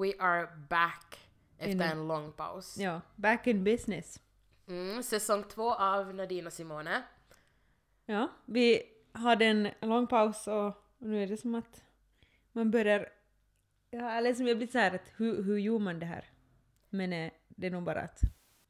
We 0.00 0.12
are 0.18 0.48
back 0.68 1.18
efter 1.58 1.72
In- 1.72 1.80
en 1.82 2.08
lång 2.08 2.32
paus. 2.32 2.76
Ja, 2.78 3.00
back 3.16 3.46
in 3.46 3.64
business. 3.64 4.20
Mm, 4.68 5.02
säsong 5.02 5.44
två 5.44 5.74
av 5.74 6.14
Nadine 6.14 6.46
och 6.46 6.52
Simone. 6.52 7.02
Ja, 8.06 8.28
vi 8.44 8.82
hade 9.12 9.44
en 9.44 9.68
lång 9.80 10.06
paus 10.06 10.46
och 10.46 10.84
nu 10.98 11.22
är 11.22 11.26
det 11.26 11.36
som 11.36 11.54
att 11.54 11.84
man 12.52 12.70
börjar... 12.70 13.08
Ja, 13.90 14.10
eller 14.10 14.34
som 14.34 14.46
jag 14.46 14.56
blir 14.56 14.66
såhär 14.66 14.94
att 14.94 15.12
hur, 15.16 15.42
hur 15.42 15.58
gjorde 15.58 15.84
man 15.84 15.98
det 15.98 16.06
här? 16.06 16.24
Men 16.90 17.12
eh, 17.12 17.32
det 17.48 17.66
är 17.66 17.70
nog 17.70 17.82
bara 17.82 18.00
att 18.00 18.20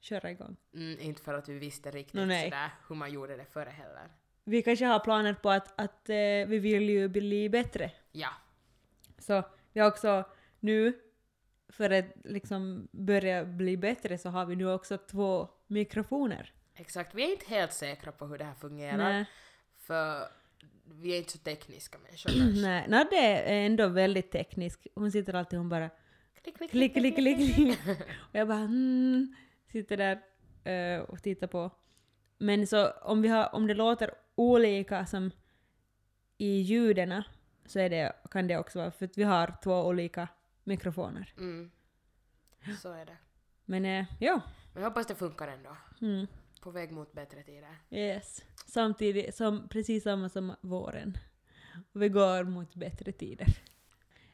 köra 0.00 0.30
igång. 0.30 0.56
Mm, 0.74 1.00
inte 1.00 1.22
för 1.22 1.34
att 1.34 1.48
vi 1.48 1.58
visste 1.58 1.90
riktigt 1.90 2.26
nej. 2.26 2.50
sådär 2.50 2.70
hur 2.88 2.96
man 2.96 3.12
gjorde 3.12 3.36
det 3.36 3.44
före 3.44 3.70
heller. 3.70 4.08
Vi 4.44 4.62
kanske 4.62 4.84
har 4.84 5.00
planer 5.00 5.34
på 5.34 5.50
att, 5.50 5.80
att 5.80 6.08
eh, 6.08 6.14
vi 6.46 6.58
vill 6.58 6.88
ju 6.88 7.08
bli 7.08 7.48
bättre. 7.48 7.90
Ja. 8.12 8.30
Så 9.18 9.42
vi 9.72 9.80
har 9.80 9.88
också 9.88 10.24
nu, 10.60 11.00
för 11.68 11.90
att 11.90 12.04
liksom 12.24 12.88
börja 12.92 13.44
bli 13.44 13.76
bättre, 13.76 14.18
så 14.18 14.28
har 14.28 14.46
vi 14.46 14.56
nu 14.56 14.72
också 14.72 14.98
två 14.98 15.48
mikrofoner. 15.66 16.52
Exakt, 16.74 17.14
vi 17.14 17.22
är 17.24 17.32
inte 17.32 17.46
helt 17.46 17.72
säkra 17.72 18.12
på 18.12 18.26
hur 18.26 18.38
det 18.38 18.44
här 18.44 18.54
fungerar. 18.54 18.96
Nej, 18.96 19.24
För 19.78 20.28
vi 20.84 21.12
är 21.12 21.18
inte 21.18 21.32
så 21.32 21.38
tekniska 21.38 21.98
människor 21.98 22.60
nej, 22.88 23.06
det 23.10 23.52
är 23.52 23.66
ändå 23.66 23.88
väldigt 23.88 24.30
tekniskt. 24.30 24.86
Hon 24.94 25.12
sitter 25.12 25.34
alltid 25.34 25.58
hon 25.58 25.68
bara 25.68 25.90
Klick, 26.42 26.56
klick, 26.56 26.70
klick, 26.70 26.94
klick, 26.94 27.14
klick, 27.16 27.54
klick. 27.54 27.78
Och 28.18 28.34
jag 28.34 28.48
bara 28.48 28.58
mm, 28.58 29.34
sitter 29.72 29.96
där 29.96 30.20
eh, 30.72 31.00
och 31.00 31.22
tittar 31.22 31.46
på. 31.46 31.70
Men 32.38 32.66
så 32.66 32.90
om, 32.90 33.22
vi 33.22 33.28
har, 33.28 33.54
om 33.54 33.66
det 33.66 33.74
låter 33.74 34.10
olika 34.34 35.06
som 35.06 35.30
i 36.38 36.60
ljuden 36.60 37.22
så 37.66 37.78
är 37.78 37.90
det, 37.90 38.12
kan 38.30 38.46
det 38.46 38.58
också 38.58 38.78
vara 38.78 38.90
för 38.90 39.04
att 39.04 39.18
vi 39.18 39.22
har 39.22 39.54
två 39.62 39.86
olika 39.86 40.28
mikrofoner. 40.68 41.34
Mm. 41.38 41.70
Så 42.82 42.92
är 42.92 43.06
det. 43.06 43.16
Men 43.64 43.84
eh, 43.84 44.04
ja, 44.20 44.40
Men 44.72 44.82
jag 44.82 44.90
hoppas 44.90 45.06
det 45.06 45.14
funkar 45.14 45.48
ändå. 45.48 45.76
mm, 46.00 46.26
På 46.62 46.70
väg 46.70 46.92
mot 46.92 47.12
bättre 47.12 47.42
tider. 47.42 47.76
yes. 47.90 48.44
Samtidigt 48.66 49.34
som 49.34 49.68
precis 49.68 50.02
samma 50.04 50.28
som 50.28 50.52
våren. 50.60 51.18
Vi 51.92 52.08
går 52.08 52.44
mot 52.44 52.74
bättre 52.74 53.12
tider. 53.12 53.46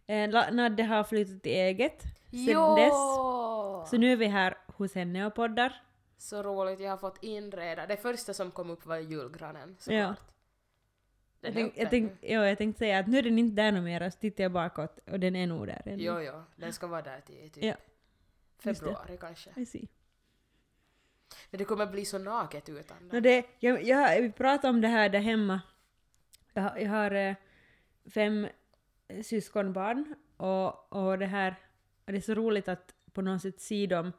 Eh, 0.06 0.52
Nadde 0.52 0.82
har 0.82 1.04
flyttat 1.04 1.42
till 1.42 1.52
eget 1.52 2.02
sen 2.30 2.74
dess. 2.76 2.94
Så 3.90 3.96
nu 3.98 4.12
är 4.12 4.16
vi 4.16 4.26
här 4.26 4.54
hos 4.66 4.94
henne 4.94 5.26
och 5.26 5.34
poddar. 5.34 5.82
Så 6.18 6.42
roligt, 6.42 6.80
jag 6.80 6.90
har 6.90 6.96
fått 6.96 7.18
inreda. 7.24 7.86
Det 7.86 7.96
första 7.96 8.34
som 8.34 8.50
kom 8.50 8.70
upp 8.70 8.86
var 8.86 8.96
julgranen 8.96 9.76
såklart. 9.78 10.18
Ja. 10.18 10.33
Den 11.52 11.58
Jag, 11.58 11.72
jag, 11.76 11.90
tänk, 11.90 12.12
ja, 12.20 12.46
jag 12.48 12.58
tänkte 12.58 12.78
säga 12.78 12.98
att 12.98 13.06
nu 13.06 13.18
är 13.18 13.22
den 13.22 13.38
inte 13.38 13.62
där 13.62 13.72
något 13.72 13.84
mer, 13.84 14.10
så 14.10 14.18
tittar 14.18 14.44
jag 14.44 14.52
bakåt 14.52 14.98
och 15.10 15.20
den 15.20 15.36
är 15.36 15.46
nog 15.46 15.66
där 15.66 15.82
ännu. 15.86 16.02
Jo, 16.04 16.20
jo, 16.20 16.42
den 16.56 16.72
ska 16.72 16.86
vara 16.86 17.02
där 17.02 17.20
till 17.20 17.50
typ 17.50 17.64
Ja, 17.64 17.74
februari 18.58 19.16
kanske. 19.20 19.50
Men 21.50 21.58
det 21.58 21.64
kommer 21.64 21.86
bli 21.86 22.04
så 22.04 22.18
naket 22.18 22.68
utan 22.68 22.96
No, 23.02 23.10
den. 23.10 23.22
det, 23.22 23.44
jag, 23.58 23.82
jag, 23.82 24.22
vi 24.22 24.32
pratade 24.32 24.68
om 24.68 24.80
det 24.80 24.88
här 24.88 25.08
där 25.08 25.20
hemma. 25.20 25.60
Jag, 26.52 26.62
har- 26.62 26.78
jag 26.78 26.90
har 26.90 27.10
eh, 27.10 27.34
fem 28.14 28.48
eh, 29.08 29.22
syskonbarn 29.22 30.14
och, 30.36 30.92
och 30.92 31.18
det 31.18 31.26
här 31.26 31.54
och 32.06 32.12
det 32.12 32.18
är 32.18 32.20
så 32.20 32.34
roligt 32.34 32.68
att 32.68 32.94
på 33.12 33.22
något 33.22 33.42
sätt 33.42 33.60
se 33.60 33.86
dem 33.86 34.12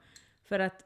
för 0.43 0.59
att 0.59 0.83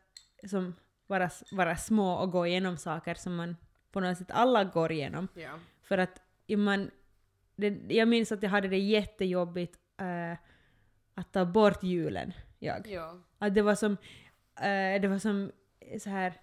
som 0.48 0.76
vara, 1.08 1.30
vara 1.52 1.76
små 1.78 2.14
och 2.14 2.32
gå 2.32 2.48
igenom 2.48 2.78
saker 2.78 3.14
som 3.14 3.36
man 3.36 3.56
på 3.92 4.00
något 4.00 4.18
sätt 4.18 4.32
alla 4.32 4.64
går 4.64 4.92
igenom. 4.92 5.28
Ja. 5.34 5.60
För 5.82 5.98
att 5.98 6.22
man, 6.58 6.92
det, 7.56 7.78
jag 7.96 8.08
minns 8.08 8.32
att 8.32 8.44
jag 8.44 8.50
hade 8.50 8.68
det 8.68 8.78
jättejobbigt 8.78 9.76
eh, 10.02 10.38
att 11.14 11.34
ta 11.34 11.46
bort 11.46 11.84
julen, 11.84 12.34
jag. 12.60 12.88
ja. 12.88 13.18
Att 13.38 13.56
det 13.56 13.62
var 13.62 13.76
som, 13.76 13.92
eh, 14.56 15.02
det 15.02 15.08
var 15.08 15.20
som 15.20 15.52
så 16.00 16.10
här, 16.10 16.34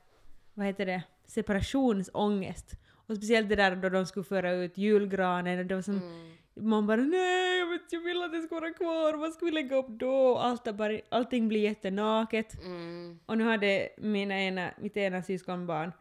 vad 0.54 0.66
heter 0.66 0.86
det, 0.86 1.02
separationsångest. 1.26 2.72
Och 3.08 3.16
speciellt 3.16 3.48
det 3.48 3.56
där 3.56 3.76
då 3.76 3.88
de 3.88 4.06
skulle 4.06 4.24
föra 4.24 4.52
ut 4.52 4.78
julgranen 4.78 5.58
och 5.58 5.66
det 5.66 5.74
var 5.74 5.82
som, 5.82 5.96
Mm. 5.96 6.68
man 6.68 6.86
bara 6.86 6.96
nej, 7.00 7.58
jag, 7.58 7.66
vet, 7.66 7.92
jag 7.92 8.00
vill 8.00 8.22
att 8.22 8.32
det 8.32 8.42
ska 8.42 8.54
vara 8.60 8.72
kvar, 8.72 9.14
vad 9.14 9.32
ska 9.32 9.44
vi 9.46 9.52
lägga 9.52 9.76
upp 9.76 9.88
då? 9.88 10.38
Allt 10.38 10.74
bara, 10.74 11.00
allting 11.08 11.48
blir 11.48 11.60
jättenaket. 11.60 12.62
Mm. 12.64 13.18
Och 13.26 13.38
nu 13.38 13.44
hade 13.44 13.88
mina 13.98 14.40
ena, 14.40 14.70
mitt 14.80 14.96
ena 14.96 15.22
syskonbarn 15.22 15.92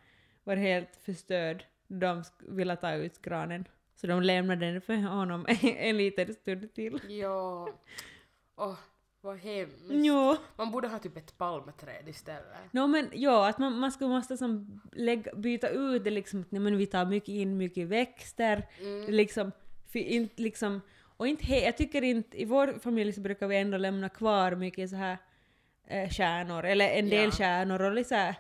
varit 0.44 0.60
helt 0.62 0.96
förstörd 1.06 1.66
de 1.88 2.24
ville 2.40 2.76
ta 2.76 2.94
ut 2.94 3.22
granen. 3.22 3.66
Så 4.06 4.12
de 4.12 4.22
lämnade 4.22 4.72
den 4.72 4.82
för 4.82 4.96
honom 4.96 5.46
en 5.62 5.98
liten 5.98 6.34
stund 6.34 6.74
till. 6.74 7.00
Ja. 7.08 7.70
Åh, 8.56 8.76
vad 9.22 9.38
hemskt. 9.38 9.84
Jo. 9.90 10.36
Man 10.56 10.72
borde 10.72 10.88
ha 10.88 11.00
typ 11.00 11.18
ett 11.18 11.38
palmträd 11.38 12.08
istället. 12.10 12.72
No, 12.74 12.88
men 12.88 13.10
ja, 13.14 13.50
att 13.50 13.58
man, 13.58 13.80
man 13.80 13.92
skulle 13.92 14.10
måste 14.10 14.38
som 14.38 14.82
lägga, 14.92 15.36
byta 15.36 15.70
ut 15.70 16.04
det 16.04 16.10
liksom, 16.12 16.46
nej, 16.50 16.62
men 16.62 16.78
vi 16.78 16.86
tar 16.86 17.06
mycket 17.06 17.30
in 17.30 17.58
mycket 17.58 17.88
växter, 17.88 18.68
Mm. 18.82 19.12
liksom, 19.14 19.52
för 19.92 20.00
inte 20.00 20.42
liksom, 20.42 20.82
och 21.18 21.28
inte 21.28 21.46
he, 21.46 21.60
jag 21.66 21.78
tycker 21.78 22.02
inte, 22.02 22.42
i 22.42 22.46
vår 22.46 22.80
familj 22.80 23.14
så 23.14 23.22
brukar 23.22 23.48
vi 23.48 23.58
ändå 23.58 23.78
lämna 23.78 24.10
kvar 24.10 24.56
mycket 24.56 24.90
så 24.90 24.96
här 24.96 25.18
eh, 25.88 26.10
stjärnor, 26.10 26.66
eller 26.66 26.90
en 26.90 27.10
del 27.10 27.26
Ja. 27.26 27.32
stjärnor 27.32 27.82
och 27.82 27.94
lite 27.94 28.10
så 28.10 28.16
här 28.16 28.36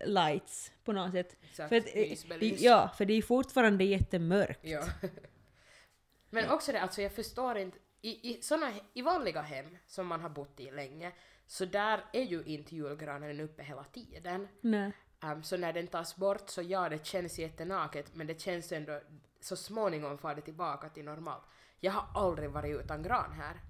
lights 0.00 0.72
på 0.84 0.92
något 0.92 1.12
sätt. 1.12 1.36
Exakt, 1.42 1.68
För 1.68 1.76
att, 1.76 1.86
eh, 1.86 1.92
det, 1.94 2.08
mysbelys. 2.10 2.60
ja, 2.60 2.90
för 2.96 3.04
det 3.04 3.14
är 3.14 3.22
fortfarande 3.22 3.84
jättemörkt. 3.84 4.60
Ja. 4.62 4.84
Men 6.30 6.50
också 6.50 6.72
det, 6.72 6.80
alltså 6.80 7.02
jag 7.02 7.12
förstår 7.12 7.58
inte, 7.58 7.78
i, 8.00 8.30
i, 8.30 8.42
såna, 8.42 8.72
i 8.94 9.02
vanliga 9.02 9.42
hem 9.42 9.76
som 9.86 10.06
man 10.06 10.20
har 10.20 10.28
bott 10.28 10.60
i 10.60 10.70
länge, 10.70 11.12
så 11.46 11.64
där 11.64 12.04
är 12.12 12.22
ju 12.22 12.42
inte 12.44 12.76
julgranen 12.76 13.40
uppe 13.40 13.62
hela 13.62 13.84
tiden. 13.84 14.48
Nej. 14.60 14.92
Um, 15.24 15.42
så 15.42 15.56
när 15.56 15.72
den 15.72 15.86
tas 15.86 16.16
bort 16.16 16.50
så 16.50 16.62
ja, 16.62 16.88
det 16.88 17.06
känns 17.06 17.38
jättenaket, 17.38 18.14
men 18.14 18.26
det 18.26 18.40
känns 18.40 18.72
ändå, 18.72 19.00
så 19.40 19.56
småningom 19.56 20.18
far 20.18 20.34
det 20.34 20.40
tillbaka 20.40 20.88
till 20.88 21.04
normalt. 21.04 21.42
Jag 21.80 21.92
har 21.92 22.22
aldrig 22.22 22.50
varit 22.50 22.80
utan 22.80 23.02
gran 23.02 23.32
här, 23.32 23.60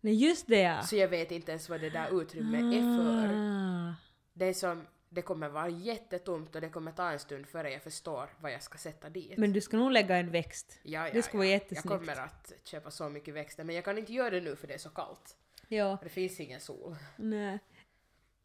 Nej, 0.00 0.14
just 0.14 0.46
det 0.46 0.60
ja! 0.60 0.82
så 0.82 0.96
jag 0.96 1.08
vet 1.08 1.30
inte 1.30 1.52
ens 1.52 1.68
vad 1.68 1.80
det 1.80 1.90
där 1.90 2.22
utrymmet 2.22 2.74
är 2.74 2.96
för. 2.96 3.34
Ah. 3.34 3.94
Det 4.32 4.44
är 4.44 4.54
som, 4.54 4.86
det 5.14 5.22
kommer 5.22 5.48
vara 5.48 5.68
jättetomt 5.68 6.54
och 6.54 6.60
det 6.60 6.68
kommer 6.68 6.92
ta 6.92 7.10
en 7.10 7.18
stund 7.18 7.46
före 7.46 7.70
jag 7.70 7.82
förstår 7.82 8.30
vad 8.40 8.52
jag 8.52 8.62
ska 8.62 8.78
sätta 8.78 9.08
dit. 9.08 9.38
Men 9.38 9.52
du 9.52 9.60
ska 9.60 9.76
nog 9.76 9.90
lägga 9.92 10.16
en 10.16 10.30
växt. 10.30 10.80
Ja, 10.82 11.06
ja, 11.06 11.12
Det 11.12 11.22
skulle 11.22 11.38
vara 11.38 11.48
ja. 11.48 11.52
jättesnyggt. 11.52 11.90
Jag 11.90 12.00
kommer 12.00 12.24
att 12.24 12.52
köpa 12.64 12.90
så 12.90 13.08
mycket 13.08 13.34
växter, 13.34 13.64
men 13.64 13.74
jag 13.74 13.84
kan 13.84 13.98
inte 13.98 14.12
göra 14.12 14.30
det 14.30 14.40
nu 14.40 14.56
för 14.56 14.66
det 14.66 14.74
är 14.74 14.78
så 14.78 14.90
kallt. 14.90 15.36
Ja. 15.68 15.98
Det 16.02 16.08
finns 16.08 16.40
ingen 16.40 16.60
sol. 16.60 16.96
Nej. 17.16 17.58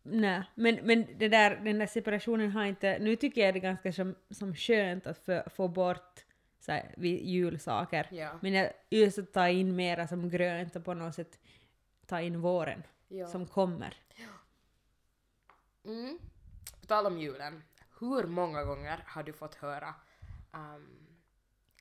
Nej, 0.04 0.44
men, 0.56 0.80
men 0.84 1.06
det 1.18 1.28
där, 1.28 1.56
den 1.56 1.80
där 1.80 1.88
separationen 1.88 2.52
har 2.52 2.66
inte... 2.66 2.98
Nu 3.00 3.16
tycker 3.16 3.42
jag 3.42 3.54
det 3.54 3.58
är 3.58 3.62
ganska 3.62 3.94
som, 3.94 4.16
som 4.30 4.56
skönt 4.56 5.08
att 5.08 5.18
få, 5.18 5.44
få 5.56 5.68
bort 5.68 6.26
så 6.60 6.72
här, 6.72 6.96
julsaker. 7.06 8.08
Ja. 8.12 8.40
Men 8.42 8.54
jag 8.54 8.72
just 8.90 9.20
att 9.20 9.34
ta 9.34 9.50
in 9.50 9.76
mera 9.76 10.08
som 10.08 10.30
grönt 10.30 10.76
och 10.76 10.86
på 10.86 10.94
något 10.94 11.16
sätt 11.16 11.40
ta 12.06 12.22
in 12.22 12.42
våren 12.42 12.84
ja. 13.08 13.28
som 13.28 13.48
kommer. 13.48 13.98
Mm. 15.86 16.20
På 16.88 16.94
tal 16.94 17.06
om 17.06 17.18
julen, 17.20 17.64
hur 18.00 18.24
många 18.24 18.64
gånger 18.64 19.04
har 19.08 19.24
du 19.24 19.34
fått 19.34 19.56
höra 19.56 19.96
um, 20.52 21.08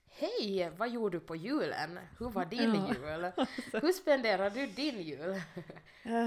Hej, 0.06 0.70
vad 0.76 0.90
gjorde 0.90 1.16
du 1.16 1.20
på 1.20 1.36
julen? 1.36 1.98
Hur 2.18 2.30
var 2.30 2.44
din 2.44 2.74
Ja. 2.74 2.94
jul? 2.94 3.46
Hur 3.82 3.92
spenderar 3.92 4.50
du 4.50 4.66
din 4.66 5.02
jul? 5.02 5.42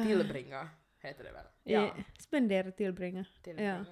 Tillbringa, 0.05 0.69
heter 0.99 1.23
det 1.23 1.31
väl? 1.31 1.45
Ja, 1.63 1.95
Spendera, 2.19 2.71
tillbringa. 2.71 3.25
tillbringa. 3.43 3.85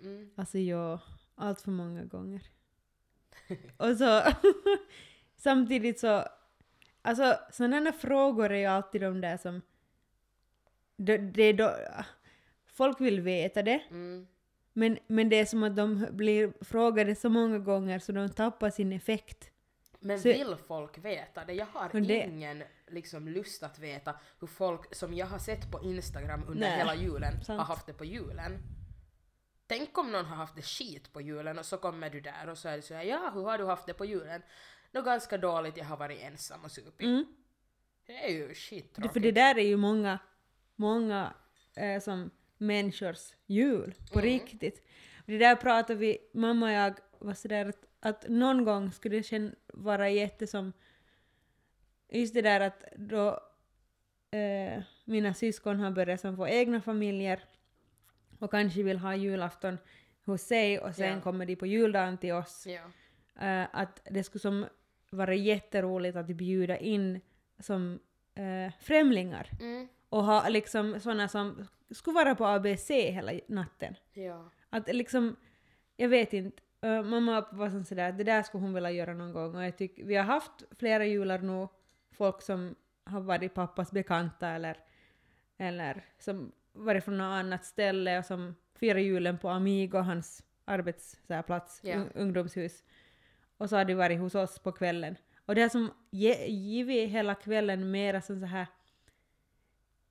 Mm. 0.00 0.30
Alltså 0.36 0.58
ja, 0.58 1.00
allt 1.34 1.60
för 1.60 1.70
många 1.70 2.04
gånger. 2.04 2.42
och 3.76 3.96
så 3.96 4.22
samtidigt 5.36 6.00
så, 6.00 6.24
alltså 7.02 7.38
sådana 7.52 7.92
frågor 7.92 8.50
är 8.52 8.58
ju 8.58 8.66
alltid 8.66 9.00
de 9.00 9.20
där 9.20 9.36
som, 9.36 9.62
det, 10.96 11.18
det 11.18 11.42
är 11.42 11.52
då, 11.54 11.76
folk 12.72 13.00
vill 13.00 13.20
veta 13.20 13.62
det, 13.62 13.82
Mm. 13.90 14.26
men, 14.72 14.98
men 15.06 15.28
det 15.28 15.36
är 15.40 15.44
som 15.44 15.62
att 15.62 15.76
de 15.76 16.06
blir 16.10 16.64
frågade 16.64 17.14
så 17.14 17.28
många 17.28 17.58
gånger 17.58 17.98
så 17.98 18.12
de 18.12 18.28
tappar 18.30 18.70
sin 18.70 18.92
effekt. 18.92 19.48
Men 20.00 20.20
Så- 20.20 20.28
vill 20.28 20.56
folk 20.66 20.98
veta 20.98 21.44
det? 21.44 21.52
Jag 21.52 21.66
har 21.66 22.00
det- 22.00 22.26
ingen 22.26 22.62
liksom, 22.88 23.28
lust 23.28 23.62
att 23.62 23.78
veta 23.78 24.14
hur 24.40 24.46
folk 24.46 24.94
som 24.94 25.14
jag 25.14 25.26
har 25.26 25.38
sett 25.38 25.70
på 25.70 25.82
Instagram 25.84 26.44
under 26.48 26.60
Nej, 26.68 26.78
hela 26.78 26.94
julen 26.94 27.44
sant. 27.44 27.58
har 27.58 27.66
haft 27.66 27.86
det 27.86 27.92
på 27.92 28.04
julen. 28.04 28.58
Tänk 29.66 29.98
om 29.98 30.12
någon 30.12 30.24
har 30.24 30.36
haft 30.36 30.56
det 30.56 30.62
skit 30.62 31.12
på 31.12 31.20
julen 31.20 31.58
och 31.58 31.64
så 31.66 31.76
kommer 31.76 32.10
du 32.10 32.20
där 32.20 32.48
och 32.48 32.58
så 32.58 32.68
är 32.68 32.76
det 32.76 32.82
så 32.82 32.94
här, 32.94 33.02
ja 33.02 33.30
hur 33.34 33.42
har 33.44 33.58
du 33.58 33.64
haft 33.64 33.86
det 33.86 33.94
på 33.94 34.04
julen? 34.04 34.42
Nå 34.92 35.02
ganska 35.02 35.38
dåligt, 35.38 35.76
jag 35.76 35.84
har 35.84 35.96
varit 35.96 36.20
ensam 36.20 36.64
och 36.64 36.70
supit. 36.70 37.06
Mm. 37.06 37.24
Det 38.06 38.24
är 38.24 38.30
ju 38.32 38.54
skit 38.54 38.94
Det, 38.96 39.08
för 39.08 39.20
det 39.20 39.32
där 39.32 39.58
är 39.58 39.62
ju 39.66 39.76
många, 39.76 40.18
många 40.76 41.34
eh, 41.76 42.00
som 42.00 42.30
människors 42.62 43.32
jul, 43.46 43.94
på 44.12 44.18
Mm. 44.18 44.30
riktigt. 44.30 44.86
Det 45.26 45.38
där 45.38 45.56
pratar 45.56 45.94
vi, 45.94 46.18
mamma 46.34 46.66
och 46.66 46.72
jag 46.72 46.94
var 47.18 47.34
sådär 47.34 47.66
att, 47.66 47.84
att 48.00 48.28
någon 48.28 48.64
gång 48.64 48.92
skulle 48.92 49.16
det 49.16 49.22
känn, 49.22 49.54
vara 49.66 50.10
jätte 50.10 50.46
som, 50.46 50.72
just 52.08 52.34
det 52.34 52.42
där 52.42 52.60
att 52.60 52.84
då 52.96 53.40
eh, 54.38 54.82
mina 55.04 55.34
syskon 55.34 55.80
har 55.80 55.90
börjat 55.90 56.20
som 56.20 56.36
få 56.36 56.48
egna 56.48 56.80
familjer 56.80 57.44
och 58.38 58.50
kanske 58.50 58.82
vill 58.82 58.98
ha 58.98 59.16
julafton 59.16 59.78
hos 60.24 60.42
sig 60.42 60.78
och 60.78 60.94
sen 60.94 61.14
Ja. 61.14 61.20
kommer 61.20 61.46
de 61.46 61.56
på 61.56 61.66
juldagen 61.66 62.18
till 62.18 62.32
oss. 62.32 62.66
Ja. 62.66 62.82
Eh, 63.46 63.66
att 63.72 64.00
det 64.10 64.24
skulle 64.24 64.40
som 64.40 64.66
vara 65.10 65.34
jätteroligt 65.34 66.16
att 66.16 66.26
bjuda 66.26 66.78
in 66.78 67.20
som 67.58 67.98
eh, 68.34 68.72
främlingar 68.80 69.50
Mm. 69.60 69.88
och 70.08 70.24
ha 70.24 70.48
liksom 70.48 71.00
såna 71.00 71.28
som 71.28 71.66
skulle 71.94 72.14
vara 72.14 72.34
på 72.34 72.46
ABC 72.46 72.90
hela 72.90 73.32
natten. 73.48 73.94
Ja. 74.12 74.50
Att 74.70 74.94
liksom, 74.94 75.36
jag 75.96 76.08
vet 76.08 76.32
inte, 76.32 76.62
eh, 76.80 77.02
mamma 77.02 77.38
och 77.38 77.44
pappa 77.44 77.56
var 77.56 77.70
som 77.70 77.84
sådär 77.84 78.08
att 78.08 78.18
det 78.18 78.24
där 78.24 78.42
skulle 78.42 78.62
hon 78.64 78.74
vilja 78.74 78.90
göra 78.90 79.14
någon 79.14 79.32
gång 79.32 79.56
och 79.56 79.64
jag 79.64 79.76
tycker, 79.78 80.04
vi 80.04 80.14
har 80.14 80.24
haft 80.24 80.52
flera 80.78 81.06
jular 81.06 81.38
nu, 81.38 81.68
folk 82.10 82.42
som 82.42 82.74
har 83.04 83.20
varit 83.20 83.54
pappas 83.54 83.92
bekanta 83.92 84.48
eller, 84.48 84.78
eller 85.58 86.04
som 86.18 86.52
varit 86.72 87.04
från 87.04 87.18
något 87.18 87.24
annat 87.34 87.64
ställe 87.64 88.18
och 88.18 88.24
som 88.24 88.54
firar 88.74 88.98
julen 88.98 89.38
på 89.38 89.48
Amigo, 89.48 89.98
hans 89.98 90.44
arbetsplats, 90.64 91.80
un- 91.84 92.10
ungdomshus. 92.14 92.84
Och 93.56 93.68
så 93.68 93.76
har 93.76 93.84
de 93.84 93.94
varit 93.94 94.18
hos 94.20 94.34
oss 94.34 94.58
på 94.58 94.72
kvällen. 94.72 95.16
Och 95.46 95.54
det 95.54 95.62
har 95.62 95.68
som 95.68 95.90
ge, 96.10 96.46
givit 96.46 97.10
hela 97.10 97.34
kvällen 97.34 97.90
mera 97.90 98.20
som 98.20 98.40
så 98.40 98.46
här 98.46 98.66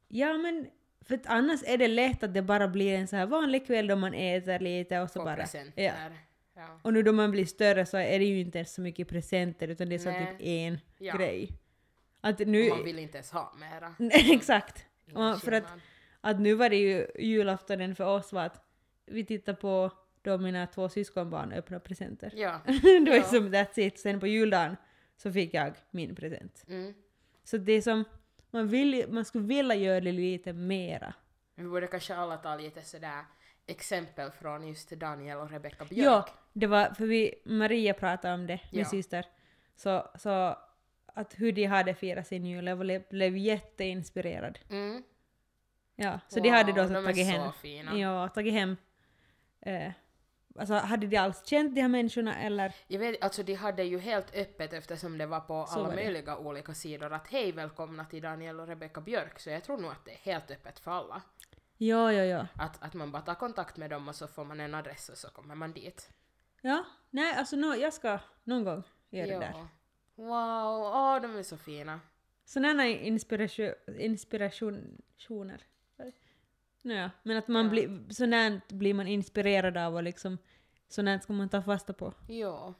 Ja 0.07 0.37
men, 0.37 0.67
för 1.01 1.15
att 1.15 1.25
annars 1.27 1.59
är 1.65 1.77
det 1.77 1.87
lätt 1.87 2.23
att 2.23 2.33
det 2.33 2.41
bara 2.41 2.67
blir 2.67 2.93
en 2.97 3.07
så 3.07 3.15
här 3.15 3.25
vanlig 3.25 3.67
kväll 3.67 3.87
då 3.87 3.95
man 3.95 4.13
äter 4.13 4.59
lite 4.59 4.99
och 4.99 5.09
så 5.09 5.19
Få 5.19 5.25
bara... 5.25 5.35
presenter. 5.35 5.83
Ja. 5.83 5.93
Ja. 6.55 6.79
Och 6.81 6.93
nu 6.93 7.03
då 7.03 7.11
man 7.11 7.31
blir 7.31 7.45
större 7.45 7.85
så 7.85 7.97
är 7.97 8.19
det 8.19 8.25
ju 8.25 8.39
inte 8.39 8.57
ens 8.57 8.73
så 8.73 8.81
mycket 8.81 9.07
presenter 9.07 9.67
utan 9.67 9.89
det 9.89 9.95
är 9.95 9.99
så 9.99 10.09
Nej. 10.11 10.25
typ 10.27 10.47
en 10.47 10.79
Ja. 10.97 11.17
grej. 11.17 11.51
Att 12.21 12.39
nu... 12.39 12.69
Och 12.71 12.75
man 12.77 12.85
vill 12.85 12.99
inte 12.99 13.17
ens 13.17 13.31
ha 13.31 13.53
mera. 13.59 13.95
Exakt. 14.33 14.85
Och 15.13 15.41
för 15.41 15.51
att, 15.51 15.63
att 16.21 16.39
nu 16.39 16.53
var 16.53 16.69
det 16.69 16.75
ju 16.75 17.07
julaftonen 17.19 17.95
för 17.95 18.05
oss 18.05 18.33
var 18.33 18.45
att 18.45 18.63
vi 19.05 19.25
tittade 19.25 19.57
på 19.57 19.91
då 20.21 20.37
mina 20.37 20.67
två 20.67 20.89
syskonbarn 20.89 21.51
öppna 21.51 21.79
presenter. 21.79 22.33
Ja. 22.35 22.61
det 22.65 23.09
var 23.09 23.15
Ja. 23.17 23.23
som 23.23 23.53
that's 23.53 23.79
it. 23.79 23.99
Sen 23.99 24.19
på 24.19 24.27
juldagen 24.27 24.77
så 25.17 25.31
fick 25.31 25.53
jag 25.53 25.73
min 25.91 26.15
present. 26.15 26.63
Mm. 26.67 26.93
Så 27.43 27.57
det 27.57 27.71
är 27.73 27.81
som, 27.81 28.03
man, 28.51 28.67
vill, 28.67 29.05
man 29.09 29.25
skulle 29.25 29.43
vilja 29.47 29.75
göra 29.75 30.01
det 30.01 30.11
lite 30.11 30.53
mera. 30.53 31.13
Vi 31.55 31.63
borde 31.63 31.87
kanske 31.87 32.15
alla 32.15 32.37
ta 32.37 32.55
lite 32.55 32.81
sådär 32.81 33.25
exempel 33.67 34.31
från 34.31 34.67
just 34.67 34.89
Daniel 34.89 35.37
och 35.37 35.51
Rebecca 35.51 35.85
Björk. 35.85 36.05
Ja, 36.05 36.29
det 36.53 36.67
var, 36.67 36.93
för 36.93 37.05
vi, 37.05 37.35
Maria 37.45 37.93
pratade 37.93 38.33
om 38.33 38.47
det, 38.47 38.59
min 38.71 38.79
Ja. 38.81 38.85
syster, 38.89 39.25
så, 39.75 40.07
så 40.15 40.57
att 41.05 41.33
hur 41.39 41.51
de 41.51 41.65
hade 41.65 41.93
firat 41.93 42.27
sin 42.27 42.45
jul, 42.45 42.67
jag 42.67 42.79
blev, 42.79 43.03
blev 43.09 43.37
jätteinspirerad. 43.37 44.59
Mm. 44.69 45.03
Ja, 45.95 46.19
så 46.27 46.39
de 46.39 46.49
hade 46.49 46.71
då 46.71 46.81
Wow, 46.81 46.87
så 46.87 46.93
de 46.93 47.03
tagit 47.05 47.27
hem, 47.27 47.99
ja, 47.99 48.27
tagit 48.27 48.53
hem, 48.53 48.77
eh, 49.61 49.91
alltså 50.59 50.73
hade 50.73 51.07
de 51.07 51.17
alls 51.17 51.45
känt 51.45 51.75
de 51.75 51.81
här 51.81 51.87
människorna 51.87 52.41
eller? 52.41 52.75
Jag 52.87 52.99
vet, 52.99 53.23
alltså 53.23 53.43
de 53.43 53.53
hade 53.53 53.83
ju 53.83 53.99
helt 53.99 54.35
öppet 54.35 54.73
eftersom 54.73 55.17
det 55.17 55.25
var 55.25 55.39
på 55.39 55.65
Så 55.65 55.75
alla 55.75 55.87
var 55.87 55.95
möjliga 55.95 56.37
olika 56.37 56.73
sidor 56.73 57.13
att 57.13 57.27
hej 57.27 57.51
välkomna 57.51 58.05
till 58.05 58.21
Daniel 58.21 58.59
och 58.59 58.67
Rebecca 58.67 59.01
Björk 59.01 59.39
så 59.39 59.49
jag 59.49 59.63
tror 59.63 59.77
nog 59.77 59.91
att 59.91 60.05
det 60.05 60.11
är 60.11 60.17
helt 60.17 60.51
öppet 60.51 60.79
för 60.79 60.91
alla. 60.91 61.21
Ja, 61.77 62.13
ja, 62.13 62.23
ja. 62.23 62.47
Att, 62.55 62.83
att 62.83 62.93
man 62.93 63.11
bara 63.11 63.21
tar 63.21 63.35
kontakt 63.35 63.77
med 63.77 63.89
dem 63.89 64.07
och 64.07 64.15
så 64.15 64.27
får 64.27 64.45
man 64.45 64.59
en 64.59 64.75
adress 64.75 65.09
och 65.09 65.17
så 65.17 65.29
kommer 65.29 65.55
man 65.55 65.73
dit. 65.73 66.09
Ja, 66.61 66.85
nej 67.09 67.35
alltså 67.35 67.55
no, 67.55 67.75
jag 67.75 67.93
ska 67.93 68.19
någon 68.43 68.63
gång 68.63 68.83
göra 69.09 69.27
det 69.27 69.39
där. 69.39 69.67
Wow, 70.15 70.93
åh 70.93 71.21
de 71.21 71.37
är 71.37 71.43
så 71.43 71.57
fina. 71.57 71.99
Sådana 72.45 72.87
inspiration, 72.87 73.73
inspirationer. 73.99 75.65
Nåja, 76.81 77.11
men 77.23 77.37
att 77.37 77.47
man 77.47 77.65
Ja. 77.65 77.71
blir, 77.71 78.13
sådant 78.13 78.71
blir 78.71 78.93
man 78.93 79.07
inspirerad 79.07 79.77
av 79.77 79.95
och 79.95 80.03
liksom 80.03 80.37
sådant 80.87 81.23
ska 81.23 81.33
man 81.33 81.49
ta 81.49 81.61
fasta 81.61 81.93
på. 81.93 82.13
Jo, 82.27 82.73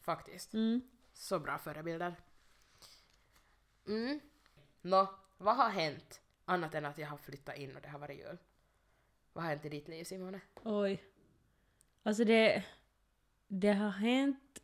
faktiskt. 0.00 0.54
Mm. 0.54 0.80
Så 1.12 1.38
bra 1.38 1.58
förebilder. 1.58 2.14
Mm. 3.88 4.20
Nå, 4.82 5.14
vad 5.36 5.56
har 5.56 5.70
hänt 5.70 6.20
annat 6.44 6.74
än 6.74 6.84
att 6.86 6.98
jag 6.98 7.06
har 7.08 7.16
flyttat 7.16 7.56
in 7.56 7.76
och 7.76 7.82
det 7.82 7.88
har 7.88 7.98
varit 7.98 8.18
jul? 8.18 8.38
Vad 9.32 9.44
har 9.44 9.50
hänt 9.50 9.64
i 9.64 9.68
ditt 9.68 9.88
liv 9.88 10.04
Simone? 10.04 10.40
Oj. 10.62 11.02
Alltså 12.02 12.24
det, 12.24 12.64
det 13.46 13.72
har 13.72 13.90
hänt 13.90 14.62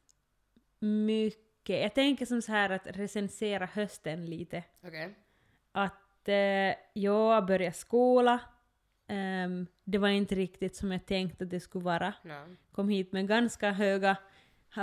mycket. 0.78 1.80
Jag 1.80 1.94
tänker 1.94 2.26
som 2.26 2.42
så 2.42 2.52
här 2.52 2.70
att 2.70 2.86
recensera 2.86 3.66
hösten 3.66 4.26
lite. 4.26 4.64
Okej. 4.82 5.14
Att 5.72 6.28
eh, 6.28 6.74
jag 6.92 7.46
började 7.46 7.72
skola. 7.76 8.40
Ehm, 9.08 9.66
det 9.84 9.98
var 9.98 10.08
inte 10.08 10.34
riktigt 10.34 10.76
som 10.76 10.92
jag 10.92 11.06
tänkte 11.06 11.44
att 11.44 11.50
det 11.50 11.60
skulle 11.60 11.84
vara. 11.84 12.14
Ja. 12.22 12.44
kom 12.72 12.88
hit 12.88 13.12
med 13.12 13.28
ganska 13.28 13.70
höga, 13.72 14.16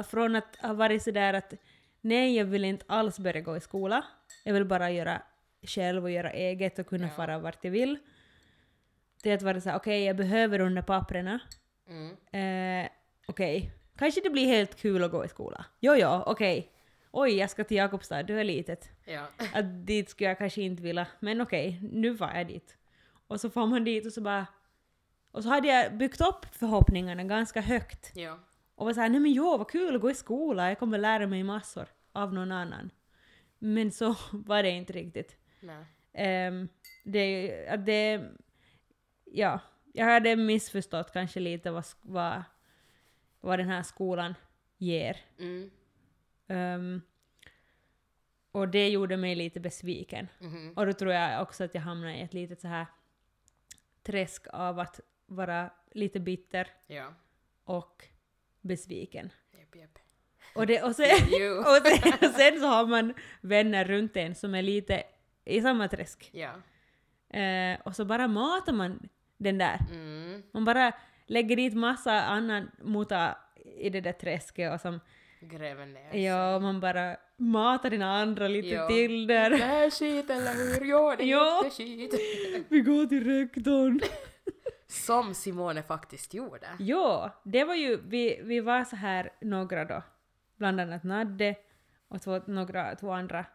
från 0.10 0.36
att 0.36 0.56
ha 0.56 0.74
varit 0.74 1.04
sådär 1.04 1.34
att 1.34 1.54
nej, 2.02 2.36
jag 2.38 2.46
vill 2.46 2.66
inte 2.66 2.86
alls 2.88 3.20
börja 3.20 3.42
gå 3.42 3.58
i 3.58 3.60
skola. 3.60 4.06
Jag 4.44 4.54
vill 4.54 4.66
bara 4.66 4.92
göra 4.92 5.22
själv 5.62 6.04
och 6.04 6.12
göra 6.12 6.32
eget 6.32 6.80
och 6.80 6.88
kunna 6.88 7.08
Ja. 7.08 7.10
fara 7.14 7.40
vart 7.40 7.64
jag 7.64 7.72
vill. 7.72 7.98
Till 9.22 9.34
att 9.34 9.42
vara 9.42 9.62
såhär, 9.62 9.78
okej, 9.78 10.04
jag 10.04 10.16
behöver 10.16 10.60
de 10.60 10.76
där 10.76 10.82
papperna. 10.82 11.40
Mm. 11.88 12.84
Eh, 12.86 12.90
okej, 13.28 13.72
kanske 13.98 14.22
det 14.22 14.30
blir 14.30 14.46
helt 14.48 14.76
kul 14.76 15.04
att 15.04 15.12
gå 15.12 15.26
i 15.26 15.28
skola. 15.28 15.66
Jo, 15.80 15.96
jo, 15.96 16.24
okej. 16.26 16.70
Oj, 17.12 17.36
jag 17.38 17.50
ska 17.50 17.64
till 17.64 17.78
Jakobstad, 17.78 18.24
det 18.24 18.34
är 18.34 18.44
litet. 18.44 18.90
Ja. 19.06 19.26
Att 19.54 19.88
dit 19.88 20.10
skulle 20.10 20.30
jag 20.30 20.38
kanske 20.38 20.62
inte 20.62 20.84
vilja, 20.84 21.08
men 21.20 21.42
okej, 21.42 21.80
nu 21.92 22.10
var 22.10 22.32
jag 22.36 22.48
dit. 22.48 22.78
Och 23.28 23.42
så 23.42 23.50
får 23.50 23.68
man 23.68 23.84
dit 23.84 24.06
och 24.06 24.14
så 24.14 24.22
bara... 24.22 24.48
Och 25.32 25.44
så 25.44 25.50
hade 25.50 25.68
jag 25.68 25.98
byggt 25.98 26.22
upp 26.22 26.46
förhoppningarna 26.52 27.24
ganska 27.24 27.62
högt. 27.62 28.12
ja. 28.16 28.40
Och 28.76 28.86
var 28.86 28.94
såhär, 28.94 29.10
nej 29.10 29.20
men 29.20 29.32
jo, 29.32 29.58
vad 29.58 29.70
kul 29.70 29.96
att 29.96 30.02
gå 30.02 30.12
i 30.12 30.16
skola, 30.16 30.70
jag 30.70 30.80
kommer 30.80 30.98
lära 30.98 31.28
mig 31.28 31.44
massor 31.44 31.88
av 32.12 32.34
någon 32.34 32.52
annan. 32.52 32.90
Men 33.60 33.92
så 33.92 34.16
var 34.32 34.64
det 34.64 34.70
inte 34.70 34.94
riktigt. 34.94 35.38
Nej. 35.62 35.86
Ehm, 36.14 36.70
det, 37.04 37.68
att 37.70 37.86
det, 37.86 38.22
ja, 39.26 39.60
jag 39.94 40.06
hade 40.06 40.36
missförstått 40.36 41.14
kanske 41.14 41.40
lite 41.40 41.72
vad, 41.72 41.86
vad, 42.02 42.44
vad 43.40 43.60
den 43.60 43.70
här 43.70 43.84
skolan 43.84 44.36
ger. 44.78 45.18
Mm. 45.40 45.72
Ehm, 46.48 47.02
och 48.52 48.70
det 48.70 48.90
gjorde 48.90 49.18
mig 49.18 49.36
lite 49.36 49.60
besviken. 49.60 50.28
Mhm. 50.40 50.74
Och 50.76 50.86
då 50.86 50.94
tror 50.94 51.14
jag 51.14 51.42
också 51.42 51.64
att 51.64 51.76
jag 51.76 51.82
hamnade 51.82 52.16
i 52.16 52.22
ett 52.22 52.34
litet 52.34 52.62
så 52.62 52.68
här 52.68 52.86
träsk 54.04 54.48
av 54.54 54.80
att 54.80 55.00
vara 55.26 55.70
lite 55.92 56.20
bitter 56.20 56.68
Ja. 56.88 57.14
och 57.64 58.06
besviken. 58.62 59.30
Japp, 59.60 59.76
japp. 59.76 60.00
Och, 60.56 60.68
det, 60.68 60.82
och, 60.84 60.96
sen, 60.96 61.06
och 61.60 61.88
sen, 61.88 62.34
sen 62.34 62.60
så 62.60 62.66
har 62.68 62.88
man 62.88 63.14
vänner 63.42 63.86
runt 63.86 64.18
en 64.18 64.36
som 64.36 64.56
är 64.56 64.62
lite 64.62 65.04
i 65.46 65.62
samma 65.62 65.88
träsk. 65.88 66.30
Ja. 66.34 66.52
Eh, 67.40 67.80
och 67.86 67.96
så 67.96 68.06
bara 68.06 68.28
matar 68.28 68.74
man 68.74 69.10
den 69.38 69.58
där. 69.58 69.80
Mm. 69.92 70.44
Man 70.52 70.66
bara 70.66 70.92
lägger 71.26 71.56
dit 71.56 71.74
massa 71.74 72.22
annan 72.24 72.72
muta 72.82 73.38
i 73.76 73.90
det 73.90 74.02
där 74.02 74.12
träsket 74.12 74.74
och 74.74 74.82
som, 74.82 75.00
Gräver 75.50 75.86
ner 75.86 76.16
ja, 76.26 76.60
man 76.60 76.80
bara 76.80 77.18
matar 77.38 77.90
den 77.90 78.02
andra 78.02 78.48
lite 78.48 78.68
Ja. 78.68 78.88
till 78.88 79.28
Det 79.28 79.34
där. 79.34 79.52
här 79.58 79.86
är 79.86 79.90
skit 79.90 80.30
eller 80.30 80.54
hur? 80.54 80.86
Ja, 80.90 81.16
det 81.18 81.24
är 81.24 81.28
Ja. 81.28 81.62
jätteskit. 81.64 82.14
Vi 82.70 82.82
går 82.82 83.06
till 83.06 83.24
rektorn. 83.24 84.00
Som 84.88 85.34
Simone 85.34 85.84
faktiskt 85.84 86.34
gjorde. 86.34 86.68
Jo, 86.80 87.30
det 87.44 87.64
var 87.64 87.76
ju, 87.76 87.98
vi, 88.08 88.40
vi 88.44 88.60
var 88.60 88.84
så 88.84 88.96
här 88.96 89.30
några 89.42 89.86
då, 89.86 90.02
bland 90.58 90.80
annat 90.82 91.04
Nadde 91.04 91.56
och 92.08 92.22
två, 92.22 92.42
några, 92.48 92.96
två 92.96 93.12
andra, 93.12 93.46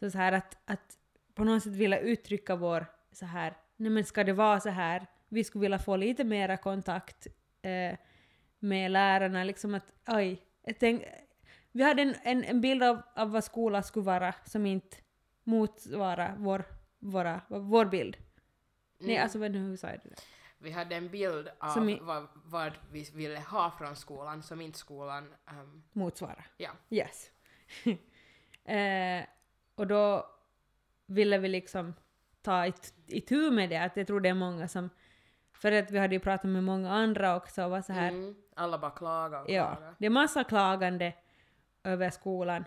så, 0.00 0.10
så 0.10 0.18
här 0.18 0.32
att, 0.32 0.56
att 0.64 0.96
på 1.34 1.44
något 1.44 1.62
sätt 1.62 1.72
vilja 1.72 1.98
uttrycka 1.98 2.56
vår 2.56 2.86
så 3.12 3.26
här, 3.26 3.56
nej 3.76 3.90
men 3.90 4.04
ska 4.04 4.24
det 4.24 4.32
vara 4.32 4.60
så 4.60 4.68
här, 4.68 5.06
vi 5.28 5.44
skulle 5.44 5.62
vilja 5.62 5.78
få 5.78 5.96
lite 5.96 6.24
mera 6.24 6.56
kontakt 6.56 7.26
eh, 7.62 7.98
med 8.58 8.90
lärarna, 8.90 9.44
liksom 9.44 9.74
att 9.74 9.92
oj, 10.06 10.42
jag 10.70 10.78
tänk, 10.80 11.02
vi 11.72 11.82
hade 11.82 12.02
en, 12.02 12.14
en, 12.22 12.44
en 12.44 12.60
bild 12.60 12.82
av, 12.82 13.02
av 13.16 13.30
vad 13.30 13.44
skolan 13.44 13.82
skulle 13.82 14.04
vara 14.04 14.34
som 14.44 14.66
inte 14.66 14.96
motsvarar 15.44 16.34
vår, 16.38 16.64
våra, 16.98 17.40
vår 17.48 17.84
bild. 17.84 18.16
Nej, 18.98 19.10
Mm. 19.10 19.22
alltså 19.22 19.38
vad- 19.38 19.56
hur 19.56 19.76
sa 19.76 19.86
jag 19.88 20.00
det? 20.04 20.14
Vi 20.58 20.70
hade 20.70 20.96
en 20.96 21.08
bild 21.08 21.48
av 21.58 21.90
i- 21.90 21.98
vad, 22.02 22.26
vad 22.34 22.72
vi 22.92 23.10
ville 23.14 23.38
ha 23.40 23.70
från 23.78 23.96
skolan 23.96 24.42
som 24.42 24.60
inte 24.60 24.78
skolan... 24.78 25.34
ehm, 25.50 25.82
Motsvara. 25.92 26.44
ja. 26.56 26.70
Yes. 26.90 27.30
eh, 28.64 29.24
och 29.74 29.86
då 29.86 30.26
ville 31.06 31.38
vi 31.38 31.48
liksom 31.48 31.94
ta 32.42 32.66
it- 32.66 32.94
itu 33.06 33.50
med 33.50 33.70
det, 33.70 33.76
att 33.76 33.96
jag 33.96 34.06
tror 34.06 34.20
det 34.20 34.28
är 34.28 34.34
många 34.34 34.68
som... 34.68 34.90
För 35.60 35.72
att 35.72 35.90
vi 35.90 35.98
hade 35.98 36.14
ju 36.14 36.20
pratat 36.20 36.50
med 36.50 36.64
många 36.64 36.90
andra 36.92 37.36
också 37.36 37.64
och 37.64 37.70
var 37.70 37.82
så 37.82 37.92
här... 37.92 38.08
Mm. 38.08 38.34
Alla 38.54 38.78
bara 38.78 38.90
klagar 38.90 39.42
och 39.42 39.50
Ja, 39.50 39.74
klagar. 39.76 39.94
det 39.98 40.06
är 40.06 40.10
massa 40.10 40.44
klagande 40.44 41.12
över 41.84 42.10
skolan. 42.10 42.64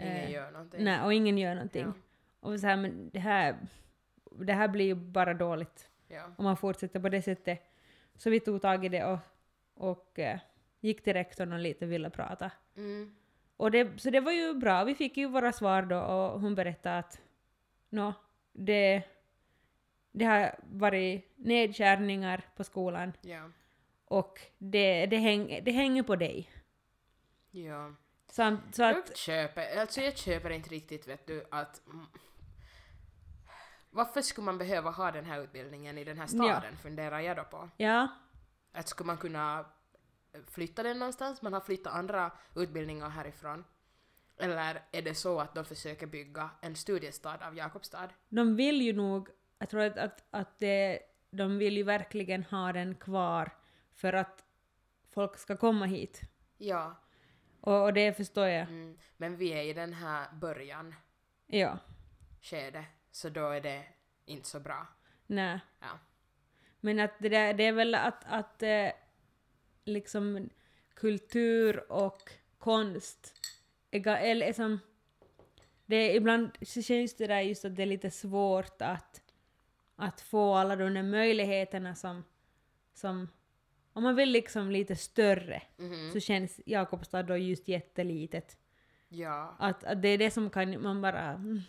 Ingen 0.00 0.16
Eh, 0.16 0.30
gör 0.30 0.50
någonting. 0.50 0.84
Nej, 0.84 1.00
och 1.02 1.14
ingen 1.14 1.38
gör 1.38 1.54
någonting. 1.54 1.84
Ja. 1.86 1.92
Och 2.40 2.60
så 2.60 2.66
här, 2.66 2.76
men 2.76 3.10
det 3.12 3.18
här, 3.18 3.56
det 4.40 4.52
här 4.52 4.68
blir 4.68 4.84
ju 4.84 4.94
bara 4.94 5.34
dåligt 5.34 5.88
Ja. 6.08 6.22
om 6.38 6.44
man 6.44 6.56
fortsätter 6.56 7.00
på 7.00 7.08
det 7.08 7.22
sättet. 7.22 7.62
Så 8.16 8.30
vi 8.30 8.40
tog 8.40 8.62
tag 8.62 8.84
i 8.84 8.88
det 8.88 9.04
och, 9.04 9.18
och 9.74 10.18
eh, 10.18 10.38
gick 10.80 11.04
till 11.04 11.12
rektorn 11.12 11.52
och 11.52 11.58
lite 11.58 11.86
ville 11.86 12.10
prata. 12.10 12.50
Mm. 12.76 13.14
Och 13.56 13.70
det, 13.70 14.00
så 14.00 14.10
det 14.10 14.20
var 14.20 14.32
ju 14.32 14.54
bra, 14.54 14.84
vi 14.84 14.94
fick 14.94 15.16
ju 15.16 15.26
våra 15.28 15.52
svar 15.52 15.82
då 15.82 15.98
och 16.00 16.40
hon 16.40 16.54
berättade 16.54 16.98
att 16.98 17.20
nå, 17.88 18.12
det, 18.52 19.02
det 20.18 20.24
har 20.24 20.54
varit 20.62 21.32
nedskärningar 21.36 22.42
på 22.56 22.64
skolan 22.64 23.12
Ja. 23.20 23.50
och 24.04 24.40
det, 24.58 25.06
det, 25.06 25.16
häng, 25.16 25.60
det 25.64 25.70
hänger 25.72 26.02
på 26.02 26.16
dig. 26.16 26.50
Ja. 27.50 27.92
Så, 28.30 28.56
så 28.72 28.84
att, 28.84 28.96
Jag 29.08 29.16
köper, 29.16 29.80
alltså 29.80 30.00
jag 30.00 30.16
köper 30.16 30.50
inte 30.50 30.70
riktigt 30.70 31.08
vet 31.08 31.26
du 31.26 31.44
att 31.50 31.82
varför 33.90 34.22
skulle 34.22 34.44
man 34.44 34.58
behöva 34.58 34.90
ha 34.90 35.10
den 35.10 35.24
här 35.24 35.40
utbildningen 35.40 35.98
i 35.98 36.04
den 36.04 36.18
här 36.18 36.26
staden 36.26 36.76
funderar 36.76 37.20
jag 37.20 37.36
då 37.36 37.44
på. 37.44 37.70
ja, 37.76 38.08
Att 38.72 38.88
skulle 38.88 39.06
man 39.06 39.16
kunna 39.16 39.66
flytta 40.50 40.82
den 40.82 40.98
någonstans? 40.98 41.42
Man 41.42 41.52
har 41.52 41.60
flyttat 41.60 41.92
andra 41.92 42.30
utbildningar 42.54 43.08
härifrån. 43.08 43.64
Eller 44.38 44.82
är 44.92 45.02
det 45.02 45.14
så 45.14 45.40
att 45.40 45.54
de 45.54 45.64
försöker 45.64 46.06
bygga 46.06 46.50
en 46.60 46.76
studiestad 46.76 47.42
av 47.42 47.56
Jakobstad? 47.56 48.08
de 48.28 48.56
vill 48.56 48.82
ju 48.82 48.92
nog, 48.92 49.28
jag 49.58 49.68
tror 49.68 49.80
att, 49.82 49.98
att, 49.98 50.24
att 50.30 50.58
det, 50.58 51.00
de 51.30 51.58
vill 51.58 51.76
ju 51.76 51.82
verkligen 51.82 52.44
ha 52.44 52.72
den 52.72 52.94
kvar 52.94 53.50
för 53.94 54.12
att 54.12 54.44
folk 55.08 55.38
ska 55.38 55.56
komma 55.56 55.86
hit. 55.86 56.20
Ja, 56.58 56.94
Och, 57.60 57.82
och 57.82 57.92
det 57.94 58.12
förstår 58.16 58.46
jag. 58.46 58.62
mm, 58.62 58.98
men 59.16 59.36
vi 59.36 59.52
är 59.52 59.62
i 59.62 59.72
den 59.72 59.92
här 59.92 60.32
början 60.32 60.94
Ja, 61.46 61.78
skede, 62.42 62.84
så 63.10 63.28
då 63.28 63.48
är 63.50 63.60
det 63.60 63.84
inte 64.24 64.48
så 64.48 64.60
bra. 64.60 64.86
nej. 65.26 65.60
Ja. 65.80 65.98
Men 66.80 67.00
att 67.00 67.12
det, 67.18 67.28
där, 67.28 67.54
det 67.54 67.64
är 67.66 67.72
väl 67.72 67.94
att, 67.94 68.24
att 68.26 68.62
eh, 68.62 68.88
liksom 69.84 70.50
kultur 70.94 71.92
och 71.92 72.30
konst 72.58 73.34
eller 73.90 74.52
som, 74.52 74.80
det 75.86 75.96
är, 75.96 76.14
ibland 76.14 76.50
så 76.62 76.82
känns 76.82 77.16
det 77.16 77.26
där 77.26 77.40
just 77.40 77.64
att 77.64 77.76
det 77.76 77.82
är 77.82 77.86
lite 77.86 78.10
svårt 78.10 78.82
att, 78.82 79.22
att 79.96 80.20
få 80.20 80.54
alla 80.54 80.76
de 80.76 80.94
där 80.94 81.02
möjligheterna 81.02 81.94
som, 81.94 82.24
som 82.94 83.28
om 83.92 84.02
man 84.02 84.16
vill 84.16 84.30
liksom 84.30 84.70
lite 84.70 84.96
större 84.96 85.62
Mhm. 85.76 86.10
så 86.12 86.20
känns 86.20 86.60
Jakobstad 86.66 87.22
då 87.22 87.36
just 87.36 87.68
jättelitet. 87.68 88.58
Ja. 89.08 89.56
Att, 89.58 89.84
att 89.84 90.02
det 90.02 90.08
är 90.08 90.18
det 90.18 90.30
som 90.30 90.50
kan 90.50 90.82
man 90.82 91.02
bara, 91.02 91.22
mm, 91.30 91.60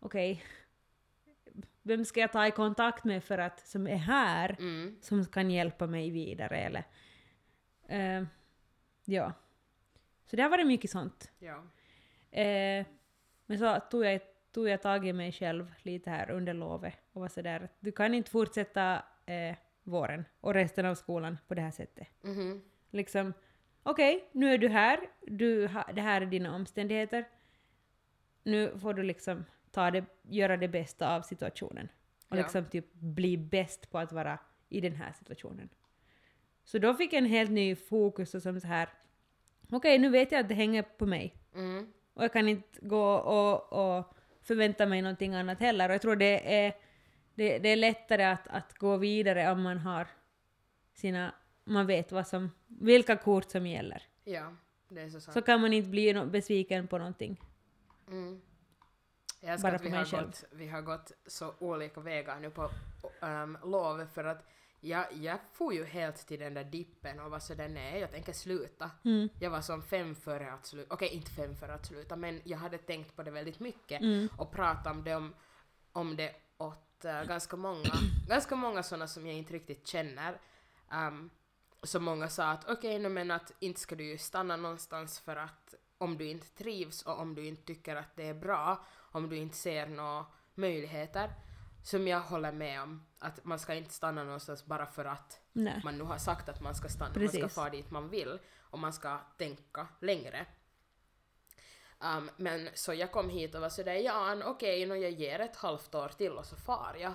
okej, 0.00 0.44
vem 1.82 2.04
ska 2.04 2.20
jag 2.20 2.32
ta 2.32 2.46
i 2.46 2.50
kontakt 2.50 3.04
med 3.04 3.24
för 3.24 3.38
att, 3.38 3.66
som 3.66 3.86
är 3.86 3.96
här, 3.96 4.56
Mm. 4.58 4.98
som 5.02 5.26
kan 5.26 5.50
hjälpa 5.50 5.86
mig 5.86 6.10
vidare 6.10 6.56
eller... 6.58 6.84
Eh, 7.88 8.24
ja. 9.04 9.32
Så 10.30 10.36
det 10.36 10.42
har 10.42 10.50
varit 10.50 10.66
mycket 10.66 10.90
sånt. 10.90 11.30
Ja. 11.38 11.62
Eh, 12.40 12.86
men 13.46 13.58
så 13.58 13.80
tog 13.90 14.04
jag, 14.04 14.20
tog 14.56 14.68
jag 14.68 14.82
tag 14.82 15.06
i 15.06 15.12
mig 15.12 15.32
själv 15.32 15.72
lite 15.82 16.10
här 16.10 16.30
under 16.30 16.54
lovet 16.54 16.94
och 17.12 17.20
var 17.20 17.28
sådär 17.28 17.60
att 17.60 17.70
du 17.80 17.92
kan 17.92 18.14
inte 18.14 18.30
fortsätta 18.30 19.02
eh, 19.26 19.56
våren 19.82 20.24
och 20.40 20.54
resten 20.54 20.86
av 20.86 20.94
skolan 20.94 21.38
på 21.48 21.54
det 21.54 21.60
här 21.62 21.70
sättet. 21.70 22.08
Mhm. 22.22 22.62
Liksom, 22.90 23.32
okej, 23.82 24.28
nu 24.32 24.52
är 24.54 24.58
du 24.58 24.68
här, 24.68 25.00
du 25.26 25.66
ha, 25.66 25.92
det 25.92 26.00
här 26.00 26.20
är 26.20 26.26
dina 26.26 26.54
omständigheter. 26.54 27.28
Nu 28.42 28.78
får 28.78 28.94
du 28.94 29.02
liksom 29.02 29.44
ta 29.70 29.90
det, 29.90 30.04
göra 30.22 30.56
det 30.56 30.68
bästa 30.68 31.16
av 31.16 31.22
situationen. 31.22 31.88
Och 32.28 32.36
Ja. 32.36 32.42
liksom 32.42 32.64
typ 32.64 32.92
bli 32.92 33.36
bäst 33.36 33.90
på 33.90 33.98
att 33.98 34.12
vara 34.12 34.38
i 34.68 34.80
den 34.80 34.94
här 34.96 35.12
situationen. 35.12 35.68
Så 36.64 36.78
då 36.78 36.94
fick 36.94 37.12
jag 37.12 37.18
en 37.18 37.26
helt 37.26 37.50
ny 37.50 37.76
fokus 37.76 38.34
och 38.34 38.42
som 38.42 38.60
så 38.60 38.66
här, 38.66 38.88
okej 39.72 39.98
nu 39.98 40.08
vet 40.08 40.32
jag 40.32 40.40
att 40.40 40.48
det 40.48 40.54
hänger 40.54 40.82
på 40.82 41.06
mig. 41.06 41.34
Mm. 41.54 41.92
Och 42.14 42.24
jag 42.24 42.32
kan 42.32 42.48
inte 42.48 42.80
gå 42.80 43.14
och, 43.16 43.72
och 43.72 44.15
förvänta 44.46 44.86
mig 44.86 45.02
någonting 45.02 45.34
annat 45.34 45.60
heller. 45.60 45.88
Och 45.88 45.94
jag 45.94 46.02
tror 46.02 46.16
det 46.16 46.64
är, 46.66 46.72
det, 47.34 47.58
det 47.58 47.68
är 47.68 47.76
lättare 47.76 48.24
att, 48.24 48.48
att 48.48 48.78
gå 48.78 48.96
vidare 48.96 49.50
om 49.52 49.62
man 49.62 49.78
har 49.78 50.06
sina, 50.94 51.34
man 51.64 51.86
vet 51.86 52.12
vad 52.12 52.26
som, 52.26 52.50
vilka 52.66 53.16
kort 53.16 53.50
som 53.50 53.66
gäller. 53.66 54.02
Ja, 54.24 54.56
det 54.88 55.00
är 55.00 55.08
så 55.08 55.20
sant. 55.20 55.34
Så 55.34 55.42
kan 55.42 55.60
man 55.60 55.72
inte 55.72 55.88
bli 55.90 56.12
no- 56.12 56.30
besviken 56.30 56.86
på 56.86 56.98
någonting. 56.98 57.40
Mm. 58.08 58.40
Jag 59.40 59.52
älskar 59.52 59.68
Bara 59.70 59.76
att 59.76 59.84
vi 59.84 59.90
har, 59.90 60.04
själv. 60.04 60.26
gått, 60.26 60.44
vi 60.52 60.68
har 60.68 60.82
gått 60.82 61.12
så 61.26 61.54
olika 61.58 62.00
vägar 62.00 62.40
nu 62.40 62.50
på 62.50 62.70
um, 63.20 63.58
lov 63.64 64.06
för 64.14 64.24
att 64.24 64.44
jag, 64.88 65.12
jag 65.12 65.38
får 65.52 65.74
ju 65.74 65.84
helt 65.84 66.16
till 66.16 66.40
den 66.40 66.54
där 66.54 66.64
dippen 66.64 67.20
och 67.20 67.30
var 67.30 67.38
sådär 67.38 67.68
nej, 67.68 68.00
jag 68.00 68.10
tänker 68.10 68.32
sluta. 68.32 68.90
Mm. 69.04 69.28
Jag 69.40 69.50
var 69.50 69.60
som 69.60 69.82
fem 69.82 70.14
före 70.14 70.52
att 70.52 70.66
sluta, 70.66 70.94
okej 70.94 71.08
inte 71.08 71.30
fem 71.30 71.56
före 71.56 71.74
att 71.74 71.86
sluta 71.86 72.16
men 72.16 72.40
jag 72.44 72.58
hade 72.58 72.78
tänkt 72.78 73.16
på 73.16 73.22
det 73.22 73.30
väldigt 73.30 73.60
mycket 73.60 74.02
Mm. 74.02 74.28
och 74.38 74.52
pratat 74.52 74.86
om 74.86 75.04
det, 75.04 75.14
om, 75.14 75.34
om 75.92 76.16
det 76.16 76.34
åt 76.58 77.04
eh, 77.04 77.22
ganska 77.22 77.56
många, 77.56 77.90
ganska 78.28 78.56
många 78.56 78.82
sådana 78.82 79.06
som 79.06 79.26
jag 79.26 79.36
inte 79.36 79.52
riktigt 79.52 79.86
känner. 79.86 80.40
Um, 80.92 81.30
så 81.82 82.00
många 82.00 82.28
sa 82.28 82.50
att 82.50 82.64
okej, 82.64 82.96
okay, 82.96 83.08
men 83.08 83.30
att 83.30 83.52
inte 83.58 83.80
ska 83.80 83.94
du 83.94 84.04
ju 84.04 84.18
stanna 84.18 84.56
någonstans 84.56 85.20
för 85.20 85.36
att 85.36 85.74
om 85.98 86.18
du 86.18 86.26
inte 86.26 86.46
trivs 86.46 87.02
och 87.02 87.20
om 87.20 87.34
du 87.34 87.46
inte 87.46 87.62
tycker 87.62 87.96
att 87.96 88.16
det 88.16 88.28
är 88.28 88.34
bra, 88.34 88.84
om 89.12 89.28
du 89.28 89.36
inte 89.36 89.56
ser 89.56 89.86
några 89.86 90.26
möjligheter, 90.54 91.30
som 91.86 92.08
jag 92.08 92.20
håller 92.20 92.52
med 92.52 92.82
om, 92.82 93.06
att 93.18 93.44
man 93.44 93.58
ska 93.58 93.74
inte 93.74 93.92
stanna 93.92 94.24
någonstans 94.24 94.66
bara 94.66 94.86
för 94.86 95.04
att 95.04 95.40
Nej. 95.52 95.80
man 95.84 95.98
nu 95.98 96.04
har 96.04 96.18
sagt 96.18 96.48
att 96.48 96.60
man 96.60 96.74
ska 96.74 96.88
stanna, 96.88 97.18
man 97.18 97.28
ska 97.28 97.38
Precis. 97.38 97.54
fara 97.54 97.70
dit 97.70 97.90
man 97.90 98.08
vill 98.08 98.38
och 98.60 98.78
man 98.78 98.92
ska 98.92 99.18
tänka 99.38 99.86
längre. 100.00 100.46
Um, 102.00 102.30
men 102.36 102.68
så 102.74 102.94
jag 102.94 103.12
kom 103.12 103.30
hit 103.30 103.54
och 103.54 103.60
var 103.60 103.68
sådär, 103.68 103.94
ja 103.94 104.36
okej, 104.44 104.86
okay, 104.86 104.98
jag 104.98 105.10
ger 105.10 105.40
ett 105.40 105.56
halvt 105.56 105.94
år 105.94 106.08
till 106.08 106.32
och 106.32 106.46
så 106.46 106.56
far 106.56 106.96
jag. 107.00 107.14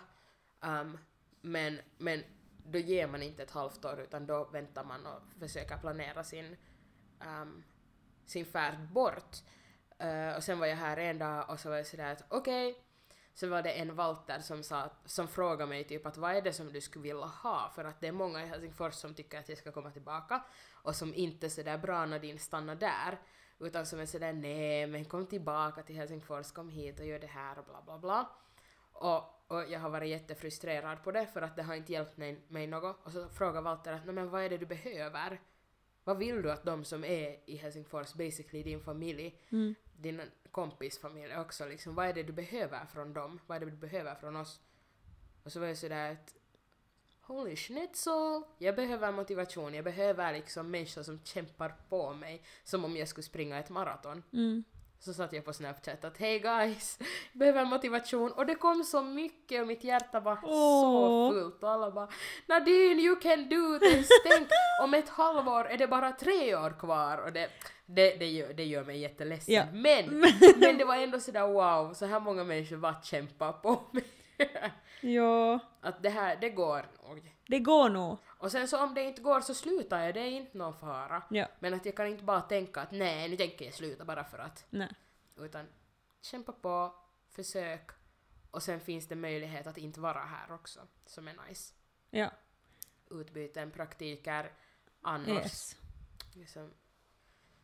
Um, 0.61 0.97
men, 1.41 1.79
men 1.97 2.23
då 2.65 2.79
ger 2.79 3.07
man 3.07 3.23
inte 3.23 3.43
ett 3.43 3.51
halvt 3.51 3.85
år 3.85 3.99
utan 3.99 4.25
då 4.25 4.43
väntar 4.43 4.83
man 4.83 5.05
och 5.05 5.21
försöker 5.39 5.77
planera 5.77 6.23
sin, 6.23 6.57
um, 7.25 7.63
sin 8.25 8.45
färd 8.45 8.79
bort. 8.79 9.37
Uh, 10.03 10.35
och 10.35 10.43
sen 10.43 10.59
var 10.59 10.67
jag 10.67 10.77
här 10.77 10.97
en 10.97 11.17
dag 11.17 11.49
och 11.49 11.59
så 11.59 11.69
var 11.69 11.77
jag 11.77 11.87
sådär 11.87 12.11
att 12.11 12.23
okej, 12.29 12.83
så 13.33 13.47
var 13.47 13.61
det 13.61 13.71
en 13.71 13.95
Walter 13.95 14.39
som, 14.39 14.63
sa, 14.63 14.89
som 15.05 15.27
frågade 15.27 15.69
mig 15.69 15.83
typ 15.83 16.05
att 16.05 16.17
vad 16.17 16.35
är 16.35 16.41
det 16.41 16.53
som 16.53 16.73
du 16.73 16.81
skulle 16.81 17.03
vilja 17.03 17.25
ha? 17.25 17.71
För 17.75 17.83
att 17.83 18.01
det 18.01 18.07
är 18.07 18.11
många 18.11 18.43
i 18.43 18.47
Helsingfors 18.47 18.93
som 18.93 19.13
tycker 19.13 19.39
att 19.39 19.49
jag 19.49 19.57
ska 19.57 19.71
komma 19.71 19.91
tillbaka 19.91 20.43
och 20.83 20.95
som 20.95 21.13
inte 21.13 21.47
är 21.47 21.49
sådär 21.49 21.77
bra 21.77 22.05
Nadine 22.05 22.39
stanna 22.39 22.75
där 22.75 23.19
utan 23.59 23.85
som 23.85 23.99
är 23.99 24.05
sådär 24.05 24.33
nej 24.33 24.87
men 24.87 25.05
kom 25.05 25.25
tillbaka 25.25 25.83
till 25.83 25.95
Helsingfors, 25.95 26.51
kom 26.51 26.69
hit 26.69 26.99
och 26.99 27.05
gör 27.05 27.19
det 27.19 27.27
här 27.27 27.59
och 27.59 27.65
bla 27.65 27.81
bla 27.85 27.97
bla. 27.97 28.29
Och, 28.93 29.23
och 29.47 29.69
jag 29.69 29.79
har 29.79 29.89
varit 29.89 30.09
jättefrustrerad 30.09 31.03
på 31.03 31.11
det 31.11 31.27
för 31.27 31.41
att 31.41 31.55
det 31.55 31.63
har 31.63 31.75
inte 31.75 31.93
hjälpt 31.93 32.17
mig, 32.17 32.41
mig 32.47 32.67
något. 32.67 32.97
Och 33.03 33.11
så 33.11 33.29
frågar 33.29 33.61
Walter 33.61 33.93
att 33.93 34.05
nej 34.05 34.15
men 34.15 34.29
vad 34.29 34.43
är 34.43 34.49
det 34.49 34.57
du 34.57 34.65
behöver? 34.65 35.41
Vad 36.03 36.17
vill 36.17 36.41
du 36.41 36.51
att 36.51 36.63
de 36.63 36.85
som 36.85 37.03
är 37.03 37.49
i 37.49 37.55
Helsingfors, 37.55 38.13
basically 38.13 38.63
din 38.63 38.81
familj, 38.81 39.39
Mm 39.49 39.75
din 40.01 40.21
kompisfamilj 40.51 41.37
också, 41.37 41.65
liksom, 41.65 41.95
vad 41.95 42.07
är 42.07 42.13
det 42.13 42.23
du 42.23 42.33
behöver 42.33 42.85
från 42.85 43.13
dem? 43.13 43.39
Vad 43.47 43.55
är 43.55 43.59
det 43.59 43.71
du 43.71 43.77
behöver 43.77 44.15
från 44.15 44.35
oss? 44.35 44.59
Och 45.43 45.51
så 45.51 45.59
var 45.59 45.67
jag 45.67 45.77
sådär 45.77 46.11
att 46.11 46.35
Holy 47.21 47.55
schnitzel! 47.55 48.43
Jag 48.57 48.75
behöver 48.75 49.11
motivation, 49.11 49.73
jag 49.73 49.83
behöver 49.83 50.33
liksom 50.33 50.71
människor 50.71 51.03
som 51.03 51.19
kämpar 51.23 51.75
på 51.89 52.13
mig 52.13 52.43
som 52.63 52.85
om 52.85 52.97
jag 52.97 53.07
skulle 53.07 53.23
springa 53.23 53.59
ett 53.59 53.69
maraton. 53.69 54.23
Mm. 54.33 54.63
Så 54.99 55.13
satt 55.13 55.33
jag 55.33 55.45
på 55.45 55.53
Snapchat 55.53 56.05
att 56.05 56.17
hej 56.17 56.39
guys, 56.39 56.97
jag 56.99 57.07
behöver 57.39 57.65
motivation 57.65 58.31
och 58.31 58.45
det 58.45 58.55
kom 58.55 58.83
så 58.83 59.01
mycket 59.01 59.61
och 59.61 59.67
mitt 59.67 59.83
hjärta 59.83 60.19
var 60.19 60.35
så 60.35 60.47
Åh. 60.47 61.31
fullt 61.31 61.63
och 61.63 61.69
alla 61.69 61.91
bara 61.91 62.09
Nadine 62.45 62.99
you 62.99 63.15
can 63.15 63.49
do 63.49 63.79
this! 63.79 64.09
Tänk 64.23 64.47
om 64.83 64.93
ett 64.93 65.09
halvår 65.09 65.65
är 65.65 65.77
det 65.77 65.87
bara 65.87 66.11
tre 66.11 66.55
år 66.55 66.79
kvar 66.79 67.17
och 67.17 67.33
det, 67.33 67.49
det, 67.95 68.15
det, 68.15 68.27
gör, 68.29 68.53
det 68.53 68.65
gör 68.65 68.83
mig 68.83 68.99
jätteledsen. 68.99 69.53
Ja. 69.55 69.65
Men, 69.73 70.19
men 70.57 70.77
det 70.77 70.85
var 70.85 70.95
ändå 70.95 71.19
sådär 71.19 71.47
wow, 71.47 71.93
så 71.93 72.05
här 72.05 72.19
många 72.19 72.43
människor 72.43 72.77
bara 72.77 73.01
kämpar 73.01 73.53
på 73.53 73.81
mig. 73.91 74.03
Ja, 75.03 75.59
att 75.81 76.03
det 76.03 76.09
här, 76.09 76.37
det 76.41 76.49
går 76.49 76.85
nog. 77.03 77.35
det 77.47 77.59
går 77.59 77.89
nog. 77.89 78.17
Och 78.25 78.51
sen 78.51 78.67
så 78.67 78.83
om 78.83 78.93
det 78.93 79.03
inte 79.03 79.21
går 79.21 79.41
så 79.41 79.53
slutar 79.53 80.03
jag, 80.05 80.13
det 80.13 80.19
är 80.19 80.29
inte 80.29 80.57
någon 80.57 80.73
fara. 80.73 81.23
Ja, 81.29 81.47
Men 81.59 81.73
att 81.73 81.85
jag 81.85 81.95
kan 81.95 82.07
inte 82.07 82.23
bara 82.23 82.41
tänka 82.41 82.81
att 82.81 82.91
nej, 82.91 83.29
nu 83.29 83.37
tänker 83.37 83.65
jag 83.65 83.73
sluta 83.73 84.05
bara 84.05 84.23
för 84.23 84.37
att. 84.39 84.65
nej. 84.69 84.89
Utan 85.37 85.67
kämpa 86.21 86.51
på, 86.51 86.95
försök 87.29 87.91
och 88.51 88.63
sen 88.63 88.79
finns 88.79 89.07
det 89.07 89.15
möjlighet 89.15 89.67
att 89.67 89.77
inte 89.77 89.99
vara 89.99 90.19
här 90.19 90.53
också, 90.55 90.79
som 91.05 91.27
är 91.27 91.35
nice. 91.47 91.73
Ja, 92.09 92.31
Utbyten, 93.09 93.71
praktiker, 93.71 94.51
annars. 95.01 95.29
yes. 95.29 95.75
Liksom. 96.33 96.73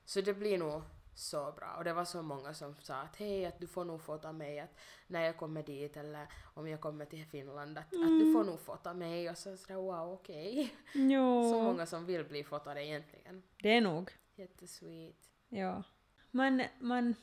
Så 0.07 0.21
det 0.21 0.33
blir 0.33 0.57
nog 0.57 0.81
så 1.13 1.51
bra. 1.51 1.75
Och 1.77 1.83
det 1.83 1.93
var 1.93 2.05
så 2.05 2.21
många 2.21 2.53
som 2.53 2.75
sa 2.81 2.95
att 2.95 3.15
hej, 3.15 3.45
att 3.45 3.59
du 3.59 3.67
får 3.67 3.85
nog 3.85 4.01
fota 4.01 4.31
mig 4.31 4.59
att 4.59 4.69
när 5.07 5.21
jag 5.21 5.37
kommer 5.37 5.63
dit 5.63 5.97
eller 5.97 6.27
om 6.53 6.67
jag 6.67 6.81
kommer 6.81 7.05
till 7.05 7.25
Finland 7.25 7.77
att, 7.77 7.85
att 7.85 8.19
du 8.19 8.33
får 8.33 8.43
nog 8.43 8.59
fota 8.59 8.93
mig 8.93 9.29
och 9.29 9.37
så 9.37 9.57
sådär 9.57 9.75
wow 9.75 10.13
okej. 10.13 10.73
Jo. 10.93 11.43
Så 11.51 11.61
många 11.63 11.85
som 11.85 12.05
vill 12.05 12.23
bli 12.25 12.43
fotade 12.43 12.85
egentligen. 12.85 13.43
Det 13.63 13.69
är 13.77 13.81
nog. 13.81 14.11
Jättesweet. 14.35 15.29
Ja. 15.49 15.83
Man, 16.31 16.63
man, 16.79 17.15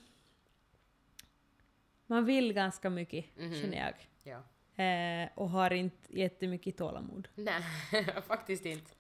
man 2.07 2.25
vill 2.25 2.53
ganska 2.53 2.91
mycket, 2.91 3.25
Mhm. 3.37 3.55
känner 3.55 3.79
jag. 3.79 4.09
Ja. 4.23 4.43
Eh, 4.85 5.29
och 5.35 5.51
har 5.51 5.71
inte 5.73 6.19
jättemycket 6.19 6.77
tålamod. 6.77 7.29
Nej, 7.35 7.63
faktiskt 8.27 8.65
inte. 8.67 8.91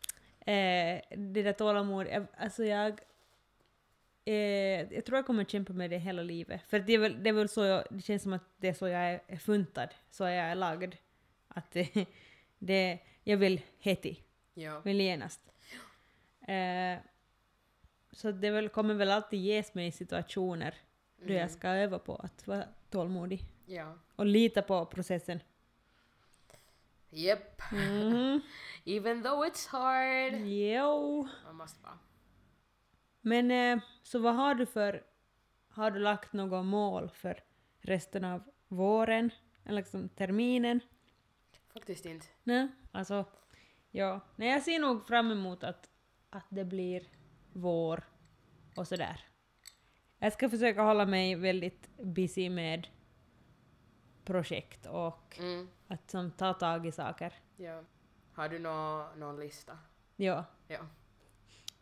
Eh, 0.52 1.02
det 1.18 1.42
där 1.42 1.52
tålamod, 1.52 2.06
jag- 2.06 2.26
alltså 2.38 2.64
jag... 2.64 3.00
Eh, 4.24 4.34
jag 4.94 5.04
tror 5.04 5.18
jag 5.18 5.26
kommer 5.26 5.44
kämpa 5.44 5.72
med 5.72 5.90
det 5.90 5.98
hela 5.98 6.22
livet. 6.22 6.60
För 6.68 6.78
det 6.78 6.92
är 6.92 6.98
väl, 6.98 7.22
det 7.22 7.28
är 7.28 7.32
väl 7.34 7.48
så 7.48 7.64
jag, 7.64 7.84
det 7.90 8.00
känns 8.02 8.22
som 8.22 8.32
att 8.32 8.44
det 8.56 8.68
är 8.68 8.72
så 8.74 8.88
jag 8.88 9.00
är, 9.00 9.20
är 9.26 9.36
funtad, 9.36 9.88
så 10.10 10.24
jag 10.24 10.32
är 10.34 10.54
lagd. 10.54 10.94
Att 11.48 11.70
det, 11.70 12.06
det, 12.58 12.98
jag 13.24 13.36
vill 13.36 13.60
heti, 13.78 14.20
Ja. 14.54 14.80
vill 14.80 15.00
genast. 15.00 15.40
Eh, 16.48 16.98
så 18.12 18.32
det 18.32 18.50
väl, 18.50 18.68
kommer 18.68 18.94
väl 18.94 19.10
alltid 19.10 19.40
ges 19.40 19.74
mig 19.74 19.86
i 19.86 19.92
situationer 19.92 20.74
då 21.16 21.32
jag 21.32 21.36
Mm. 21.42 21.48
ska 21.48 21.68
öva 21.68 21.98
på 21.98 22.16
att 22.16 22.46
vara 22.46 22.64
tålmodig. 22.90 23.42
Ja. 23.66 23.98
Och 24.16 24.26
lita 24.26 24.62
på 24.62 24.86
processen. 24.86 25.40
Yep. 27.10 27.60
Mhm. 27.72 28.40
Even 28.84 29.22
though 29.22 29.46
it's 29.46 29.68
hard. 29.68 30.40
Jo. 30.46 31.28
Man 31.44 31.56
måste 31.56 31.82
bara. 31.82 31.98
Men 33.26 33.50
eh, 33.50 33.82
så 34.02 34.18
vad 34.18 34.34
har 34.34 34.54
du 34.54 34.66
för... 34.66 35.02
Har 35.68 35.90
du 35.90 35.98
lagt 36.00 36.32
något 36.32 36.66
mål 36.66 37.10
för 37.10 37.42
resten 37.80 38.24
av 38.24 38.42
våren? 38.68 39.30
Eller 39.64 39.76
liksom 39.76 40.08
terminen? 40.08 40.80
Faktiskt 41.72 42.04
inte. 42.06 42.26
Nej, 42.42 42.68
alltså... 42.92 43.24
Ja. 43.90 44.20
Nej, 44.36 44.48
jag 44.48 44.62
ser 44.62 44.78
nog 44.78 45.06
fram 45.06 45.30
emot 45.30 45.64
att, 45.64 45.90
att 46.30 46.46
det 46.48 46.64
blir 46.64 47.06
vår 47.52 48.04
och 48.76 48.88
sådär. 48.88 49.20
Jag 50.18 50.32
ska 50.32 50.48
försöka 50.50 50.82
hålla 50.82 51.06
mig 51.06 51.34
väldigt 51.36 51.96
busy 51.96 52.50
med 52.50 52.88
projekt 54.24 54.86
och 54.86 55.38
Mm. 55.38 55.68
att 55.88 56.10
som, 56.10 56.30
ta 56.30 56.52
tag 56.54 56.86
i 56.86 56.92
saker. 56.92 57.32
Ja. 57.56 57.82
Har 58.32 58.48
du 58.48 58.58
nå, 58.58 59.08
någon 59.16 59.40
lista? 59.40 59.78
Ja, 60.16 60.44
Ja. 60.68 60.86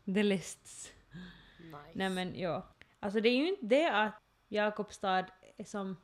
the 0.05 0.23
lists. 0.23 0.93
Nice. 1.59 1.93
Nej 1.93 2.11
men 2.11 2.39
ja. 2.41 2.69
Alltså 3.01 3.21
det 3.21 3.29
är 3.29 3.37
ju 3.37 3.49
inte 3.49 3.67
det 3.67 3.91
att 3.91 4.15
Jakobstad 4.49 5.27
är 5.57 5.65
som 5.65 5.97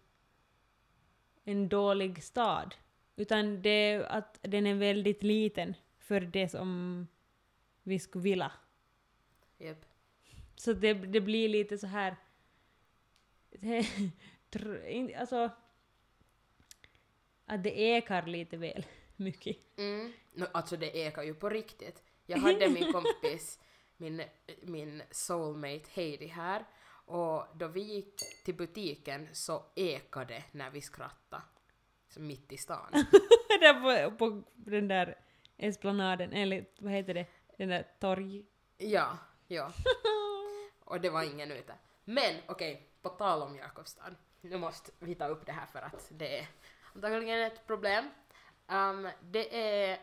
en 1.45 1.69
dålig 1.69 2.23
stad. 2.23 2.75
Utan 3.17 3.63
det 3.63 3.71
är 3.71 4.01
att 4.01 4.39
den 4.43 4.67
är 4.67 4.75
väldigt 4.75 5.23
liten 5.23 5.75
för 5.99 6.21
det 6.21 6.49
som 6.49 7.07
vi 7.83 7.99
skulle 7.99 8.23
vilja. 8.23 8.53
Japp. 9.59 9.85
Så 10.55 10.73
det, 10.73 10.95
det 10.95 11.21
blir 11.21 11.49
lite 11.49 11.79
så 11.79 11.87
här... 11.87 12.17
alltså... 15.19 15.51
Att 17.47 17.63
det 17.63 17.81
ekar 17.81 18.27
lite 18.27 18.57
väl 18.57 18.87
mycket. 19.17 19.57
Mm. 19.77 20.13
No, 20.33 20.47
alltså 20.53 20.77
det 20.77 20.97
ekar 20.97 21.23
ju 21.23 21.35
på 21.35 21.49
riktigt. 21.49 22.03
Jag 22.27 22.39
hade 22.39 22.69
min 22.69 22.93
kompis, 22.93 23.61
min, 23.99 24.23
min 24.63 25.03
soulmate 25.11 25.91
Heidi 25.95 26.27
här 26.27 26.65
och 27.09 27.47
då 27.55 27.69
vi 27.69 27.81
gick 27.81 28.45
till 28.45 28.55
butiken 28.55 29.29
så 29.33 29.65
ekade 29.75 30.45
när 30.53 30.71
vi 30.71 30.81
skrattade. 30.81 31.43
Så 32.09 32.21
mitt 32.21 32.53
i 32.53 32.57
stan. 32.57 32.93
där 33.61 34.11
på, 34.11 34.17
på 34.17 34.43
den 34.55 34.89
där 34.89 35.19
esplanaden, 35.57 36.33
eller 36.33 36.67
vad 36.79 36.93
heter 36.93 37.15
det? 37.15 37.27
Den 37.57 37.69
där 37.69 37.87
torg... 38.01 38.45
Ja, 38.79 39.19
ja. 39.47 39.73
Och 40.85 41.01
det 41.01 41.11
var 41.11 41.23
ingen 41.23 41.53
ute. 41.53 41.75
Men 42.05 42.35
okej, 42.47 42.89
på 43.03 43.09
tal 43.09 43.43
om 43.43 43.57
Jakobstad. 43.57 44.15
Nu 44.41 44.59
måste 44.59 44.93
vi 44.99 45.15
ta 45.15 45.27
upp 45.27 45.47
det 45.47 45.53
här 45.53 45.67
för 45.67 45.79
att 45.79 46.09
det 46.11 46.39
är 46.39 46.47
antagligen 46.95 47.41
ett 47.41 47.67
problem. 47.67 48.11
Um, 48.69 49.09
det 49.21 49.57
är 49.57 49.99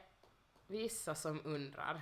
vissa 0.67 1.15
som 1.15 1.41
undrar 1.43 2.01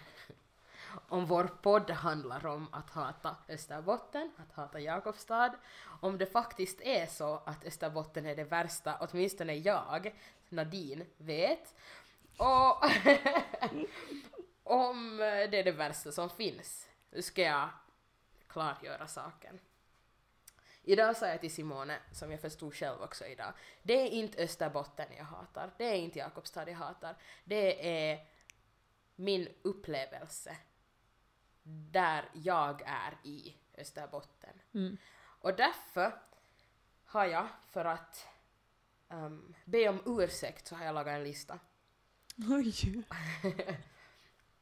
om 1.08 1.26
vår 1.26 1.44
podd 1.44 1.90
handlar 1.90 2.46
om 2.46 2.68
att 2.72 2.90
hata 2.90 3.36
Österbotten, 3.50 4.32
att 4.38 4.56
hata 4.56 4.80
Jakobstad, 4.80 5.54
om 6.02 6.18
det 6.18 6.26
faktiskt 6.26 6.82
är 6.82 7.06
så 7.06 7.42
att 7.46 7.66
Österbotten 7.66 8.26
är 8.26 8.36
det 8.36 8.44
värsta, 8.44 8.98
åtminstone 9.00 9.54
jag, 9.56 10.14
Nadine, 10.50 11.06
vet. 11.18 11.76
Och 12.38 12.84
om 14.64 15.18
det 15.52 15.60
är 15.60 15.64
det 15.64 15.72
värsta 15.72 16.12
som 16.12 16.30
finns, 16.30 16.88
nu 17.12 17.22
ska 17.22 17.42
jag 17.42 17.70
klargöra 18.48 19.08
saken. 19.08 19.60
Idag 20.84 21.18
sa 21.18 21.28
jag 21.28 21.42
till 21.42 21.54
Simone, 21.54 21.98
som 22.12 22.32
jag 22.32 22.42
förstod 22.42 22.76
själv 22.76 23.02
också 23.02 23.26
idag, 23.26 23.54
det 23.82 23.94
är 23.94 24.08
inte 24.08 24.44
Österbotten 24.44 25.08
jag 25.18 25.26
hatar, 25.26 25.72
det 25.78 25.86
är 25.86 25.96
inte 25.96 26.20
Jakobstad 26.20 26.70
jag 26.70 26.78
hatar, 26.78 27.16
det 27.44 28.10
är 28.10 28.26
min 29.16 29.48
upplevelse 29.62 30.58
där 31.64 32.30
jag 32.34 32.82
är 32.86 33.18
i 33.24 33.56
Österbotten. 33.78 34.62
Mm. 34.74 34.98
Och 35.20 35.56
därför 35.56 36.22
har 37.06 37.26
jag, 37.26 37.48
för 37.70 37.86
att 37.86 38.28
um, 39.10 39.56
be 39.66 39.90
om 39.90 40.02
ursäkt, 40.06 40.68
så 40.68 40.76
har 40.76 40.86
jag 40.86 40.96
lagat 40.96 41.14
en 41.14 41.24
lista 41.24 41.60
Oj! 42.50 43.06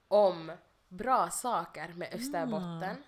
om 0.07 0.51
bra 0.87 1.29
saker 1.29 1.93
med 1.93 2.13
Österbotten 2.13 3.03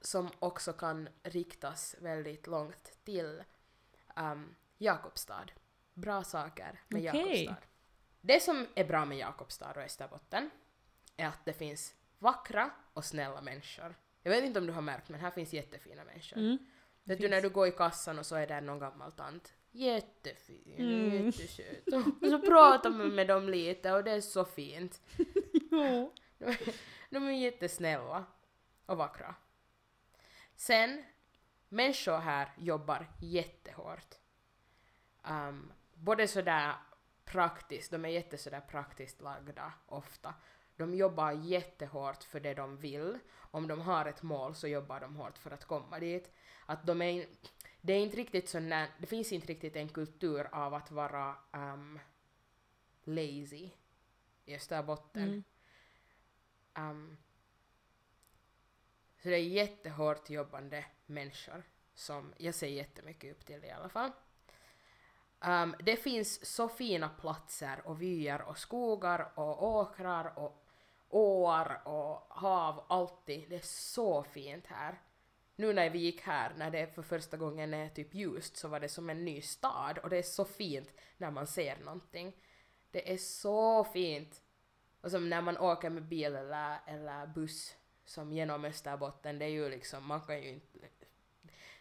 som 0.00 0.30
också 0.38 0.72
kan 0.72 1.08
riktas 1.22 1.96
väldigt 2.00 2.46
långt 2.46 2.98
till 3.04 3.44
um, 4.16 4.54
Jakobstad. 4.78 5.46
Bra 5.94 6.24
saker 6.24 6.80
med 6.88 7.08
Okej. 7.08 7.44
Jakobstad. 7.44 7.66
Det 8.20 8.40
som 8.40 8.66
är 8.74 8.84
bra 8.84 9.04
med 9.04 9.18
Jakobstad 9.18 9.70
och 9.70 9.82
Österbotten 9.82 10.50
är 11.16 11.26
att 11.26 11.44
det 11.44 11.52
finns 11.52 11.94
vackra 12.22 12.70
och 12.92 13.04
snälla 13.04 13.40
människor. 13.40 13.94
Jag 14.22 14.30
vet 14.30 14.44
inte 14.44 14.58
om 14.58 14.66
du 14.66 14.72
har 14.72 14.82
märkt 14.82 15.08
men 15.08 15.20
här 15.20 15.30
finns 15.30 15.52
jättefina 15.52 16.04
människor. 16.04 16.38
Mm. 16.38 16.58
Vet 17.04 17.20
du 17.20 17.28
när 17.28 17.40
du 17.42 17.50
går 17.50 17.66
i 17.68 17.70
kassan 17.72 18.18
och 18.18 18.26
så 18.26 18.34
är 18.36 18.46
där 18.46 18.60
någon 18.60 18.78
gammal 18.78 19.12
tant. 19.12 19.54
Jättefin, 19.70 20.74
Mm. 20.78 21.24
jättesöt. 21.26 21.86
Och 22.22 22.28
så 22.28 22.38
pratar 22.38 22.90
man 22.90 23.14
med 23.14 23.28
dem 23.28 23.48
lite 23.48 23.92
och 23.92 24.04
det 24.04 24.10
är 24.10 24.20
så 24.20 24.44
fint. 24.44 25.00
Jo. 25.70 26.12
De 27.10 27.26
är 27.28 27.32
jättesnälla 27.32 28.24
och 28.86 28.96
vackra. 28.96 29.34
Sen, 30.56 31.04
människor 31.68 32.18
här 32.18 32.52
jobbar 32.58 33.06
jättehårt. 33.20 34.14
Um, 35.28 35.72
både 35.94 36.28
sådär 36.28 36.74
praktiskt, 37.24 37.90
de 37.90 38.04
är 38.04 38.08
jättesådär 38.08 38.60
praktiskt 38.60 39.20
lagda 39.20 39.72
ofta. 39.86 40.34
De 40.82 40.94
jobbar 40.94 41.32
jättehårt 41.32 42.24
för 42.24 42.40
det 42.40 42.54
de 42.54 42.76
vill. 42.76 43.18
Om 43.34 43.68
de 43.68 43.80
har 43.80 44.06
ett 44.06 44.22
mål 44.22 44.54
så 44.54 44.68
jobbar 44.68 45.00
de 45.00 45.16
hårt 45.16 45.38
för 45.38 45.50
att 45.50 45.64
komma 45.64 45.98
dit. 45.98 46.32
Att 46.66 46.86
de 46.86 47.02
är, 47.02 47.26
det 47.80 47.92
är 47.92 47.98
inte 47.98 48.16
riktigt 48.16 48.48
sån 48.48 48.68
där, 48.68 48.88
det 48.98 49.06
finns 49.06 49.32
inte 49.32 49.46
riktigt 49.46 49.76
en 49.76 49.88
kultur 49.88 50.48
av 50.52 50.74
att 50.74 50.90
vara 50.90 51.36
um, 51.52 51.98
lazy 53.04 53.70
i 54.44 54.54
Österbotten. 54.54 55.44
Mm. 56.74 56.90
Um, 56.90 57.16
så 59.22 59.28
det 59.28 59.36
är 59.36 59.48
jättehårt 59.48 60.30
jobbande 60.30 60.84
människor 61.06 61.62
som 61.94 62.34
jag 62.38 62.54
ser 62.54 62.68
jättemycket 62.68 63.32
upp 63.32 63.46
till 63.46 63.64
i 63.64 63.70
alla 63.70 63.88
fall. 63.88 64.10
Um, 65.40 65.74
det 65.78 65.96
finns 65.96 66.46
så 66.46 66.68
fina 66.68 67.08
platser 67.08 67.82
och 67.84 68.02
vyer 68.02 68.42
och 68.42 68.58
skogar 68.58 69.32
och 69.34 69.62
åkrar 69.62 70.38
och 70.38 70.61
åar 71.12 71.82
och 71.84 72.26
hav, 72.28 72.84
alltid. 72.88 73.44
Det 73.48 73.56
är 73.56 73.66
så 73.66 74.22
fint 74.22 74.66
här. 74.66 75.00
Nu 75.56 75.72
när 75.72 75.90
vi 75.90 75.98
gick 75.98 76.20
här, 76.20 76.52
när 76.56 76.70
det 76.70 76.94
för 76.94 77.02
första 77.02 77.36
gången 77.36 77.74
är 77.74 77.88
typ 77.88 78.14
ljust, 78.14 78.56
så 78.56 78.68
var 78.68 78.80
det 78.80 78.88
som 78.88 79.10
en 79.10 79.24
ny 79.24 79.40
stad 79.40 79.98
och 79.98 80.10
det 80.10 80.16
är 80.16 80.22
så 80.22 80.44
fint 80.44 80.88
när 81.16 81.30
man 81.30 81.46
ser 81.46 81.76
någonting. 81.84 82.36
Det 82.90 83.12
är 83.12 83.16
så 83.16 83.84
fint. 83.84 84.42
Och 85.00 85.10
som 85.10 85.28
när 85.28 85.40
man 85.40 85.58
åker 85.58 85.90
med 85.90 86.02
bil 86.02 86.36
eller, 86.36 86.78
eller 86.86 87.26
buss 87.26 87.76
som 88.04 88.32
genom 88.32 88.64
Österbotten, 88.64 89.38
det 89.38 89.44
är 89.44 89.48
ju 89.48 89.70
liksom, 89.70 90.06
man 90.06 90.20
kan 90.20 90.42
ju 90.42 90.48
inte... 90.48 90.78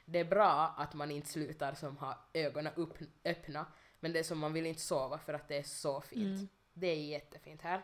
Det 0.06 0.20
är 0.20 0.26
bra 0.26 0.74
att 0.78 0.94
man 0.94 1.12
inte 1.12 1.30
slutar 1.30 1.74
som 1.74 1.98
har 1.98 2.18
ögonen 2.34 2.74
upp, 2.76 2.98
öppna, 3.26 3.66
men 4.00 4.14
det 4.14 4.20
är 4.20 4.24
som 4.24 4.40
man 4.40 4.54
vill 4.54 4.66
inte 4.66 4.82
sova 4.82 5.18
för 5.18 5.34
att 5.34 5.48
det 5.48 5.58
är 5.58 5.64
så 5.64 6.02
fint. 6.02 6.38
Mm. 6.38 6.48
Det 6.74 6.88
är 6.88 6.96
jättefint 6.96 7.62
här. 7.62 7.82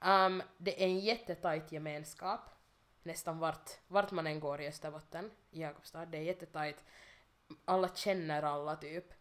Um, 0.00 0.42
det 0.58 0.82
är 0.82 0.86
en 0.86 1.00
jättetajt 1.00 1.72
gemenskap. 1.72 2.40
nästan 3.02 3.38
vart, 3.38 3.70
vart 3.88 4.10
man 4.10 4.26
än 4.26 4.40
går 4.40 4.60
i 4.60 4.68
Österbotten, 4.68 5.30
i 5.50 5.60
Jakobstad. 5.60 6.06
Det 6.06 6.18
är 6.18 6.22
jättetajt. 6.22 6.84
Alla 7.64 7.88
känner 7.88 8.42
alla 8.42 8.76
typ. 8.76 9.14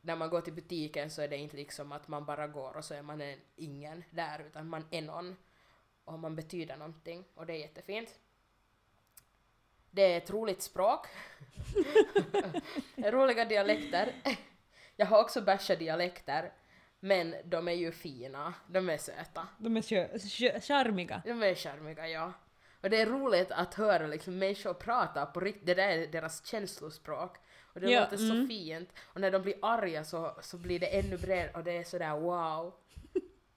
När 0.00 0.16
man 0.16 0.30
går 0.30 0.40
till 0.40 0.52
butiken 0.52 1.10
så 1.10 1.22
är 1.22 1.28
det 1.28 1.36
inte 1.36 1.56
liksom 1.56 1.92
att 1.92 2.08
man 2.08 2.24
bara 2.24 2.46
går 2.46 2.76
och 2.76 2.84
så 2.84 2.94
är 2.94 3.02
man 3.02 3.20
en, 3.20 3.40
ingen 3.56 4.04
där 4.10 4.40
utan 4.46 4.68
man 4.68 4.86
är 4.90 5.02
någon. 5.02 5.36
Och 6.04 6.18
man 6.18 6.36
betyder 6.36 6.76
någonting 6.76 7.24
och 7.34 7.46
det 7.46 7.52
är 7.52 7.58
jättefint. 7.58 8.18
Det 9.90 10.02
är 10.02 10.16
ett 10.16 10.30
roligt 10.30 10.62
språk. 10.62 11.06
Roliga 12.96 13.44
dialekter. 13.44 14.14
Jag 14.96 15.06
har 15.06 15.20
också 15.20 15.40
bashat 15.40 15.78
dialekter. 15.78 16.52
Men 17.04 17.34
de 17.44 17.68
är 17.68 17.72
ju 17.72 17.92
fina, 17.92 18.54
de 18.66 18.88
är 18.88 18.98
söta. 18.98 19.48
De 19.58 19.76
är 19.76 19.82
kö- 19.82 20.60
charmiga. 20.60 21.22
De 21.24 21.42
är 21.42 21.54
charmiga, 21.54 22.08
ja. 22.08 22.32
Och 22.80 22.90
det 22.90 23.00
är 23.00 23.06
roligt 23.06 23.50
att 23.50 23.74
höra 23.74 24.06
liksom 24.06 24.38
människor 24.38 24.74
prata 24.74 25.26
på 25.26 25.40
riktigt, 25.40 25.66
det 25.66 25.74
där 25.74 25.88
är 25.88 26.06
deras 26.06 26.46
känslospråk. 26.46 27.36
Och 27.62 27.80
det 27.80 27.90
Ja, 27.90 28.00
låter 28.00 28.16
så 28.16 28.32
mm. 28.32 28.48
fint. 28.48 28.92
Och 29.02 29.20
när 29.20 29.30
de 29.30 29.42
blir 29.42 29.54
arga 29.62 30.04
så, 30.04 30.36
så 30.40 30.58
blir 30.58 30.80
det 30.80 30.86
ännu 30.86 31.18
bredare 31.18 31.50
och 31.54 31.64
det 31.64 31.72
är 31.72 31.84
sådär 31.84 32.20
wow. 32.20 32.74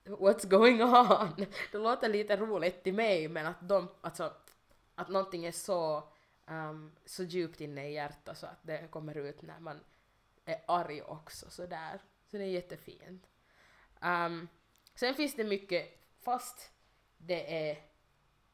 What's 0.05 0.47
going 0.47 0.83
on? 0.83 1.45
Det 1.71 1.77
låter 1.77 2.09
lite 2.09 2.37
roligt 2.37 2.83
till 2.83 2.93
mig 2.93 3.27
men 3.27 3.45
att 3.45 3.69
de, 3.69 3.87
alltså, 4.01 4.33
att 4.95 5.09
någonting 5.09 5.45
är 5.45 5.51
så, 5.51 6.09
um, 6.47 6.91
så 7.05 7.23
djupt 7.23 7.61
inne 7.61 7.89
i 7.89 7.93
hjärtat 7.93 8.37
så 8.37 8.45
att 8.45 8.59
det 8.61 8.91
kommer 8.91 9.17
ut 9.17 9.41
när 9.41 9.59
man 9.59 9.79
är 10.45 10.61
arg 10.67 11.01
också 11.01 11.49
sådär. 11.49 12.01
Så 12.31 12.37
det 12.37 12.43
är 12.43 12.47
jättefint. 12.47 13.27
Um, 14.01 14.47
sen 14.95 15.13
finns 15.13 15.35
det 15.35 15.43
mycket, 15.43 15.85
fast 16.19 16.71
det 17.17 17.69
är 17.69 17.77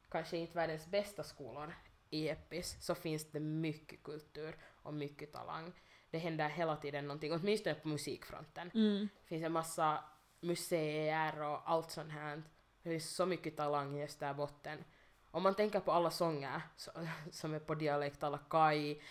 kanske 0.10 0.38
inte 0.38 0.56
världens 0.56 0.88
bästa 0.88 1.24
skolor 1.24 1.74
i 2.10 2.30
Eppis, 2.30 2.78
så 2.80 2.96
finns 2.96 3.32
det 3.32 3.40
mycket 3.40 4.04
kultur 4.04 4.56
och 4.84 4.94
mycket 4.94 5.34
talang. 5.34 5.74
Det 6.10 6.18
händer 6.18 6.50
hela 6.50 6.76
tiden 6.76 7.08
någonting, 7.08 7.34
åtminstone 7.34 7.76
på 7.76 7.88
musikfronten. 7.88 8.72
Mm. 8.74 9.10
Det 9.22 9.28
finns 9.28 9.44
en 9.44 9.52
massa 9.52 10.04
museer 10.40 11.42
och 11.42 11.72
allt 11.72 11.92
sånt 11.92 12.12
här. 12.12 12.44
Det 12.84 12.90
finns 12.90 13.16
så 13.16 13.26
mycket 13.26 13.58
talang 13.58 13.98
i 13.98 14.04
Österbotten. 14.04 14.84
Om 15.32 15.44
man 15.44 15.56
tänker 15.56 15.80
på 15.80 15.92
alla 15.92 16.12
sånger 16.12 16.62
så, 16.78 16.92
som 17.32 17.54
är 17.54 17.60
på 17.60 17.76
dialekt, 17.76 18.24
alla 18.24 18.38
Kai, 18.38 19.02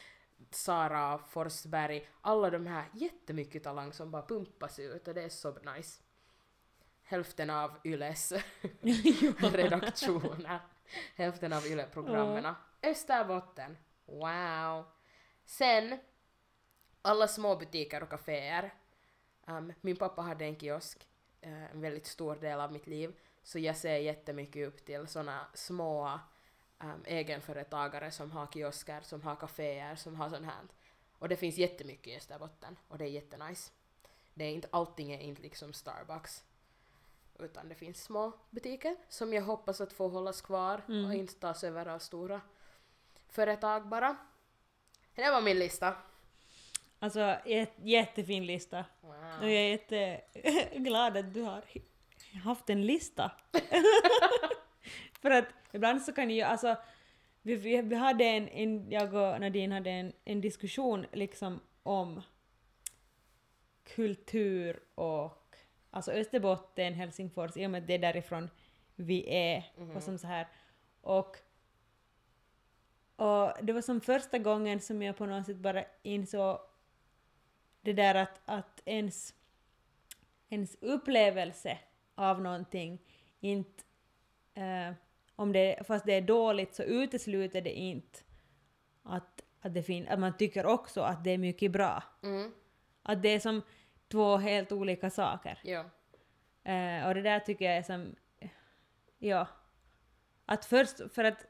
Sara 0.51 1.18
Forsberg, 1.18 2.09
alla 2.21 2.51
de 2.51 2.66
här 2.66 2.85
jättemycket 2.92 3.64
talang 3.64 3.92
som 3.92 4.11
bara 4.11 4.27
pumpas 4.27 4.79
ut 4.79 5.09
och 5.09 5.14
det 5.14 5.23
är 5.23 5.29
så 5.29 5.53
nice. 5.53 6.03
Hälften 7.12 7.51
av 7.51 7.79
Yles 7.85 8.33
redaktioner, 9.53 10.61
hälften 11.16 11.53
av 11.53 11.66
Yle-programmen. 11.66 12.55
Österbotten, 12.83 13.77
wow! 14.05 14.85
Sen, 15.44 15.98
alla 17.03 17.29
små 17.29 17.57
butiker 17.57 18.03
och 18.03 18.11
kaféer. 18.11 18.75
Um, 19.46 19.72
min 19.81 19.96
pappa 19.96 20.22
hade 20.22 20.44
en 20.44 20.59
kiosk 20.59 21.09
eh, 21.40 21.64
en 21.64 21.81
väldigt 21.81 22.07
stor 22.07 22.37
del 22.37 22.61
av 22.61 22.72
mitt 22.72 22.87
liv, 22.87 23.12
så 23.42 23.59
jag 23.59 23.77
ser 23.77 23.96
jättemycket 23.96 24.68
upp 24.68 24.85
till 24.85 25.07
såna 25.07 25.46
små 25.55 26.20
um, 26.79 27.05
egenföretagare 27.05 28.11
som 28.11 28.31
har 28.31 28.46
kiosker, 28.46 29.01
som 29.01 29.22
har 29.22 29.37
kaféer, 29.37 29.94
som 29.94 30.16
har 30.16 30.31
sånt 30.31 30.46
här. 30.46 30.62
Och 31.18 31.29
det 31.29 31.37
finns 31.37 31.59
jättemycket 31.59 32.07
i 32.07 32.16
Österbotten 32.16 32.77
och 32.88 32.98
det 32.98 33.05
är 33.05 33.09
jättenice. 33.09 33.72
Det 34.35 34.44
är 34.44 34.51
inte, 34.51 34.68
allting 34.70 35.12
är 35.12 35.20
inte 35.20 35.42
liksom 35.42 35.72
Starbucks. 35.72 36.44
Utan 37.42 37.68
det 37.68 37.74
finns 37.74 38.02
små 38.05 38.33
butiker 38.50 38.96
som 39.09 39.33
jag 39.33 39.42
hoppas 39.42 39.81
att 39.81 39.92
få 39.92 40.09
hållas 40.09 40.40
kvar 40.42 40.83
Mm. 40.88 41.05
och 41.05 41.14
inte 41.14 41.35
tas 41.35 41.64
över 41.64 41.87
av 41.88 41.98
stora 41.98 42.40
företag 43.28 43.88
bara. 43.88 44.16
Det 45.14 45.31
var 45.31 45.40
min 45.40 45.59
lista. 45.59 45.94
Alltså, 46.98 47.20
jät- 47.44 47.81
jättefin 47.83 48.46
lista. 48.46 48.85
Och 49.00 49.09
Wow. 49.09 49.16
jag 49.40 49.52
är 49.52 49.68
jätteglad 50.35 51.16
att 51.16 51.35
du 51.35 51.42
har 51.42 51.64
haft 52.44 52.70
en 52.70 52.87
lista. 52.87 53.33
För 55.22 55.31
att 55.31 55.46
ibland 55.72 56.02
så 56.02 56.12
kan 56.12 56.31
ju, 56.31 56.42
alltså, 56.42 56.76
vi, 57.42 57.57
vi, 57.57 57.83
vi 57.83 57.94
hade 57.96 58.24
en, 58.24 58.48
en, 58.48 58.90
jag 58.90 59.14
och 59.14 59.40
Nadine 59.40 59.72
hade 59.72 59.90
en, 59.90 60.12
en 60.24 60.40
diskussion 60.40 61.07
liksom 61.12 61.61
om 61.83 62.22
kultur 63.85 64.83
och 64.94 65.41
alltså 65.92 66.12
Österbotten, 66.12 66.94
Helsingfors, 66.94 67.57
i 67.57 67.66
och 67.66 67.70
med 67.70 67.81
att 67.83 67.87
det 67.87 67.94
är 67.94 67.98
därifrån 67.98 68.50
vi 68.96 69.24
är 69.35 69.72
Mhm. 69.76 69.96
och 69.96 70.02
som 70.02 70.18
så 70.18 70.26
här. 70.26 70.46
Och, 71.00 71.37
och 73.16 73.52
det 73.62 73.72
var 73.72 73.81
som 73.81 74.00
första 74.00 74.38
gången 74.38 74.81
som 74.81 75.02
jag 75.02 75.16
på 75.16 75.26
något 75.26 75.46
sätt 75.46 75.57
bara 75.57 75.85
insåg 76.02 76.59
det 77.81 77.92
där 77.92 78.14
att, 78.14 78.40
att 78.44 78.83
ens, 78.85 79.35
ens 80.48 80.76
upplevelse 80.81 81.78
av 82.14 82.40
någonting 82.42 82.98
inte, 83.40 83.83
eh, 84.55 84.92
om 85.37 85.52
det, 85.52 85.87
fast 85.87 86.07
det 86.07 86.12
är 86.14 86.20
dåligt 86.22 86.74
så 86.74 86.83
utesluter 86.83 87.61
det 87.61 87.72
inte 87.78 88.18
att, 89.02 89.42
att, 89.61 89.74
det 89.74 89.83
fin- 89.83 90.09
att 90.09 90.18
man 90.18 90.37
tycker 90.37 90.66
också 90.66 91.00
att 91.02 91.24
det 91.24 91.31
är 91.31 91.38
mycket 91.38 91.72
bra. 91.72 92.02
Mm, 92.22 92.52
Att 93.02 93.22
det 93.22 93.28
är 93.28 93.40
som 93.40 93.62
två 94.12 94.37
helt 94.37 94.72
olika 94.72 95.11
saker. 95.11 95.59
ja. 95.64 95.85
Eh, 96.72 97.07
och 97.09 97.14
det 97.14 97.22
där 97.22 97.40
tycker 97.40 97.64
jag 97.64 97.77
är 97.77 97.83
som, 97.83 98.14
ja, 99.18 99.48
att 100.46 100.64
först, 100.64 100.96
för 101.14 101.25
att 101.25 101.46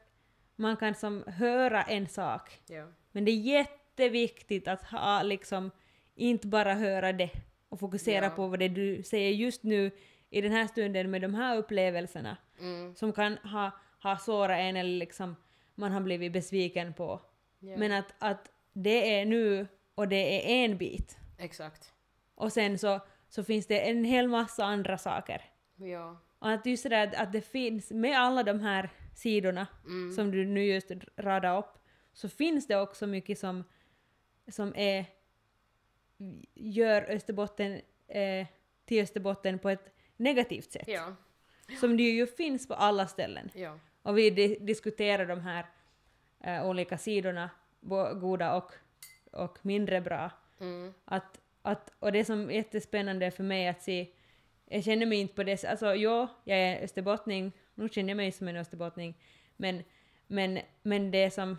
man 0.55 0.77
kan 0.77 0.95
som 0.95 1.23
höra 1.27 1.83
en 1.83 2.07
sak, 2.07 2.61
ja. 2.67 2.87
men 3.11 3.25
det 3.25 3.31
är 3.31 3.35
jätteviktigt 3.39 4.67
att 4.67 4.83
ha 4.83 5.23
liksom, 5.23 5.71
inte 6.15 6.47
bara 6.47 6.73
höra 6.73 7.13
det 7.13 7.29
och 7.69 7.79
fokusera 7.79 8.25
Ja. 8.25 8.29
på 8.31 8.47
vad 8.47 8.59
det 8.59 8.67
du 8.67 9.03
säger 9.03 9.31
just 9.31 9.63
nu 9.63 9.91
i 10.29 10.41
den 10.41 10.51
här 10.51 10.67
stunden 10.67 11.11
med 11.11 11.21
de 11.21 11.33
här 11.35 11.57
upplevelserna 11.57 12.37
Mm, 12.59 12.95
som 12.95 13.13
kan 13.13 13.37
ha, 13.37 13.71
ha 14.03 14.17
sårat 14.17 14.57
en 14.59 14.75
eller 14.75 14.97
liksom 14.97 15.35
man 15.75 15.91
har 15.91 16.01
blivit 16.01 16.31
besviken 16.33 16.93
på. 16.93 17.21
ja. 17.59 17.77
Men 17.77 17.91
att, 17.91 18.13
att 18.19 18.51
det 18.73 19.19
är 19.19 19.25
nu 19.25 19.67
och 19.95 20.07
det 20.07 20.15
är 20.61 20.65
en 20.65 20.77
bit. 20.77 21.17
Exakt. 21.37 21.92
Och 22.35 22.53
sen 22.53 22.77
så, 22.77 22.99
så 23.29 23.43
finns 23.43 23.67
det 23.67 23.89
en 23.89 24.03
hel 24.03 24.27
massa 24.27 24.65
andra 24.65 24.97
saker. 24.97 25.41
Ja. 25.75 26.17
Och 26.39 26.49
att 26.51 26.65
just 26.65 26.83
det 26.83 26.89
där 26.89 27.13
att- 27.17 27.31
det 27.33 27.41
finns, 27.41 27.91
med 27.91 28.19
alla 28.19 28.43
de 28.43 28.59
här 28.59 28.89
sidorna 29.15 29.67
Mm. 29.85 30.11
som 30.15 30.31
du 30.31 30.45
nu 30.45 30.63
just 30.65 30.91
radade 31.17 31.57
upp, 31.59 31.77
så 32.13 32.29
finns 32.29 32.67
det 32.67 32.75
också 32.77 33.07
mycket 33.07 33.39
som, 33.39 33.63
som 34.47 34.73
är, 34.75 35.05
gör 36.53 37.01
Österbotten 37.11 37.81
eh, 38.07 38.47
till 38.85 39.03
Österbotten 39.03 39.59
på 39.59 39.69
ett 39.69 39.95
negativt 40.17 40.71
sätt. 40.71 40.87
Ja. 40.87 41.15
Som 41.79 41.97
det 41.97 42.03
ju 42.03 42.27
finns 42.27 42.67
på 42.67 42.73
alla 42.73 43.07
ställen. 43.07 43.49
Ja. 43.53 43.79
Och 44.01 44.17
vi 44.17 44.29
di- 44.29 44.57
diskuterar 44.59 45.25
de 45.25 45.39
här 45.41 45.65
eh, 46.39 46.65
olika 46.69 46.97
sidorna, 46.97 47.49
goda 48.21 48.55
och, 48.55 48.71
och 49.31 49.57
mindre 49.61 50.01
bra. 50.01 50.31
Mm. 50.59 50.93
Att, 51.05 51.39
att, 51.63 51.91
och 51.99 52.11
det 52.11 52.25
som 52.25 52.49
är 52.49 52.53
jättespännande 52.53 53.31
för 53.31 53.43
mig 53.43 53.67
att 53.67 53.81
se, 53.81 54.07
jag 54.65 54.83
känner 54.83 55.05
mig 55.05 55.17
inte 55.19 55.33
på 55.35 55.43
det 55.43 55.65
alltså 55.65 55.93
jo, 55.95 56.27
jag 56.43 56.57
är 56.59 56.83
österbottning, 56.83 57.51
nu 57.75 57.89
känner 57.89 58.09
jag 58.09 58.17
mig 58.17 58.31
som 58.31 58.47
en 58.47 58.55
österbottning, 58.57 59.17
men, 59.57 59.83
men, 60.27 60.59
men 60.81 61.11
det 61.11 61.31
som, 61.31 61.57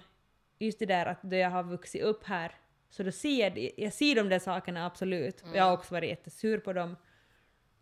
just 0.59 0.79
det 0.79 0.87
där 0.87 1.07
att 1.07 1.23
då 1.23 1.37
jag 1.37 1.51
har 1.51 1.63
vuxit 1.63 2.03
upp 2.03 2.25
här, 2.25 2.53
så 2.91 3.03
då 3.03 3.13
ser 3.13 3.41
jag, 3.41 3.71
jag 3.77 3.93
ser 3.93 4.15
de 4.15 4.29
där 4.29 4.39
sakerna 4.39 4.87
absolut, 4.87 5.41
och 5.41 5.57
jag 5.57 5.65
har 5.65 5.73
också 5.73 5.95
varit 5.95 6.09
jättesur 6.11 6.59
på 6.59 6.73
dem, 6.73 6.97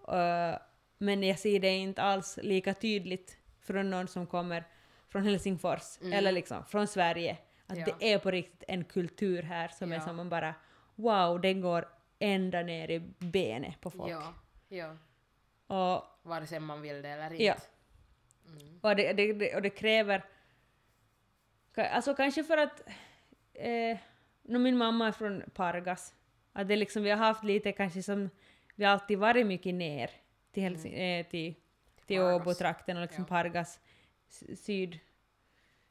Uh, 0.09 0.59
men 0.99 1.23
jag 1.23 1.39
ser 1.39 1.61
det 1.61 1.69
inte 1.77 2.03
alls 2.03 2.39
lika 2.43 2.75
tydligt 2.75 3.37
från 3.61 3.91
någon 3.91 4.09
som 4.09 4.27
kommer 4.27 4.65
från 5.09 5.23
Helsingfors, 5.25 5.99
Mm. 6.01 6.13
eller 6.13 6.33
liksom 6.33 6.65
från 6.65 6.87
Sverige, 6.87 7.37
att 7.67 7.79
Ja. 7.79 7.85
det 7.99 8.13
är 8.13 8.19
på 8.19 8.31
riktigt 8.31 8.65
en 8.69 8.85
kultur 8.85 9.43
här 9.43 9.69
som 9.69 9.93
är 9.93 9.97
Ja. 9.97 10.01
som 10.03 10.17
man 10.17 10.29
bara 10.29 10.55
wow, 10.95 11.41
den 11.41 11.61
går 11.61 11.89
ända 12.23 12.63
ner 12.63 12.91
i 12.91 12.99
benet 13.19 13.81
på 13.81 13.91
folk. 13.91 14.13
Ja. 14.13 14.35
Ja. 14.69 14.97
Och, 15.67 16.29
Vare 16.31 16.47
sig 16.47 16.61
man 16.61 16.83
vill 16.83 17.03
det 17.03 17.09
eller 17.09 17.33
inte. 17.33 17.45
Ja. 17.45 17.55
Mm. 18.47 18.79
och, 18.81 18.97
det, 18.97 19.13
det, 19.13 19.33
det, 19.33 19.55
och 19.55 19.63
det 19.63 19.71
kräver... 19.71 20.25
Alltså 21.75 22.15
kanske 22.15 22.45
för 22.45 22.57
att... 22.59 22.83
Eh, 23.55 23.99
min 24.43 24.77
mamma 24.77 25.09
är 25.09 25.13
från 25.13 25.43
Pargas. 25.55 26.15
Att 26.53 26.69
det 26.69 26.77
liksom, 26.77 27.03
vi 27.03 27.11
har 27.11 27.17
haft 27.17 27.45
lite 27.45 27.73
kanske 27.73 28.03
som... 28.03 28.31
Vi 28.75 28.85
har 28.85 28.93
alltid 28.93 29.19
varit 29.19 29.47
mycket 29.47 29.75
ner 29.75 30.11
till, 30.53 30.63
Helsing, 30.63 30.95
eh, 30.95 31.27
till, 31.27 31.55
till 32.07 32.19
Mm. 32.19 32.35
Åbo-trakten 32.35 32.97
och 32.97 33.03
liksom 33.03 33.25
Ja. 33.29 33.29
Pargas 33.29 33.81
syd... 34.57 34.99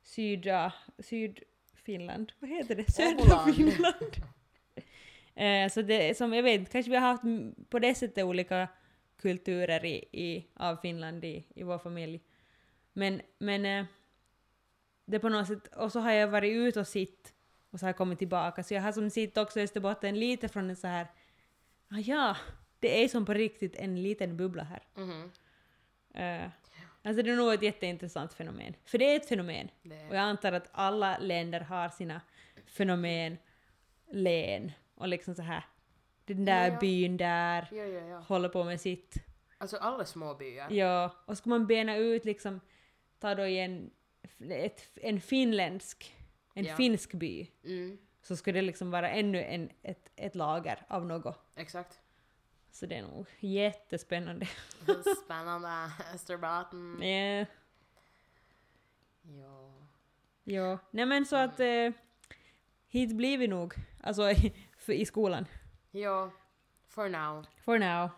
Syda... 0.03 0.73
Sydfinland? 0.99 2.31
Vad 2.39 2.49
heter 2.49 2.75
det? 2.75 2.91
Södra. 2.91 3.53
Finland. 3.53 4.15
Eh, 5.35 5.69
så 5.69 5.81
det 5.81 6.17
som, 6.17 6.33
jag 6.33 6.43
vet 6.43 6.71
kanske 6.71 6.91
vi 6.91 6.97
har 6.97 7.07
haft 7.07 7.23
på 7.69 7.79
det 7.79 7.95
sättet 7.95 8.23
olika 8.23 8.67
kulturer 9.21 9.85
i, 9.85 9.95
i, 10.11 10.47
av 10.53 10.75
Finland 10.75 11.25
i, 11.25 11.45
i 11.55 11.63
vår 11.63 11.77
familj. 11.77 12.21
Men, 12.93 13.21
men 13.37 13.65
eh, 13.65 13.85
det 15.05 15.19
på 15.19 15.29
något 15.29 15.47
sätt, 15.47 15.67
och 15.75 15.91
så 15.91 15.99
har 15.99 16.11
jag 16.11 16.27
varit 16.27 16.51
ute 16.51 16.79
och 16.79 16.87
sitt 16.87 17.33
och 17.69 17.79
så 17.79 17.85
har 17.85 17.89
jag 17.89 17.97
kommit 17.97 18.19
tillbaka, 18.19 18.63
så 18.63 18.73
jag 18.73 18.81
har 18.81 18.91
som 18.91 19.09
sitt 19.09 19.37
också 19.37 19.59
Österbotten 19.59 20.19
lite 20.19 20.47
från 20.49 20.69
en 20.69 20.75
så 20.75 20.87
här, 20.87 21.07
ah, 21.89 21.97
ja, 21.97 22.37
det 22.79 23.03
är 23.03 23.07
som 23.07 23.25
på 23.25 23.33
riktigt 23.33 23.75
en 23.75 24.03
liten 24.03 24.37
bubbla 24.37 24.63
här. 24.63 24.81
Mhm. 24.95 25.31
Uh, 26.15 26.49
alltså 27.03 27.23
det 27.23 27.31
är 27.31 27.35
nog 27.35 27.53
ett 27.53 27.61
jätteintressant 27.61 28.33
fenomen. 28.33 28.73
För 28.85 28.97
det 28.97 29.05
är 29.05 29.15
ett 29.15 29.27
fenomen. 29.27 29.69
Det- 29.83 30.07
Och 30.09 30.15
jag 30.15 30.21
antar 30.21 30.51
att 30.51 30.69
alla 30.71 31.17
länder 31.17 31.59
har 31.59 31.89
sina 31.89 32.21
fenomen, 32.65 33.37
län 34.11 34.71
och 35.01 35.07
liksom 35.07 35.35
så 35.35 35.41
här. 35.41 35.65
Den 36.25 36.45
där 36.45 36.67
Ja, 36.67 36.73
ja. 36.73 36.79
byn 36.79 37.17
där 37.17 37.67
Ja, 37.71 37.83
ja, 37.83 38.19
håller 38.19 38.49
på 38.49 38.63
med 38.63 38.81
sitt. 38.81 39.15
Alltså 39.57 39.77
alla 39.77 40.05
små 40.05 40.35
byar. 40.35 40.71
Ja, 40.71 41.15
och 41.25 41.37
ska 41.37 41.49
man 41.49 41.67
bena 41.67 41.95
ut 41.95 42.25
liksom, 42.25 42.59
ta 43.19 43.35
då 43.35 43.45
i 43.47 43.59
en, 43.59 43.91
ett, 44.49 44.81
en 44.95 45.21
finländsk, 45.21 46.15
en 46.53 46.65
finsk 46.77 47.13
by, 47.13 47.47
Mm, 47.63 47.97
så 48.21 48.35
skulle 48.35 48.57
det 48.59 48.65
liksom 48.65 48.91
vara 48.91 49.09
ännu 49.09 49.43
en, 49.43 49.69
ett, 49.83 50.09
ett 50.15 50.35
lager 50.35 50.85
av 50.89 51.05
något. 51.05 51.39
exakt. 51.55 51.99
Så 52.71 52.85
det 52.85 52.95
är 52.95 53.01
nog 53.01 53.27
jättespännande. 53.39 54.45
Spännande. 55.25 55.91
Österbotten. 56.13 56.99
Ja, 57.01 57.45
Ja. 59.23 59.73
ja. 60.43 60.77
Nej 60.91 61.05
men 61.05 61.25
så 61.25 61.35
att 61.35 61.59
eh, 61.59 61.89
hit 62.87 63.15
blir 63.15 63.37
vi 63.37 63.47
nog, 63.47 63.73
alltså 64.03 64.23
för, 64.81 64.93
i 64.93 65.05
skolan. 65.05 65.45
Ja. 65.91 66.31
For 66.87 67.09
now. 67.09 67.45
For 67.65 67.79
now. 67.79 68.09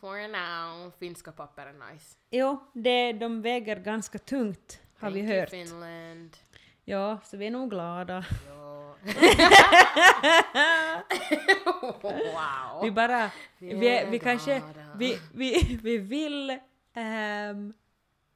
For 0.00 0.28
now. 0.28 0.90
Finska 0.98 1.32
papper 1.32 1.66
är 1.66 1.92
nice. 1.92 2.16
Jo, 2.30 2.70
det, 2.74 3.12
de 3.12 3.42
väger 3.42 3.76
ganska 3.76 4.18
tungt 4.18 4.80
har 4.98 5.10
vi 5.10 5.20
Thank 5.20 5.30
you, 5.30 5.40
hört. 5.40 5.50
Finland. 5.50 6.36
Ja, 6.84 7.18
så 7.24 7.36
vi 7.36 7.46
är 7.46 7.50
nog 7.50 7.70
glada. 7.70 8.24
Ja. 8.48 8.96
wow. 12.02 12.84
Vi 12.84 12.90
bara, 12.90 13.30
vi, 13.58 13.88
är 13.88 14.10
vi 14.10 14.18
kanske, 14.18 14.62
vi, 14.96 15.18
vi, 15.34 15.78
vi 15.82 15.98
vill, 15.98 16.58
ehm, 16.94 17.74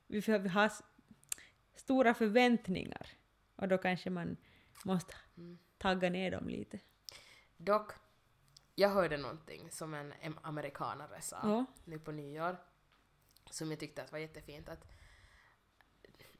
vi, 0.07 0.21
vi 0.21 0.49
har 0.49 0.73
stora 1.77 2.15
förväntningar 2.15 3.07
och 3.57 3.69
då 3.69 3.79
kanske 3.79 4.11
man 4.11 4.37
måste 4.85 5.15
Mm. 5.39 5.59
tagga 5.79 6.11
ner 6.11 6.31
dem 6.31 6.49
lite. 6.49 6.79
Dock, 7.57 7.93
jag 8.75 8.89
hörde 8.89 9.17
någonting 9.17 9.71
som 9.71 9.95
en 9.95 10.39
amerikanare 10.43 11.21
sa 11.21 11.37
Ja. 11.43 11.65
nu 11.85 11.99
på 11.99 12.13
nyår 12.13 12.57
som 13.51 13.71
jag 13.71 13.81
tyckte 13.81 14.03
att 14.03 14.13
var 14.13 14.19
jättefint 14.19 14.69
att 14.69 14.85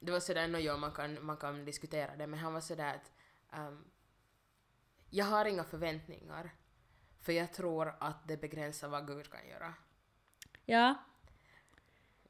det 0.01 0.13
var 0.13 0.21
sådär, 0.21 0.49
no, 0.49 0.57
jo, 0.59 0.77
man 0.77 0.93
kan, 0.93 1.25
man 1.25 1.37
kan 1.37 1.65
diskutera 1.65 2.17
det, 2.17 2.27
men 2.27 2.39
han 2.41 2.53
var 2.53 2.61
sådär 2.61 2.95
att 2.95 3.13
ehm, 3.59 3.85
jag 5.11 5.25
har 5.25 5.45
inga 5.45 5.65
förväntningar 5.65 6.51
för 7.21 7.33
jag 7.33 7.53
tror 7.53 7.97
att 8.01 8.29
det 8.29 8.37
begränsar 8.37 8.89
vad 8.89 9.07
Gud 9.07 9.31
kan 9.31 9.49
göra. 9.49 9.75
Ja, 10.65 10.95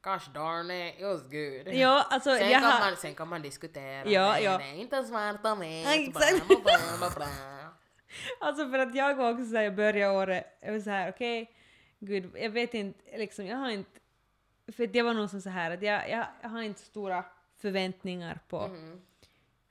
Gosh 0.01 0.29
darn 0.33 0.71
it, 0.71 0.95
it 0.95 1.03
was 1.05 1.21
good. 1.21 1.67
ja 1.73 2.07
alltså 2.09 2.35
sen, 2.35 2.49
jag 2.49 2.61
kan 2.61 2.71
har, 2.71 2.79
man, 2.79 2.95
sen 2.97 3.15
kan 3.15 3.27
man 3.27 3.41
diskutera 3.41 4.09
Ja, 4.09 4.33
det, 4.33 4.41
ja. 4.41 4.61
är 4.61 4.73
inte 4.73 5.03
svart 5.03 5.45
och 5.45 5.61
vitt, 5.63 5.87
alltså 8.39 8.69
för 8.69 8.79
att 8.79 8.95
jag 8.95 9.15
var 9.15 9.31
också 9.31 9.45
såhär, 9.45 9.63
jag 9.63 9.75
började 9.75 10.17
året, 10.17 10.57
jag 10.59 10.71
var 10.73 10.79
såhär 10.79 11.09
okej, 11.09 11.51
gud, 11.99 12.31
jag 12.35 12.49
vet 12.49 12.73
inte, 12.73 13.17
liksom 13.17 13.45
jag 13.45 13.57
har 13.57 13.69
inte, 13.69 13.99
för 14.71 14.89
jag 14.97 15.03
var 15.03 15.13
nog 15.13 15.29
som 15.29 15.41
så 15.41 15.49
här 15.49 15.71
att 15.71 15.81
jag, 15.81 16.09
jag, 16.09 16.25
jag 16.41 16.49
har 16.49 16.61
inte 16.61 16.81
stora 16.81 17.23
förväntningar 17.57 18.39
på 18.47 18.67
Mhm. 18.67 19.01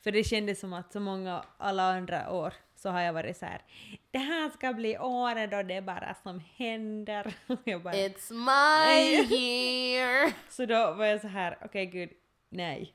För 0.03 0.13
det 0.13 0.25
kändes 0.25 0.61
som 0.61 0.73
att 0.73 0.93
så 0.93 1.01
många 1.01 1.45
alla 1.59 1.83
andra 1.83 2.31
år 2.33 2.55
så 2.77 2.91
har 2.91 3.01
jag 3.01 3.13
varit 3.13 3.37
så 3.37 3.47
här. 3.47 3.63
Det 4.11 4.19
här 4.19 4.51
ska 4.51 4.73
bli 4.73 4.99
året 4.99 5.51
då 5.51 5.63
det 5.63 5.75
är 5.75 5.81
bara 5.83 6.15
som 6.23 6.43
händer. 6.57 7.35
jag 7.65 7.83
bara, 7.83 7.95
It's 7.95 8.33
my 8.33 9.37
year! 9.37 10.33
så 10.49 10.67
då 10.67 10.93
var 10.93 11.05
jag 11.05 11.21
så 11.21 11.29
här, 11.29 11.59
okej 11.65 11.87
gud, 11.87 12.11
nej. 12.49 12.93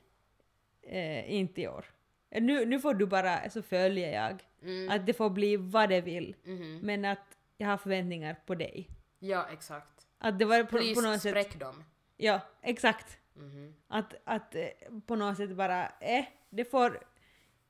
Eh, 0.82 1.32
inte 1.34 1.60
i 1.60 1.68
år. 1.68 1.84
Nu, 2.30 2.66
nu 2.66 2.80
får 2.80 2.94
du 2.94 3.06
bara, 3.06 3.50
så 3.50 3.62
följer 3.62 4.12
jag. 4.12 4.42
Mm. 4.62 4.90
Att 4.90 5.06
det 5.06 5.12
får 5.12 5.30
bli 5.30 5.56
vad 5.56 5.88
det 5.88 6.00
vill. 6.00 6.36
Mhm. 6.44 6.78
Men 6.82 7.04
att 7.04 7.38
jag 7.56 7.68
har 7.68 7.76
förväntningar 7.76 8.36
på 8.46 8.54
dig. 8.54 8.88
Ja, 9.18 9.46
exakt. 9.52 10.06
Att 10.18 10.38
det 10.38 10.44
var 10.44 10.62
på, 10.62 10.70
på 10.70 10.76
Please 10.78 11.00
något 11.00 11.20
sätt... 11.22 11.30
spräck 11.30 11.60
dem. 11.60 11.84
Ja, 12.16 12.40
exakt. 12.62 13.18
Mhm. 13.34 13.74
Att, 13.88 14.14
att 14.24 14.54
eh, 14.54 14.68
på 15.06 15.16
något 15.16 15.36
sätt 15.36 15.50
bara, 15.56 15.88
eh, 15.88 16.24
det 16.50 16.64
får... 16.64 17.00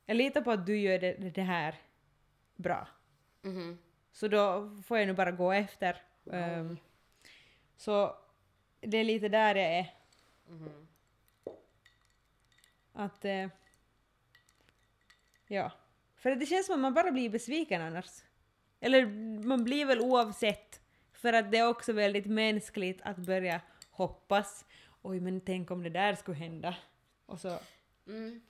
Jag 0.06 0.16
litar 0.16 0.40
på 0.40 0.50
att 0.50 0.66
du 0.66 0.78
gör 0.80 0.98
det, 0.98 1.12
det 1.14 1.42
här 1.42 1.74
bra. 2.56 2.88
Mhm. 3.42 3.78
Så 4.12 4.28
då 4.28 4.70
får 4.86 4.98
jag 4.98 5.06
nu 5.06 5.12
bara 5.12 5.30
gå 5.30 5.52
efter. 5.52 6.02
Ehm, 6.32 6.78
så 7.76 8.16
det 8.80 8.98
är 8.98 9.04
lite 9.04 9.28
där 9.28 9.54
jag 9.54 9.78
är. 9.78 9.94
Mhm. 10.48 10.88
Att... 12.92 13.24
eh, 13.24 13.48
ja. 15.46 15.72
För 16.22 16.34
det 16.36 16.46
känns 16.46 16.66
som 16.66 16.74
att 16.74 16.80
man 16.80 16.94
bara 16.94 17.10
blir 17.10 17.30
besviken 17.30 17.82
annars. 17.82 18.22
Eller 18.80 19.06
man 19.46 19.64
blir 19.64 19.86
väl 19.86 20.00
oavsett. 20.00 20.80
För 21.12 21.32
att 21.32 21.52
det 21.52 21.58
är 21.58 21.68
också 21.68 21.92
väldigt 21.92 22.26
mänskligt 22.26 23.00
att 23.02 23.16
börja 23.16 23.60
hoppas. 23.90 24.64
Oj, 25.02 25.20
men 25.20 25.40
tänk 25.40 25.70
om 25.70 25.82
det 25.82 25.90
där 25.90 26.14
skulle 26.14 26.36
hända. 26.36 26.76
Och 27.26 27.40
så... 27.40 27.58
Mm. 28.06 28.42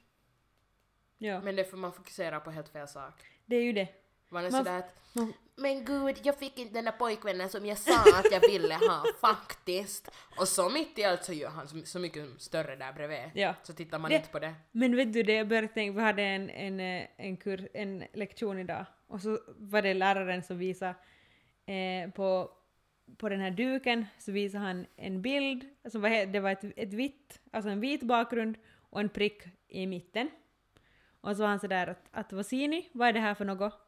Ja, 1.19 1.41
Men 1.41 1.57
det 1.57 1.65
får 1.65 1.77
man 1.77 1.93
fokusera 1.93 2.41
på 2.41 2.51
helt 2.51 2.69
fel 2.69 2.89
sak. 2.89 3.15
det 3.47 3.57
är 3.57 3.63
ju 3.63 3.73
det. 3.73 3.89
Man 4.33 4.45
är 4.45 4.51
Man- 4.51 4.65
sådär 4.65 4.79
att 4.79 4.95
man- 5.13 5.33
Men 5.57 5.85
gud, 5.85 6.17
jag 6.23 6.39
fick 6.39 6.59
inte 6.59 6.75
den 6.75 6.85
där 6.85 6.93
pojkvännen 6.93 7.49
som 7.49 7.67
jag 7.67 7.79
sa 7.79 8.01
att 8.19 8.33
jag 8.33 8.41
ville 8.41 8.75
ha 8.75 9.05
faktiskt. 9.21 10.11
Och 10.39 10.49
så 10.49 10.71
mitt 10.71 10.99
i 10.99 11.05
allt 11.05 11.25
så 11.25 11.33
gör 11.33 11.49
han 11.51 11.85
så, 11.85 11.99
mycket 11.99 12.41
större 12.43 12.77
där 12.77 12.93
bredvid. 12.93 13.31
Ja. 13.35 13.55
Så 13.63 13.73
tittar 13.73 13.99
man 13.99 14.11
Det- 14.11 14.17
inte 14.17 14.29
på 14.29 14.39
det. 14.39 14.55
Men 14.73 14.97
vet 14.97 15.13
du 15.13 15.23
det, 15.23 15.33
jag 15.35 15.49
började 15.49 15.69
tänka, 15.69 15.97
vi 15.99 16.05
hade 16.05 16.23
en, 16.23 16.51
en, 16.51 16.81
eh, 16.81 17.07
en, 17.17 17.37
kur, 17.37 17.69
en 17.75 18.05
lektion 18.13 18.59
idag 18.59 18.85
och 19.07 19.21
så 19.21 19.39
var 19.59 19.83
det 19.83 19.95
läraren 19.95 20.43
som 20.43 20.59
visade 20.59 20.95
eh, 21.67 22.11
på, 22.11 22.51
på 23.17 23.29
den 23.29 23.41
här 23.41 23.51
duken 23.51 24.07
så 24.19 24.33
visade 24.33 24.65
han 24.65 24.87
en 24.97 25.23
bild, 25.23 25.65
alltså 25.85 25.99
det 26.27 26.41
var 26.41 26.51
ett, 26.51 26.65
ett 26.77 26.93
vitt, 26.93 27.41
alltså 27.53 27.71
en 27.71 27.81
vit 27.81 28.03
bakgrund 28.03 28.57
och 28.91 29.01
en 29.01 29.09
prick 29.09 29.43
i 29.69 29.87
mitten. 29.87 30.31
Och 31.21 31.37
så 31.37 31.43
var 31.43 31.49
han 31.49 31.61
sådär 31.61 31.87
att, 31.87 32.05
att 32.13 32.33
vad 32.33 32.47
ser 32.47 32.69
ni, 32.69 32.89
vad 32.93 33.09
är 33.09 33.13
det 33.13 33.21
här 33.21 33.35
för 33.35 33.45
något? 33.45 33.82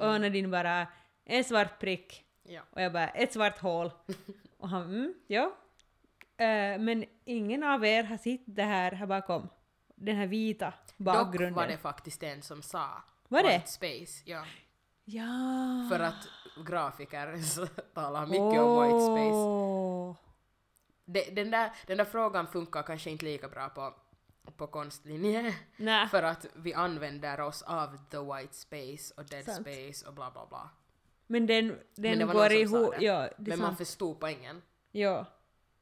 Och 0.00 0.20
Nadine 0.20 0.48
bara 0.50 0.86
en 1.24 1.44
svart 1.44 1.78
prick 1.80 2.22
Ja. 2.42 2.60
och 2.70 2.82
jag 2.82 2.92
bara 2.92 3.08
ett 3.08 3.32
svart 3.32 3.58
hål. 3.58 3.92
och 4.58 4.68
han 4.68 4.82
mm, 4.82 5.14
ja. 5.26 5.56
Eh, 6.36 6.78
men 6.78 7.04
ingen 7.24 7.62
av 7.62 7.84
er 7.84 8.02
har 8.04 8.16
sett 8.16 8.42
det 8.44 8.62
här 8.62 8.92
här 8.92 9.06
bakom. 9.06 9.48
Den 9.94 10.16
här 10.16 10.26
vita 10.26 10.72
bakgrunden. 10.96 11.48
Dock 11.52 11.56
var 11.56 11.66
det 11.66 11.78
faktiskt 11.78 12.22
en 12.22 12.42
som 12.42 12.62
sa 12.62 13.02
Var 13.28 13.42
det? 13.42 13.48
White 13.48 13.66
space. 13.70 14.22
Ja. 14.24 14.44
Ja. 15.04 15.86
För 15.90 16.00
att 16.00 16.28
grafiker 16.66 17.38
talar 17.94 18.26
mycket 18.26 18.60
om 18.60 18.82
white 18.82 19.00
space. 19.00 20.26
Det, 21.04 21.34
den, 21.34 21.50
där, 21.50 21.72
den 21.86 21.96
där 21.96 22.04
frågan 22.04 22.46
funkar 22.46 22.82
kanske 22.82 23.10
inte 23.10 23.24
lika 23.24 23.48
bra 23.48 23.68
på, 23.68 23.94
på 24.56 24.66
konstlinje. 24.66 25.54
Nä. 25.76 26.08
För 26.08 26.22
att 26.22 26.46
vi 26.54 26.74
använder 26.74 27.40
oss 27.40 27.62
av 27.62 27.96
the 28.10 28.18
white 28.18 28.54
space 28.54 29.14
och 29.16 29.24
dead 29.24 29.44
Sant. 29.44 29.60
space 29.68 30.06
och 30.08 30.14
bla 30.14 30.30
bla 30.30 30.46
bla. 30.46 30.70
Men 31.26 31.46
den, 31.46 31.78
den 31.94 32.26
var 32.26 32.34
går 32.34 32.52
ihop. 32.52 32.94
Ja, 33.00 33.28
Men 33.38 33.58
man 33.58 33.68
sant. 33.68 33.78
förstod 33.78 34.20
poängen. 34.20 34.62
Ja. 34.92 35.26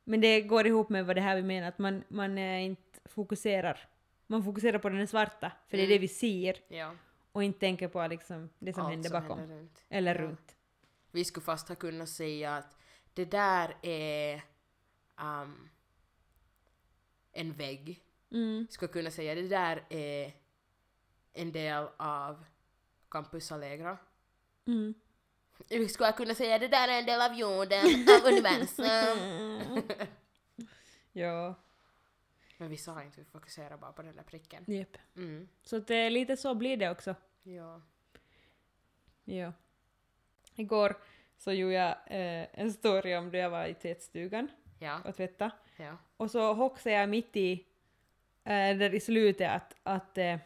Men 0.04 0.20
det 0.20 0.40
går 0.40 0.66
ihop 0.66 0.88
med 0.88 1.06
vad 1.06 1.16
det 1.16 1.22
här 1.22 1.36
vi 1.36 1.42
menar, 1.42 1.68
att 1.68 1.78
man, 1.78 2.04
man 2.08 2.38
eh, 2.38 2.64
inte 2.64 3.00
fokuserar. 3.04 3.88
Man 4.26 4.44
fokuserar 4.44 4.78
på 4.78 4.88
den 4.88 5.08
svarta, 5.08 5.52
för 5.68 5.76
det 5.76 5.82
är 5.82 5.86
Mm. 5.86 5.94
det 5.94 5.98
vi 5.98 6.08
ser, 6.08 6.56
Ja. 6.68 6.94
och 7.32 7.44
inte 7.44 7.58
tänker 7.60 7.88
på 7.88 8.06
liksom 8.06 8.50
det 8.58 8.72
som 8.72 8.82
allt 8.82 8.90
händer 8.92 9.10
bakom. 9.10 9.38
händer 9.38 9.56
runt. 9.56 9.82
Eller 9.88 10.14
Ja. 10.14 10.20
runt. 10.20 10.56
Vi 11.10 11.24
skulle 11.24 11.44
fast 11.44 11.68
ha 11.68 11.74
kunnat 11.76 12.08
säga 12.08 12.56
att 12.56 12.76
det 13.14 13.24
där 13.24 13.76
är 13.82 14.42
um, 15.20 15.68
en 17.32 17.52
vägg. 17.52 18.03
Mm. 18.34 18.66
Skulle 18.70 18.92
kunna 18.92 19.10
säga 19.10 19.34
det 19.34 19.48
där 19.48 19.84
är 19.88 20.32
en 21.32 21.52
del 21.52 21.86
av 21.96 22.44
Campus 23.10 23.52
Allegra. 23.52 23.98
Mm. 24.66 24.94
Vi 25.68 25.88
skulle 25.88 26.12
kunna 26.12 26.34
säga 26.34 26.58
det 26.58 26.68
där 26.68 26.88
är 26.88 26.98
en 26.98 27.06
del 27.06 27.20
av 27.20 27.34
jorden, 27.34 27.84
av 28.20 28.26
universum. 28.32 29.82
ja, 31.12 31.54
Men 32.58 32.70
vi 32.70 32.76
sa 32.76 33.02
inte, 33.02 33.20
vi 33.20 33.24
fokuserar 33.24 33.76
bara 33.76 33.92
på 33.92 34.02
den 34.02 34.16
där 34.16 34.22
pricken. 34.22 34.64
jep. 34.66 34.96
Mm. 35.16 35.48
Så 35.62 35.76
att, 35.76 35.90
eh, 35.90 36.10
lite 36.10 36.36
så 36.36 36.54
blir 36.54 36.76
det 36.76 36.90
också. 36.90 37.14
Ja. 37.42 37.80
Ja. 39.24 39.52
Igår 40.54 40.96
så 41.38 41.52
gjorde 41.52 41.74
jag 41.74 41.90
eh, 42.06 42.46
en 42.52 42.72
story 42.72 43.14
om 43.16 43.30
då 43.30 43.38
jag 43.38 43.50
var 43.50 43.66
i 43.66 43.74
tvättstugan 43.74 44.48
Ja. 44.78 45.00
och 45.04 45.16
tvätta. 45.16 45.50
Ja. 45.76 45.96
Och 46.16 46.30
så 46.30 46.52
hoxade 46.54 46.94
jag 46.96 47.08
mitt 47.08 47.36
i 47.36 47.66
eh, 48.44 48.76
där 48.78 48.94
i 48.94 49.00
slutet 49.00 49.50
att, 49.50 49.76
att, 49.82 50.18
eh, 50.18 50.38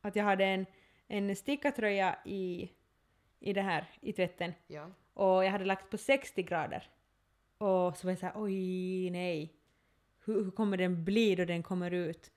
att 0.00 0.16
jag 0.16 0.24
hade 0.24 0.44
en, 0.44 0.66
en 1.08 1.36
stickartröja 1.36 2.18
i, 2.24 2.70
i 3.40 3.52
det 3.52 3.62
här, 3.62 3.84
i 4.00 4.12
tvätten 4.12 4.52
Ja. 4.66 4.90
och 5.14 5.44
jag 5.44 5.50
hade 5.50 5.64
lagt 5.64 5.90
på 5.90 5.98
60 5.98 6.42
grader. 6.42 6.90
Och 7.58 7.96
så 7.96 8.06
var 8.06 8.10
jag 8.12 8.18
såhär 8.18 8.32
oj 8.36 9.10
nej, 9.10 9.52
hur, 10.24 10.44
hur 10.44 10.50
kommer 10.50 10.76
den 10.76 11.04
bli 11.04 11.34
då 11.34 11.44
den 11.44 11.62
kommer 11.62 11.90
ut? 11.90 12.32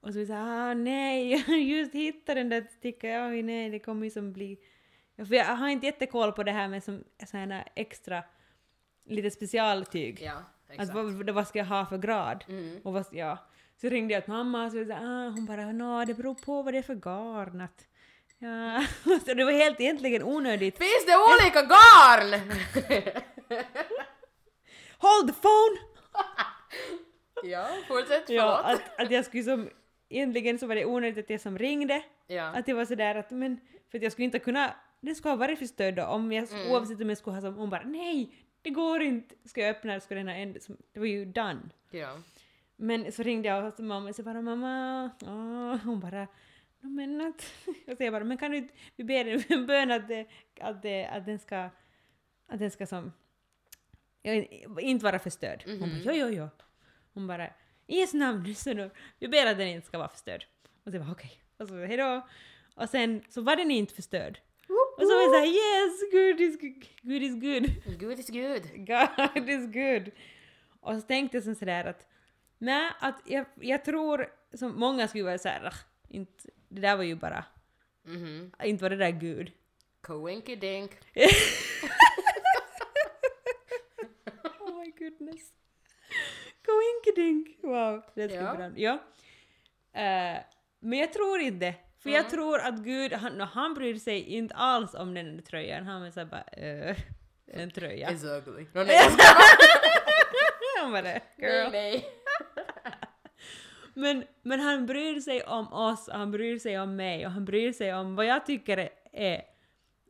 Och 0.00 0.08
så 0.08 0.14
var 0.14 0.20
jag 0.20 0.26
såhär 0.28 0.70
ah, 0.70 0.74
nej, 0.74 1.32
just 1.72 1.94
hittat 1.94 2.36
den 2.36 2.48
där 2.48 2.66
stickan, 2.78 3.30
oj 3.30 3.42
nej 3.42 3.70
det 3.70 3.78
kommer 3.78 4.04
ju 4.04 4.10
som 4.10 4.32
bli... 4.32 4.58
För 5.16 5.34
jag 5.34 5.44
har 5.44 5.68
inte 5.68 5.86
jättekoll 5.86 6.32
på 6.32 6.42
det 6.42 6.52
här 6.52 6.68
med 6.68 6.84
som 6.84 7.04
såna 7.26 7.62
extra, 7.74 8.24
lite 9.04 9.30
specialtyg. 9.30 10.20
Ja, 10.22 10.32
Att 10.32 10.70
exakt. 10.70 10.94
vad, 10.94 11.30
vad 11.30 11.48
ska 11.48 11.58
jag 11.58 11.66
ha 11.66 11.86
för 11.86 11.98
grad? 11.98 12.44
Mm. 12.48 12.80
Och 12.84 12.92
vad, 12.92 13.06
ja. 13.12 13.38
Så 13.80 13.88
ringde 13.88 14.14
jag 14.14 14.24
till 14.24 14.32
mamma 14.32 14.66
och 14.66 14.72
så 14.72 14.78
ah, 14.92 15.28
hon 15.28 15.46
bara 15.46 15.72
nå 15.72 16.04
det 16.04 16.14
beror 16.14 16.34
på 16.34 16.62
vad 16.62 16.74
det 16.74 16.78
är 16.78 16.82
för 16.82 16.94
garn. 16.94 17.60
Att, 17.60 17.86
ja. 18.38 18.84
så 19.26 19.34
det 19.34 19.44
var 19.44 19.52
helt 19.52 19.80
egentligen 19.80 20.22
onödigt. 20.22 20.78
Finns 20.78 21.06
det 21.06 21.16
olika 21.16 21.62
garn? 21.62 22.40
Hold 24.98 25.28
the 25.28 25.40
phone! 25.40 25.78
ja, 27.52 27.68
fortsätt, 27.88 28.22
förlåt. 28.26 28.42
Ja, 28.44 28.58
att, 28.64 29.00
att 29.00 29.10
jag 29.10 29.24
skulle 29.24 29.42
som, 29.42 29.68
egentligen 30.08 30.58
så 30.58 30.66
var 30.66 30.74
det 30.74 30.84
onödigt 30.84 31.24
att 31.24 31.30
jag 31.30 31.40
som 31.40 31.58
ringde. 31.58 32.02
ja. 32.26 32.42
Att 32.44 32.66
det 32.66 32.74
var 32.74 32.84
sådär 32.84 33.14
att, 33.14 33.30
men, 33.30 33.60
för 33.90 33.98
att 33.98 34.02
jag 34.02 34.12
skulle 34.12 34.24
inte 34.24 34.38
kunna, 34.38 34.74
det 35.00 35.14
skulle 35.14 35.32
ha 35.32 35.36
varit 35.36 35.58
förstörd 35.58 35.94
då 35.94 36.04
om 36.04 36.32
jag, 36.32 36.52
Mm. 36.52 36.70
oavsett 36.72 37.00
om 37.00 37.08
jag 37.08 37.18
skulle 37.18 37.36
ha 37.36 37.40
som, 37.40 37.54
hon 37.54 37.70
bara 37.70 37.82
nej, 37.84 38.30
det 38.62 38.70
går 38.70 39.02
inte. 39.02 39.34
Ska 39.44 39.60
jag 39.60 39.70
öppna 39.70 39.94
det 39.94 40.00
skulle 40.00 40.20
den 40.20 40.28
ha 40.28 40.34
ändå, 40.34 40.60
det 40.92 41.00
var 41.00 41.06
ju 41.06 41.24
done. 41.24 41.60
ja. 41.90 42.16
Men 42.80 43.12
så 43.12 43.22
ringde 43.22 43.48
jag 43.48 43.76
till 43.76 43.84
mamma 43.84 44.08
och 44.08 44.14
så 44.14 44.22
bara 44.22 44.42
mamma, 44.42 45.10
åh, 45.22 45.76
hon 45.84 46.00
bara 46.00 46.28
"No, 46.80 46.88
men 46.88 47.20
att, 47.20 47.52
och 47.86 47.96
så 47.96 48.04
jag 48.04 48.12
bara 48.12 48.24
men 48.24 48.38
kan 48.38 48.50
du 48.50 48.68
vi 48.96 49.04
ber 49.04 49.52
en 49.52 49.66
bön 49.66 49.90
att, 49.90 50.08
det, 50.08 50.26
att, 50.60 50.82
det, 50.82 51.06
att 51.06 51.26
den 51.26 51.38
ska, 51.38 51.70
att 52.46 52.58
den 52.58 52.70
ska 52.70 52.86
som, 52.86 53.12
ja, 54.22 54.32
inte 54.80 55.04
vara 55.04 55.18
förstörd. 55.18 55.64
Hon 55.66 55.78
bara 55.80 56.14
jo 56.14 56.26
jo 56.26 56.28
jo. 56.28 56.48
Hon 57.14 57.26
bara 57.26 57.46
i 57.86 57.98
Jesu 58.00 58.18
namn 58.18 58.54
så 58.54 58.72
nu, 58.74 58.90
vi 59.18 59.28
ber 59.28 59.46
att 59.46 59.58
den 59.58 59.68
inte 59.68 59.86
ska 59.86 59.98
vara 59.98 60.08
förstörd. 60.08 60.46
Och 60.84 60.92
så 60.92 60.98
bara 60.98 61.12
okej. 61.12 61.42
Och 61.56 61.68
så 61.68 61.84
hejdå. 61.84 62.26
Och 62.74 62.88
sen 62.88 63.22
så 63.28 63.42
var 63.42 63.56
den 63.56 63.70
inte 63.70 63.94
förstörd. 63.94 64.40
Och 64.96 65.02
så 65.02 65.14
var 65.14 65.22
jag 65.22 65.30
såhär 65.30 65.46
yes, 65.46 66.00
good 66.12 66.40
is 66.40 66.60
good, 66.60 66.84
good 67.02 67.22
is 67.22 67.34
good. 67.34 67.98
Good 68.00 68.18
is 68.20 68.30
good. 68.30 68.86
God 68.86 69.48
is 69.48 69.66
good. 69.72 70.12
Och 70.80 70.94
så 70.94 71.00
tänkte 71.00 71.36
jag 71.36 71.56
sådär 71.56 71.84
att 71.84 72.06
nej, 72.58 72.90
att 73.00 73.20
jag, 73.24 73.44
jag 73.54 73.84
tror 73.84 74.32
som 74.54 74.80
många 74.80 75.08
skulle 75.08 75.24
vara 75.24 75.38
såhär, 75.38 75.66
"Ah, 75.66 75.74
inte, 76.08 76.48
det 76.68 76.80
där 76.80 76.96
var 76.96 77.04
ju 77.04 77.14
bara, 77.14 77.44
Mhm. 78.04 78.52
inte 78.64 78.82
var 78.84 78.90
det 78.90 78.96
där 78.96 79.10
Gud. 79.10 79.52
Coinky 80.00 80.56
dink. 80.56 80.90
Oh 84.60 84.80
my 84.84 84.90
goodness. 84.98 85.40
Coinkidink. 86.66 87.48
Wow, 87.62 88.02
det 88.14 88.32
Ja. 88.34 88.54
bra. 88.54 88.70
Ja. 88.76 88.92
Eh, 90.00 90.38
men 90.80 90.98
jag 90.98 91.12
tror 91.12 91.40
inte 91.40 91.74
För 92.02 92.10
jag 92.10 92.30
tror 92.30 92.58
att 92.60 92.74
Gud, 92.78 93.12
han, 93.12 93.40
han 93.40 93.74
bryr 93.74 93.94
sig 93.98 94.20
inte 94.22 94.54
alls 94.54 94.94
om 94.94 95.14
den 95.14 95.36
där 95.36 95.42
tröjan. 95.42 95.86
Han 95.86 96.02
är 96.02 96.10
såhär 96.10 96.26
bara, 96.26 96.42
eh, 96.42 96.96
en 97.46 97.70
tröja. 97.70 98.10
It's 98.10 98.24
ugly. 98.38 98.66
No, 98.74 98.84
nej, 98.84 98.98
han 100.80 100.92
bara, 100.92 101.02
nej, 101.02 101.22
girl. 101.36 101.70
nej. 101.72 102.04
Men, 103.98 104.24
men 104.42 104.60
han 104.60 104.86
bryr 104.86 105.20
sig 105.20 105.42
om 105.42 105.72
oss, 105.72 106.08
och 106.08 106.14
han 106.14 106.30
bryr 106.30 106.58
sig 106.58 106.80
om 106.80 106.96
mig 106.96 107.26
och 107.26 107.32
han 107.32 107.44
bryr 107.44 107.72
sig 107.72 107.94
om 107.94 108.16
vad 108.16 108.26
jag 108.26 108.46
tycker 108.46 108.88
är, 109.12 109.42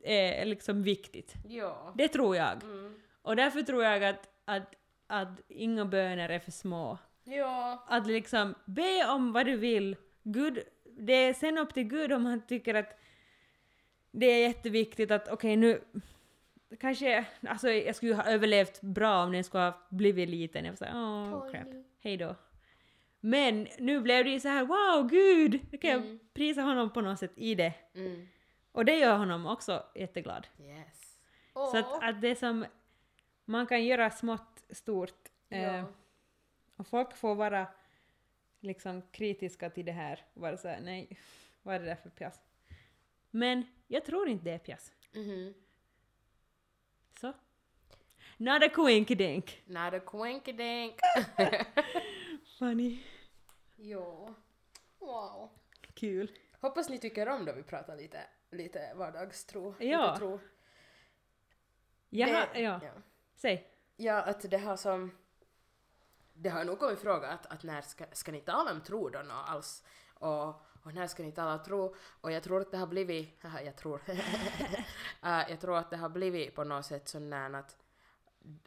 är 0.03 0.44
liksom 0.44 0.83
viktigt. 0.83 1.35
Ja. 1.48 1.92
Det 1.96 2.09
tror 2.09 2.37
jag. 2.37 2.62
Mm. 2.62 2.94
Och 3.22 3.37
därför 3.37 3.62
tror 3.62 3.85
jag 3.85 4.05
att, 4.05 4.29
att, 4.44 4.74
att 5.07 5.40
inga 5.48 5.85
böner 5.85 6.29
är 6.29 6.38
för 6.38 6.51
små. 6.51 6.98
Ja. 7.24 7.85
Att 7.88 8.07
liksom 8.07 8.55
be 8.64 9.07
om 9.11 9.33
vad 9.33 9.46
du 9.46 9.57
vill. 9.57 9.96
Gud, 10.22 10.59
det 10.85 11.12
är 11.12 11.35
sen 11.35 11.59
upp 11.59 11.74
till 11.74 11.85
Gud 11.85 12.12
om 12.12 12.27
han 12.27 12.46
tycker 12.46 12.74
att 12.74 12.98
det 14.11 14.27
är 14.27 14.48
jätteviktigt 14.48 15.11
att 15.11 15.29
okej 15.29 15.57
nu 15.57 15.81
kanske, 16.81 17.24
alltså 17.48 17.70
jag 17.70 17.96
skulle 17.96 18.14
ha 18.14 18.24
överlevt 18.24 18.81
bra 18.81 19.22
om 19.24 19.33
den 19.33 19.44
skulle 19.44 19.64
ha 19.64 19.87
blivit 19.90 20.29
liten. 20.29 20.64
Jag 20.64 20.72
var 20.72 20.77
såhär, 20.77 20.94
åh 20.94 21.51
crap, 21.51 21.68
hej 22.01 22.16
då. 22.16 22.35
Men 23.20 23.68
nu 23.78 24.00
blev 24.00 24.24
det 24.24 24.31
ju 24.31 24.40
så 24.40 24.48
här, 24.48 24.64
wow 24.64 25.09
Gud! 25.09 25.61
Nu 25.72 25.78
kan 25.78 25.90
jag 25.90 26.18
prisa 26.35 26.62
honom 26.62 26.92
på 26.92 27.00
något 27.00 27.18
sätt 27.18 27.33
i 27.37 27.54
det. 27.54 27.72
Mm. 27.94 28.28
Och 28.72 28.85
det 28.85 28.96
gör 28.98 29.16
honom 29.16 29.46
också 29.46 29.85
jätteglad. 29.94 30.46
Yes. 30.61 31.18
Så 31.52 31.76
att, 31.76 32.02
att 32.04 32.20
det 32.20 32.37
som 32.37 32.66
man 33.44 33.66
kan 33.66 33.85
göra 33.85 34.11
smått 34.11 34.64
stort. 34.70 35.28
Eh, 35.48 35.62
Ja. 35.62 35.85
och 36.76 36.87
folk 36.87 37.16
får 37.16 37.35
vara 37.35 37.66
liksom 38.61 39.02
kritiska 39.12 39.70
till 39.70 39.85
det 39.85 39.92
här. 39.92 40.24
Och 40.35 40.40
vara 40.40 40.57
såhär, 40.57 40.81
nej, 40.81 41.18
vad 41.62 41.74
är 41.74 41.81
det 41.81 41.87
där 41.87 41.94
för 41.96 42.11
pjass? 42.11 42.40
Men 43.31 43.66
jag 43.87 44.04
tror 44.04 44.28
inte 44.28 44.44
det 44.44 44.50
är 44.50 44.59
pjass. 44.59 44.92
Mhm. 45.12 45.54
Så. 47.20 47.33
Not 48.37 48.62
a 48.62 48.68
coinkydink. 48.74 49.62
Not 49.66 49.94
a 49.94 50.00
quinky 50.00 50.52
dink. 50.52 50.94
Funny. 52.59 53.03
jo. 53.77 54.35
Wow. 54.99 55.51
Kul. 55.94 56.38
Hoppas 56.61 56.88
ni 56.88 56.99
tycker 56.99 57.29
om 57.29 57.44
då 57.44 57.53
vi 57.53 57.62
pratar 57.62 57.97
lite, 57.97 58.21
lite 58.51 58.94
vardagstro. 58.94 59.75
Ja. 59.79 60.07
Lite 60.07 60.18
tro. 60.18 60.40
Jaha, 62.09 62.47
Det- 62.53 62.61
ja. 62.61 62.81
ja. 62.83 62.90
Säg. 63.35 63.71
Ja, 63.97 64.23
att 64.23 64.51
det 64.51 64.59
har 64.59 64.77
som... 64.77 65.11
Det 66.35 66.49
har 66.49 66.64
nog 66.64 66.79
kommit 66.79 67.01
fråga 67.01 67.29
att, 67.29 67.47
att 67.47 67.62
när 67.62 67.81
ska, 67.83 68.05
ska 68.12 68.33
ni 68.33 68.40
tala 68.40 68.73
om 68.73 68.81
tro 68.81 69.09
då 69.09 69.18
alls? 69.33 69.85
Och, 70.14 70.49
och 70.83 70.94
när 70.94 71.07
ska 71.07 71.23
ni 71.23 71.33
tala 71.33 71.59
tro? 71.59 71.94
Och 72.21 72.33
jag 72.33 72.42
tror 72.42 72.61
att 72.61 72.71
det 72.71 72.77
har 72.79 72.87
blivit... 72.87 73.42
Haha, 73.42 73.62
jag 73.64 73.77
tror. 73.77 74.01
uh, 74.11 74.21
jag 75.51 75.61
tror 75.61 75.77
att 75.77 75.90
det 75.90 75.97
har 75.97 76.09
blivit 76.09 76.55
på 76.55 76.64
något 76.64 76.87
sätt 76.87 77.09
sån 77.09 77.33
att 77.33 77.77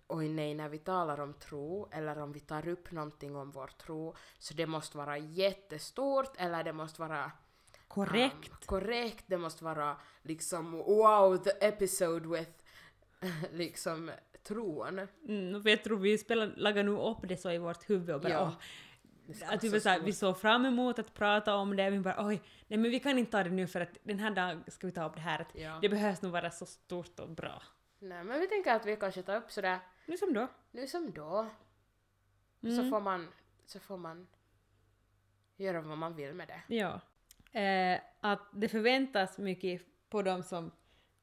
oj 0.07 0.29
nej, 0.29 0.53
när 0.53 0.69
vi 0.69 0.77
talar 0.77 1.19
om 1.19 1.33
tro 1.33 1.89
eller 1.91 2.19
om 2.19 2.31
vi 2.31 2.39
tar 2.39 2.67
upp 2.67 2.91
någonting 2.91 3.35
om 3.35 3.51
vår 3.51 3.67
tro 3.67 4.15
så 4.39 4.53
det 4.53 4.65
måste 4.65 4.97
vara 4.97 5.17
jättestort 5.17 6.33
eller 6.37 6.63
det 6.63 6.73
måste 6.73 7.01
vara 7.01 7.31
Korrekt. 7.87 8.51
Um, 8.51 8.57
korrekt, 8.65 9.25
det 9.27 9.37
måste 9.37 9.63
vara 9.63 9.97
liksom 10.21 10.71
wow, 10.71 11.37
the 11.37 11.67
episode 11.67 12.27
with 12.27 12.51
liksom 13.51 14.11
tron. 14.43 15.07
Mm, 15.27 15.63
för 15.63 15.69
jag 15.69 15.83
tror 15.83 15.97
vi 15.97 16.17
spelar, 16.17 16.53
lagar 16.57 16.83
nu 16.83 16.91
upp 16.91 17.17
det 17.21 17.37
så 17.37 17.51
i 17.51 17.57
vårt 17.57 17.89
huvud 17.89 18.15
och 18.15 18.21
bara 18.21 18.33
Ja. 18.33 18.41
åh, 19.27 19.53
att 19.53 19.63
vi, 19.63 19.67
så 19.69 19.75
var 19.75 19.79
såhär, 19.79 19.95
stort. 19.95 20.07
vi 20.07 20.13
såg 20.13 20.37
fram 20.39 20.65
emot 20.65 20.99
att 20.99 21.13
prata 21.13 21.55
om 21.55 21.75
det, 21.75 21.89
vi 21.89 21.99
bara 21.99 22.25
oj, 22.27 22.41
nej 22.67 22.79
men 22.79 22.91
vi 22.91 22.99
kan 22.99 23.17
inte 23.17 23.31
ta 23.31 23.43
det 23.43 23.49
nu 23.49 23.67
för 23.67 23.81
att 23.81 23.97
den 24.03 24.19
här 24.19 24.31
dagen 24.31 24.63
ska 24.67 24.87
vi 24.87 24.93
ta 24.93 25.05
upp 25.05 25.15
det 25.15 25.21
här. 25.21 25.41
Att 25.41 25.51
Ja. 25.53 25.79
Det 25.81 25.89
behövs 25.89 26.21
nog 26.21 26.31
vara 26.31 26.51
så 26.51 26.65
stort 26.65 27.19
och 27.19 27.29
bra. 27.29 27.61
Nej 28.03 28.23
men 28.23 28.39
vi 28.39 28.47
tänker 28.47 28.75
att 28.75 28.85
vi 28.85 28.95
kanske 28.95 29.23
tar 29.23 29.35
upp 29.35 29.51
sådär 29.51 29.79
Nu 30.05 30.17
som 30.17 30.33
då. 30.33 30.47
nu 30.71 30.87
som 30.87 31.11
då. 31.11 31.47
Så 32.61 32.67
Mm. 32.67 32.89
får 32.89 32.99
man, 33.01 33.27
så 33.65 33.79
får 33.79 33.97
man 33.97 34.27
göra 35.57 35.81
vad 35.81 35.97
man 35.97 36.15
vill 36.15 36.33
med 36.33 36.47
det. 36.47 36.75
Ja. 36.75 36.99
Eh, 37.59 37.99
att 38.19 38.41
det 38.53 38.69
förväntas 38.69 39.37
mycket 39.37 39.81
på 40.09 40.21
de 40.21 40.43
som 40.43 40.71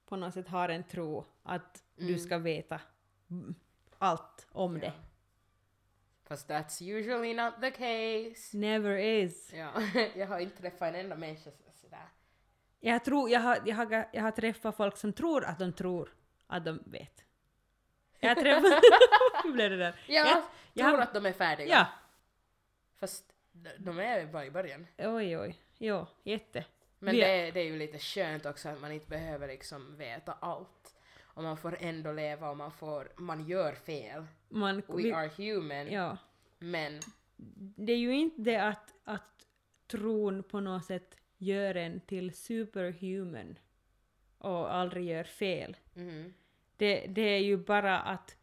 på 0.07 0.17
något 0.17 0.35
sätt 0.35 0.49
har 0.49 0.69
en 0.69 0.85
tro 0.85 1.25
att 1.43 1.85
du 1.97 2.07
Mm. 2.09 2.19
ska 2.19 2.39
veta 2.39 2.81
allt 3.99 4.47
om 4.53 4.79
det. 4.81 4.93
Fast 6.25 6.49
that's 6.51 6.83
usually 6.83 7.35
not 7.35 7.55
the 7.61 7.71
case. 7.71 8.57
Never 8.57 8.97
is. 8.99 9.53
Ja, 9.53 9.73
jag 10.17 10.27
har 10.27 10.39
inte 10.41 10.57
träffat 10.57 10.89
en 10.89 10.95
enda 10.95 11.17
människa 11.17 11.51
så- 11.51 11.73
sådär. 11.75 12.09
Jag, 12.81 13.05
tror, 13.05 13.31
jag, 13.31 13.41
har, 13.41 13.59
jag, 13.67 13.77
har, 13.77 14.09
jag 14.13 14.23
har 14.23 14.31
träffat 14.31 14.77
folk 14.77 14.97
som 14.97 15.13
tror 15.13 15.45
att 15.45 15.59
de 15.59 15.73
tror 15.73 16.15
att 16.49 16.65
de 16.65 16.83
vet. 16.87 17.25
Jag. 18.21 18.37
Hur 18.37 19.53
blev 19.53 19.71
det 19.71 19.77
där? 19.77 20.01
Ja, 20.07 20.15
Jag- 20.27 20.43
jag 20.73 20.87
tror 20.89 20.97
har- 20.97 21.03
att 21.05 21.15
de 21.15 21.27
är 21.27 21.33
färdiga. 21.33 21.69
Ja. 21.69 21.87
Fast 22.97 23.25
de- 23.79 23.99
är 23.99 24.27
bara 24.27 24.47
i 24.47 24.51
början. 24.51 24.87
Oj, 24.99 25.39
oj. 25.39 25.57
Jo, 25.79 26.07
jätte. 26.23 26.65
Men 26.99 27.15
det, 27.17 27.25
är- 27.49 27.53
det 27.53 27.61
är 27.61 27.65
ju 27.65 27.79
lite 27.79 27.99
skönt 27.99 28.47
också 28.47 28.69
att 28.69 28.81
man 28.81 28.93
inte 28.93 29.07
behöver 29.09 29.49
liksom 29.49 29.97
veta 29.97 30.33
allt. 30.41 30.95
Och 31.21 31.43
man 31.43 31.57
får 31.57 31.77
ändå 31.81 32.13
leva 32.13 32.51
och 32.51 32.57
man 32.57 32.73
får, 32.73 33.13
man 33.17 33.47
gör 33.49 33.73
fel. 33.75 34.27
Man, 34.49 34.77
We 34.77 34.83
vi, 34.97 35.13
are 35.13 35.31
human. 35.37 35.87
ja. 35.93 36.17
Men, 36.59 37.01
Det 37.77 37.93
är 37.93 37.97
ju 37.99 38.13
inte 38.15 38.41
det 38.43 38.57
att, 38.57 38.95
att 39.05 39.47
tron 39.87 40.43
på 40.43 40.61
något 40.61 40.85
sätt 40.85 41.17
gör 41.37 41.75
en 41.75 42.01
till 42.01 42.35
superhuman 42.35 43.59
och 44.39 44.75
aldrig 44.75 45.05
gör 45.05 45.25
fel. 45.25 45.77
mhm, 45.95 46.35
Det, 46.77 47.07
det 47.07 47.23
är 47.23 47.39
ju 47.39 47.57
bara 47.57 48.01
att, 48.01 48.37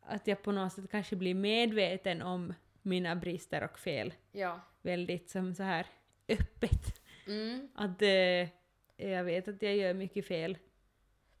att 0.00 0.26
jag 0.26 0.42
på 0.42 0.52
något 0.52 0.72
sätt 0.72 0.90
kanske 0.90 1.16
blir 1.16 1.34
medveten 1.34 2.22
om 2.22 2.54
mina 2.82 3.16
brister 3.16 3.64
och 3.64 3.78
fel 3.78 4.14
Ja. 4.32 4.60
väldigt 4.82 5.30
som 5.30 5.54
så 5.54 5.62
här 5.62 5.86
öppet. 6.28 7.00
Mm. 7.26 7.68
Att 7.74 8.02
eh, 8.02 8.48
jag 9.08 9.24
vet 9.24 9.48
att 9.48 9.62
jag 9.62 9.76
gör 9.76 9.94
mycket 9.94 10.26
fel. 10.26 10.58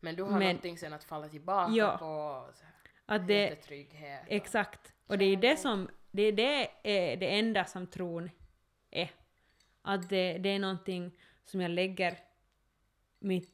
Men 0.00 0.16
du 0.16 0.22
har 0.22 0.30
Men- 0.30 0.40
någonting 0.40 0.78
sen 0.78 0.92
att 0.92 1.04
falla 1.04 1.28
tillbaka 1.28 1.72
Ja. 1.72 1.96
på. 1.98 2.46
Att 3.06 3.26
det, 3.28 3.54
trygghet. 3.56 4.20
och- 4.26 4.32
exakt. 4.32 4.94
Och 5.06 5.18
det 5.18 5.24
är 5.24 5.36
det 5.36 5.56
som, 5.56 5.88
det 6.10 6.22
är 6.22 6.32
det, 6.32 6.68
är 6.82 7.16
det 7.16 7.38
enda 7.38 7.64
som 7.64 7.86
tron 7.86 8.30
är. 8.90 9.10
Att 9.82 10.08
det, 10.08 10.38
det 10.38 10.48
är 10.48 10.58
någonting 10.58 11.18
som 11.44 11.60
jag 11.60 11.70
lägger 11.70 12.18
mitt, 13.18 13.51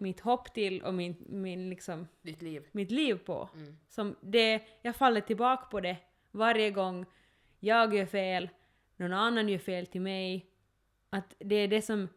mitt 0.00 0.20
hopp 0.20 0.54
till 0.54 0.82
och 0.82 0.94
min, 0.94 1.16
min 1.28 1.70
liksom, 1.70 2.08
Ditt 2.22 2.42
liv. 2.42 2.68
mitt 2.72 2.90
liv 2.90 3.14
på. 3.14 3.48
Mm. 3.54 3.76
Som 3.88 4.16
det, 4.20 4.62
jag 4.82 4.96
faller 4.96 5.20
tillbaka 5.20 5.66
på 5.66 5.80
det 5.80 5.96
varje 6.30 6.70
gång 6.70 7.06
jag 7.60 7.94
gör 7.94 8.06
fel, 8.06 8.48
någon 8.96 9.12
annan 9.12 9.48
gör 9.48 9.58
fel 9.58 9.86
till 9.86 10.00
mig. 10.00 10.46
Att 11.10 11.34
det 11.38 11.54
är 11.54 11.68
det 11.68 11.82
som... 11.82 12.08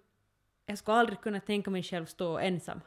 Jag 0.66 0.78
skulle 0.78 0.98
aldrig 0.98 1.22
kunna 1.22 1.40
tänka 1.40 1.72
mig 1.72 1.84
själv 1.84 2.06
stå 2.06 2.38
ensam. 2.38 2.82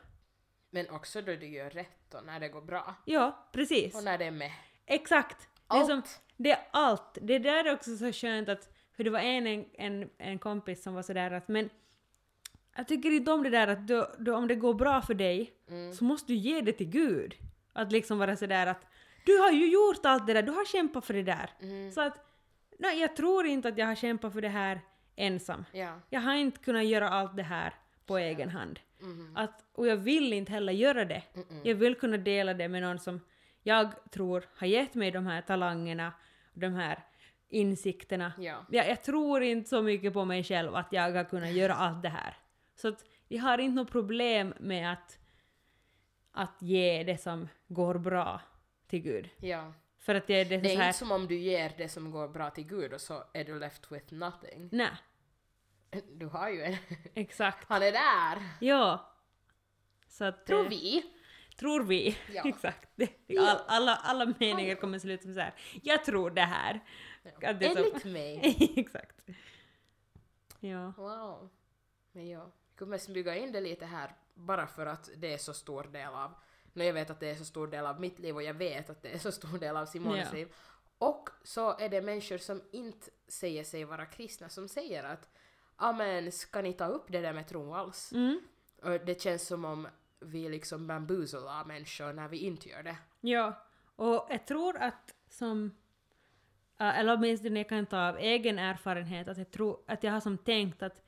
Men 0.70 0.90
också 0.90 1.22
då 1.22 1.32
du 1.36 1.46
gör 1.46 1.70
rätt 1.70 2.14
och 2.14 2.26
när 2.26 2.40
det 2.40 2.48
går 2.48 2.60
bra. 2.62 2.94
Ja, 3.04 3.48
precis. 3.52 3.94
Och 3.94 4.04
när 4.04 4.18
det 4.18 4.24
är 4.24 4.30
med. 4.30 4.52
Exakt. 4.86 5.48
Det 5.68 5.76
är, 5.76 5.80
Allt. 5.80 5.86
som, 5.86 6.02
det 6.36 6.50
är 6.50 6.68
allt. 6.70 7.18
Det 7.22 7.38
där 7.38 7.64
är 7.64 7.72
också 7.74 7.96
så 7.96 8.12
skönt 8.12 8.48
att... 8.48 8.72
För 8.96 9.04
det 9.04 9.10
var 9.10 9.20
en, 9.20 9.46
en, 9.46 9.64
en, 9.74 10.10
en 10.18 10.38
kompis 10.38 10.82
som 10.82 10.94
var 10.94 11.02
sådär 11.02 11.30
att 11.30 11.48
men... 11.48 11.70
Jag 12.76 12.88
tycker 12.88 13.10
inte 13.10 13.32
om 13.32 13.42
det 13.42 13.50
där 13.50 13.68
att 13.68 13.88
du, 13.88 14.06
du, 14.18 14.30
om 14.32 14.48
det 14.48 14.54
går 14.54 14.74
bra 14.74 15.02
för 15.02 15.14
dig 15.14 15.52
Mm. 15.68 15.92
så 15.92 16.04
måste 16.04 16.32
du 16.32 16.36
ge 16.38 16.60
det 16.60 16.72
till 16.72 16.88
Gud. 16.90 17.34
Att 17.72 17.92
liksom 17.92 18.18
vara 18.18 18.36
sådär 18.36 18.66
att 18.66 18.86
du 19.24 19.38
har 19.38 19.50
ju 19.52 19.66
gjort 19.72 20.00
allt 20.06 20.26
det 20.26 20.32
där, 20.32 20.42
du 20.42 20.52
har 20.52 20.64
kämpat 20.64 21.04
för 21.06 21.14
det 21.14 21.22
där. 21.22 21.50
Mm. 21.60 21.90
Så 21.92 22.00
att, 22.00 22.26
nej, 22.78 23.00
jag 23.00 23.16
tror 23.16 23.46
inte 23.46 23.68
att 23.68 23.78
jag 23.78 23.86
har 23.86 23.94
kämpat 23.94 24.32
för 24.32 24.40
det 24.40 24.48
här 24.48 24.80
ensam. 25.16 25.64
Ja. 25.72 26.00
Jag 26.10 26.20
har 26.20 26.34
inte 26.34 26.58
kunnat 26.60 26.84
göra 26.86 27.08
allt 27.08 27.36
det 27.36 27.42
här 27.42 27.74
på 28.06 28.18
egen 28.18 28.48
hand. 28.48 28.80
Mhm. 29.00 29.32
Att, 29.36 29.64
och 29.72 29.86
jag 29.86 29.96
vill 29.96 30.32
inte 30.32 30.52
heller 30.52 30.72
göra 30.72 31.04
det. 31.04 31.22
Mm-mm. 31.34 31.60
Jag 31.64 31.74
vill 31.74 31.94
kunna 31.94 32.16
dela 32.16 32.54
det 32.54 32.68
med 32.68 32.82
någon 32.82 32.98
som 32.98 33.20
jag 33.62 34.10
tror 34.10 34.44
har 34.56 34.66
gett 34.66 34.94
mig 34.94 35.10
de 35.10 35.26
här 35.26 35.40
talangerna, 35.42 36.12
de 36.52 36.74
här 36.74 37.04
insikterna. 37.48 38.32
Ja. 38.38 38.66
Jag, 38.70 38.88
jag 38.88 39.02
tror 39.02 39.42
inte 39.42 39.68
så 39.68 39.82
mycket 39.82 40.12
på 40.12 40.24
mig 40.24 40.44
själv 40.44 40.74
att 40.74 40.88
jag 40.90 41.12
har 41.12 41.24
kunnat 41.24 41.52
göra 41.52 41.74
allt 41.74 42.02
det 42.02 42.08
här. 42.08 42.36
Så 42.76 42.88
att 42.88 43.04
jag 43.28 43.42
har 43.42 43.58
inte 43.58 43.74
något 43.82 43.90
problem 43.92 44.54
med 44.60 44.92
att, 44.92 45.18
att 46.32 46.62
ge 46.62 47.02
det 47.04 47.18
som 47.18 47.48
går 47.68 47.98
bra 47.98 48.40
till 48.86 49.00
Gud. 49.00 49.28
ja. 49.40 49.72
För 49.98 50.14
att 50.14 50.26
det 50.26 50.34
är 50.34 50.44
det, 50.44 50.56
Det 50.56 50.72
är 50.72 50.76
här... 50.76 50.86
inte 50.86 50.98
som 50.98 51.12
om 51.12 51.26
du 51.26 51.38
ger 51.38 51.72
det 51.78 51.88
som 51.88 52.10
går 52.10 52.28
bra 52.28 52.50
till 52.50 52.66
Gud 52.66 52.92
och 52.92 53.00
så 53.00 53.24
är 53.34 53.44
du 53.44 53.58
left 53.58 53.92
with 53.92 54.14
nothing. 54.14 54.68
Nej, 54.72 54.90
Du 56.12 56.26
har 56.26 56.48
ju 56.50 56.62
en. 56.62 56.76
exakt. 57.14 57.68
Han 57.68 57.82
är 57.82 57.92
där! 57.92 58.42
Ja. 58.60 59.12
Så 60.08 60.24
att... 60.24 60.46
Tror 60.46 60.64
eh, 60.64 60.68
vi. 60.68 61.02
Tror 61.58 61.82
vi. 61.84 62.18
Ja. 62.34 62.42
Exakt. 62.48 62.88
Det, 62.96 63.38
all, 63.38 63.58
alla, 63.66 63.96
alla 63.96 64.34
meningar 64.40 64.74
kommer 64.74 64.98
sluta 64.98 65.22
som 65.22 65.34
så 65.34 65.40
här. 65.40 65.54
Jag 65.82 66.04
tror 66.04 66.30
det 66.30 66.40
här. 66.40 66.80
Det 67.40 67.46
är 67.46 67.74
så- 67.74 67.78
Enligt 67.78 68.04
mig. 68.04 68.56
Exakt. 68.76 69.22
Ja. 70.60 70.92
Wow. 70.96 71.50
Men 72.12 72.28
ja, 72.28 72.52
kommer 72.78 72.98
smyga 72.98 73.36
in 73.36 73.52
det 73.52 73.60
lite 73.60 73.86
här 73.86 74.14
bara 74.34 74.66
för 74.66 74.86
att 74.86 75.10
det 75.16 75.32
är 75.34 75.38
så 75.38 75.54
stor 75.54 75.82
del 75.84 76.12
av, 76.12 76.34
när 76.72 76.84
jag 76.84 76.92
vet 76.92 77.10
att 77.10 77.20
det 77.20 77.30
är 77.30 77.34
så 77.34 77.44
stor 77.44 77.66
del 77.66 77.86
av 77.86 78.00
mitt 78.00 78.18
liv 78.18 78.34
och 78.34 78.42
jag 78.42 78.54
vet 78.54 78.90
att 78.90 79.02
det 79.02 79.14
är 79.14 79.18
så 79.18 79.32
stor 79.32 79.58
del 79.58 79.76
av 79.76 79.86
Simones 79.86 80.28
Ja. 80.32 80.38
liv. 80.38 80.52
Och 80.98 81.28
så 81.42 81.78
är 81.78 81.88
det 81.88 82.02
människor 82.02 82.38
som 82.38 82.62
inte 82.70 83.10
säger 83.28 83.64
sig 83.64 83.84
vara 83.84 84.06
kristna 84.06 84.48
som 84.48 84.68
säger 84.68 85.04
att 85.04 85.28
Amen, 85.76 86.32
ska 86.32 86.62
ni 86.62 86.72
ta 86.72 86.86
upp 86.86 87.04
det 87.08 87.20
där 87.20 87.32
med 87.32 87.48
tro 87.48 87.74
alls? 87.74 88.12
Mm. 88.12 88.40
Och 88.82 88.90
det 89.06 89.20
känns 89.20 89.46
som 89.46 89.64
om 89.64 89.88
vi 90.20 90.48
liksom 90.48 90.86
bambuselar 90.86 91.64
människor 91.64 92.12
när 92.12 92.28
vi 92.28 92.38
inte 92.38 92.68
gör 92.68 92.82
det. 92.82 92.96
Ja. 93.20 93.52
Och 93.96 94.26
jag 94.30 94.46
tror 94.46 94.76
att 94.76 95.14
som... 95.28 95.76
äh, 96.78 96.98
eller 96.98 97.14
åtminstone 97.16 97.60
jag 97.60 97.68
kan 97.68 97.86
ta 97.86 98.08
av 98.08 98.18
egen 98.18 98.58
erfarenhet 98.58 99.28
att 99.28 99.38
jag 99.38 99.50
tror 99.50 99.80
att 99.86 100.02
jag 100.02 100.12
har 100.12 100.20
som 100.20 100.38
tänkt 100.38 100.82
att 100.82 101.02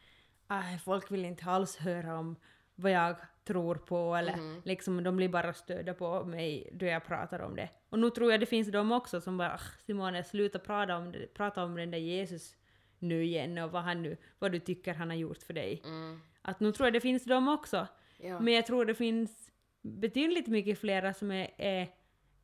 äh, 0.51 0.79
folk 0.85 1.11
vill 1.13 1.25
inte 1.25 1.45
alls 1.51 1.77
höra 1.77 2.19
om 2.19 2.37
vad 2.75 2.93
jag 2.93 3.17
tror 3.45 3.75
på 3.75 4.15
eller 4.17 4.37
Mhm. 4.37 4.63
liksom 4.65 5.05
de 5.05 5.17
blir 5.17 5.29
bara 5.29 5.53
stödda 5.53 5.95
på 5.95 6.25
mig 6.25 6.71
då 6.73 6.87
jag 6.87 7.05
pratar 7.05 7.41
om 7.41 7.57
det. 7.57 7.69
Och 7.91 7.99
nu 7.99 8.11
tror 8.11 8.31
jag 8.31 8.41
det 8.41 8.47
finns 8.47 8.69
de 8.73 8.93
också 8.93 9.21
som 9.21 9.39
bara 9.39 9.55
"Ah, 9.55 9.61
Simone 9.87 10.25
sluta 10.25 10.59
prata 10.59 10.97
om, 10.97 11.13
det, 11.13 11.35
prata 11.35 11.65
om 11.65 11.75
den 11.77 11.91
där 11.91 11.99
Jesus 11.99 12.57
nu 12.99 13.25
igen 13.25 13.59
och 13.59 13.71
vad, 13.73 13.83
han 13.83 14.03
nu, 14.03 14.17
vad 14.39 14.53
du 14.53 14.59
tycker 14.59 14.95
han 14.95 15.11
har 15.11 15.17
gjort 15.17 15.43
för 15.43 15.55
dig. 15.55 15.83
Mm. 15.85 16.21
Att 16.43 16.61
nu 16.61 16.73
tror 16.73 16.87
jag 16.87 16.93
det 16.93 17.01
finns 17.01 17.25
de 17.25 17.49
också. 17.49 17.87
Ja. 18.19 18.41
Men 18.41 18.55
jag 18.55 18.67
tror 18.67 18.85
det 18.85 18.95
finns 18.95 19.51
betydligt 19.83 20.47
mycket 20.47 20.79
flera 20.79 21.15
som 21.15 21.31
är, 21.31 21.51
är 21.59 21.89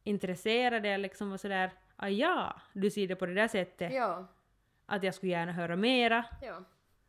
intresserade 0.04 0.98
liksom 0.98 1.32
och 1.32 1.40
sådär 1.40 1.70
ah, 1.96 2.08
ja, 2.08 2.60
du 2.72 2.90
ser 2.90 3.08
det 3.08 3.16
på 3.16 3.26
det 3.26 3.34
där 3.34 3.48
sättet. 3.48 3.92
ja. 3.92 4.26
Att 4.86 5.02
jag 5.02 5.14
skulle 5.14 5.32
gärna 5.32 5.52
höra 5.52 5.76
mera. 5.76 6.24
Ja. 6.42 6.64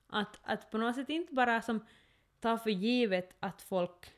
Att, 0.08 0.40
att 0.44 0.72
på 0.72 0.78
något 0.78 0.96
sätt 0.96 1.10
inte 1.10 1.34
bara 1.34 1.62
som 1.62 1.86
ta 2.40 2.58
för 2.58 2.70
givet 2.70 3.36
att 3.40 3.62
folk 3.62 4.14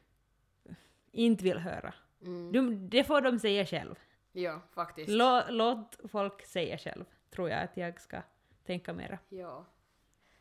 inte 1.11 1.43
vill 1.43 1.57
höra. 1.57 1.93
Mm. 2.21 2.51
De, 2.51 2.89
det 2.89 3.03
får 3.03 3.21
de 3.21 3.39
säga 3.39 3.65
själv. 3.65 3.95
Ja, 4.31 4.61
faktiskt. 4.73 5.09
Lå, 5.09 5.43
låt 5.49 5.99
folk 6.11 6.45
säga 6.45 6.77
själv, 6.77 7.05
tror 7.29 7.49
jag 7.49 7.63
att 7.63 7.77
jag 7.77 8.01
ska 8.01 8.21
tänka 8.65 8.93
mera. 8.93 9.19
Ja. 9.29 9.65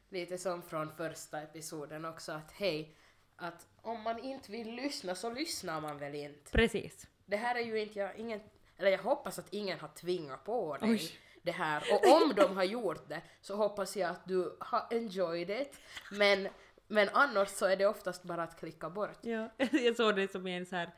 Lite 0.08 0.38
som 0.38 0.62
från 0.62 0.92
första 0.96 1.42
episoden 1.42 2.04
också 2.04 2.32
att 2.32 2.52
hej, 2.52 2.96
att 3.36 3.66
om 3.82 4.02
man 4.02 4.18
inte 4.18 4.52
vill 4.52 4.74
lyssna 4.74 5.14
så 5.14 5.30
lyssnar 5.30 5.80
man 5.80 5.98
väl 5.98 6.14
inte. 6.14 6.50
Precis. 6.50 7.08
Det 7.26 7.36
här 7.36 7.54
är 7.54 7.60
ju 7.60 7.80
inte 7.80 7.98
jag, 7.98 8.16
ingen, 8.16 8.40
eller 8.76 8.90
jag 8.90 8.98
hoppas 8.98 9.38
att 9.38 9.52
ingen 9.52 9.80
har 9.80 9.88
tvingat 9.88 10.44
på 10.44 10.76
dig 10.76 10.90
Oj. 10.90 11.12
Det 11.46 11.52
här. 11.52 11.82
Och 11.92 12.22
om 12.22 12.34
de 12.34 12.56
har 12.56 12.64
gjort 12.64 13.08
det 13.08 13.22
så 13.40 13.56
hoppas 13.56 13.96
jag 13.96 14.10
att 14.10 14.28
du 14.28 14.56
har 14.60 14.86
enjoyed 14.90 15.50
it. 15.50 15.80
Men, 16.10 16.48
men 16.88 17.08
annars 17.12 17.48
så 17.48 17.66
är 17.66 17.76
det 17.76 17.86
oftast 17.86 18.22
bara 18.22 18.42
att 18.42 18.58
klicka 18.58 18.90
bort. 18.90 19.18
Ja, 19.22 19.50
jag 19.72 19.96
såg 19.96 20.16
det 20.16 20.32
som 20.32 20.46
en 20.46 20.66
så 20.66 20.76
här 20.76 20.90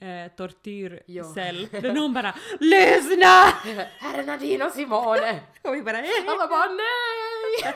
eh, 0.00 0.32
tortyrcell. 0.32 1.68
Ja. 1.72 1.80
Där 1.80 1.94
någon 1.94 2.12
bara 2.12 2.34
LYSNA! 2.60 3.24
Här 3.98 4.18
är 4.18 4.26
Nadine 4.26 4.62
och 4.62 4.72
Simone! 4.72 5.40
Och 5.62 5.74
vi 5.74 5.82
bara 5.82 5.98
Alla 5.98 6.46
bara 6.48 6.70
nej! 6.70 7.74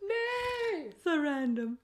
nej! 0.00 0.94
Så 1.02 1.10
random. 1.16 1.76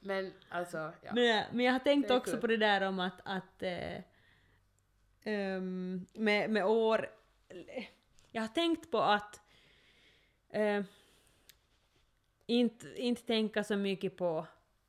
Men 0.00 0.32
alltså, 0.48 0.92
ja. 1.02 1.10
Men, 1.14 1.44
men 1.52 1.66
jag 1.66 1.72
har 1.72 1.78
tänkt 1.78 2.10
också 2.10 2.30
kul. 2.30 2.40
på 2.40 2.46
det 2.46 2.56
där 2.56 2.80
om 2.80 3.00
att, 3.00 3.20
att 3.24 3.62
eh, 3.62 4.00
ehm, 5.24 6.06
med, 6.12 6.50
med 6.50 6.64
år... 6.64 7.08
Jag 8.34 8.42
har 8.42 8.48
tänkt 8.48 8.90
på 8.90 8.98
att 8.98 9.40
eh, 10.50 10.82
inte, 12.46 13.02
inte 13.02 13.22
tänka 13.22 13.64
så 13.64 13.76
mycket 13.76 14.16
på 14.16 14.46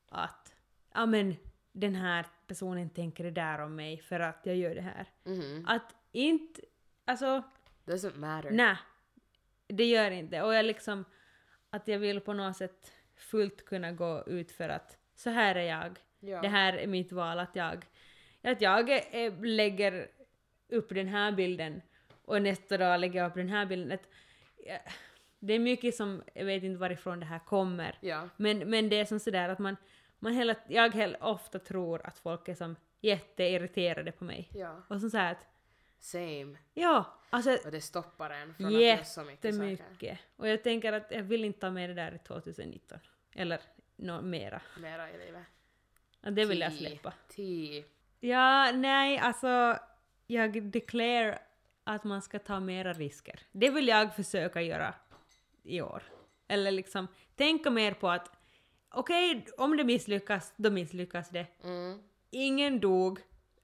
att 0.10 0.56
ja 0.94 1.06
men 1.06 1.36
den 1.72 1.96
här 1.96 2.26
personen 2.48 2.90
tänker 2.90 3.24
det 3.24 3.32
där 3.32 3.60
om 3.60 3.76
mig 3.76 3.98
för 4.02 4.20
att 4.20 4.46
jag 4.46 4.56
gör 4.56 4.76
det 4.76 4.82
här. 4.82 5.08
Mhm. 5.24 5.66
Att 5.68 5.96
inte... 6.12 6.62
Alltså, 7.06 7.44
Doesn't 7.86 8.18
matter. 8.18 8.52
nej. 8.52 8.78
Det 9.68 9.86
gör 9.86 10.12
inte. 10.12 10.42
Och 10.42 10.54
jag 10.54 10.66
liksom... 10.66 11.06
Att 11.70 11.88
jag 11.88 12.00
vill 12.00 12.22
på 12.22 12.34
något 12.34 12.58
sätt 12.58 12.92
fullt 13.16 13.66
kunna 13.66 13.92
gå 13.92 14.24
ut 14.28 14.52
för 14.52 14.70
att 14.70 14.98
så 15.16 15.30
här 15.30 15.56
är 15.56 15.70
jag. 15.80 16.00
Ja. 16.20 16.42
Det 16.42 16.48
här 16.48 16.74
är 16.74 16.88
mitt 16.88 17.12
val, 17.12 17.40
att 17.40 17.56
jag, 17.56 17.86
att 18.42 18.62
jag 18.62 18.90
eh, 19.26 19.42
lägger 19.42 20.08
upp 20.70 20.90
den 20.90 21.08
här 21.08 21.32
bilden 21.32 21.82
och 22.26 22.42
nästa 22.42 22.78
dag 22.78 23.00
lägger 23.00 23.20
jag 23.20 23.28
upp 23.30 23.36
den 23.36 23.50
här 23.50 23.66
bilden. 23.66 23.92
Att, 23.92 24.08
ja, 24.66 24.78
det 25.40 25.54
är 25.54 25.60
mycket 25.60 25.96
som, 25.96 26.24
jag 26.34 26.46
vet 26.46 26.64
inte 26.64 26.80
varifrån 26.80 27.20
det 27.20 27.26
här 27.26 27.40
kommer, 27.40 27.98
Ja. 28.02 28.30
men, 28.38 28.70
men 28.70 28.90
det 28.90 29.00
är 29.00 29.06
som 29.06 29.20
sådär 29.20 29.50
att 29.50 29.60
man, 29.60 29.78
man 30.20 30.34
hela, 30.34 30.56
jag 30.68 30.94
hel, 30.96 31.18
ofta 31.22 31.60
tror 31.60 32.06
att 32.08 32.18
folk 32.20 32.48
är 32.48 32.56
som 32.56 32.76
jätteirriterade 33.02 34.12
på 34.12 34.24
mig. 34.24 34.50
Ja. 34.54 34.82
Och 34.88 35.00
som 35.00 35.10
såhär 35.10 35.32
att, 35.32 35.46
Same. 36.00 36.58
ja, 36.74 37.06
alltså 37.30 37.58
Och 37.66 37.72
det 37.72 37.82
stoppar 37.82 38.30
en 38.30 38.54
från 38.54 38.66
att 38.66 38.74
göra 38.74 39.04
så 39.04 39.24
mycket 39.24 39.56
saker. 39.56 40.18
Och 40.36 40.48
jag 40.48 40.64
tänker 40.64 40.94
att 40.94 41.12
jag 41.12 41.24
vill 41.24 41.46
inte 41.46 41.60
ta 41.60 41.72
med 41.72 41.90
det 41.90 41.94
där 41.94 42.16
i 42.16 42.20
2019. 42.20 43.00
Eller 43.36 43.60
nå 43.96 44.22
mera. 44.22 44.62
Mera 44.80 45.10
i 45.12 45.18
livet. 45.26 45.44
Att 46.22 46.36
det 46.36 46.46
vill 46.46 46.60
jag 46.60 46.72
Ti. 46.72 46.78
släppa. 46.78 47.14
Ti. 47.30 47.86
Ja, 48.20 48.72
nej, 48.72 49.18
alltså 49.18 49.78
jag 50.28 50.64
declare 50.64 51.40
att 51.86 52.04
man 52.04 52.22
ska 52.22 52.40
ta 52.40 52.60
mera 52.60 52.94
risker. 52.94 53.40
Det 53.52 53.70
vill 53.70 53.88
jag 53.88 54.16
försöka 54.16 54.62
göra 54.62 54.94
i 55.64 55.82
år. 55.82 56.04
Eller 56.48 56.72
liksom 56.72 57.08
tänka 57.36 57.70
mer 57.70 57.94
på 57.94 58.10
att 58.10 58.32
okej, 58.90 59.46
om 59.58 59.78
det 59.78 59.84
misslyckas, 59.84 60.54
då 60.58 60.72
misslyckas 60.72 61.30
det. 61.30 61.48
Mm. 61.64 62.00
Ingen 62.30 62.80
dog. 62.80 63.20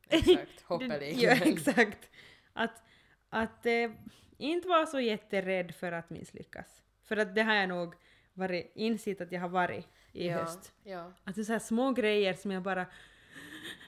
Exakt. 0.10 0.28
Det- 0.58 0.64
Hoppeligen. 0.66 1.20
ja, 1.20 1.32
exakt. 1.32 2.10
Att, 2.54 2.84
att 3.30 3.66
eh, 3.66 3.92
inte 4.38 4.68
vara 4.68 4.86
så 4.86 5.00
jätterädd 5.00 5.76
för 5.76 5.92
att 5.92 6.10
misslyckas. 6.10 6.82
För 7.04 7.18
att 7.18 7.36
det 7.36 7.42
har 7.42 7.54
jag 7.54 7.70
nog 7.70 7.94
varit, 8.34 8.72
insett 8.76 9.22
att 9.22 9.32
jag 9.32 9.42
har 9.42 9.50
varit 9.50 9.88
i 10.14 10.28
ja, 10.28 10.38
höst. 10.38 10.74
Ja. 10.84 11.12
Att 11.24 11.36
det 11.36 11.42
är 11.42 11.44
så 11.44 11.60
små 11.60 11.92
grejer 11.92 12.34
som 12.34 12.52
jag 12.52 12.64
bara 12.64 12.86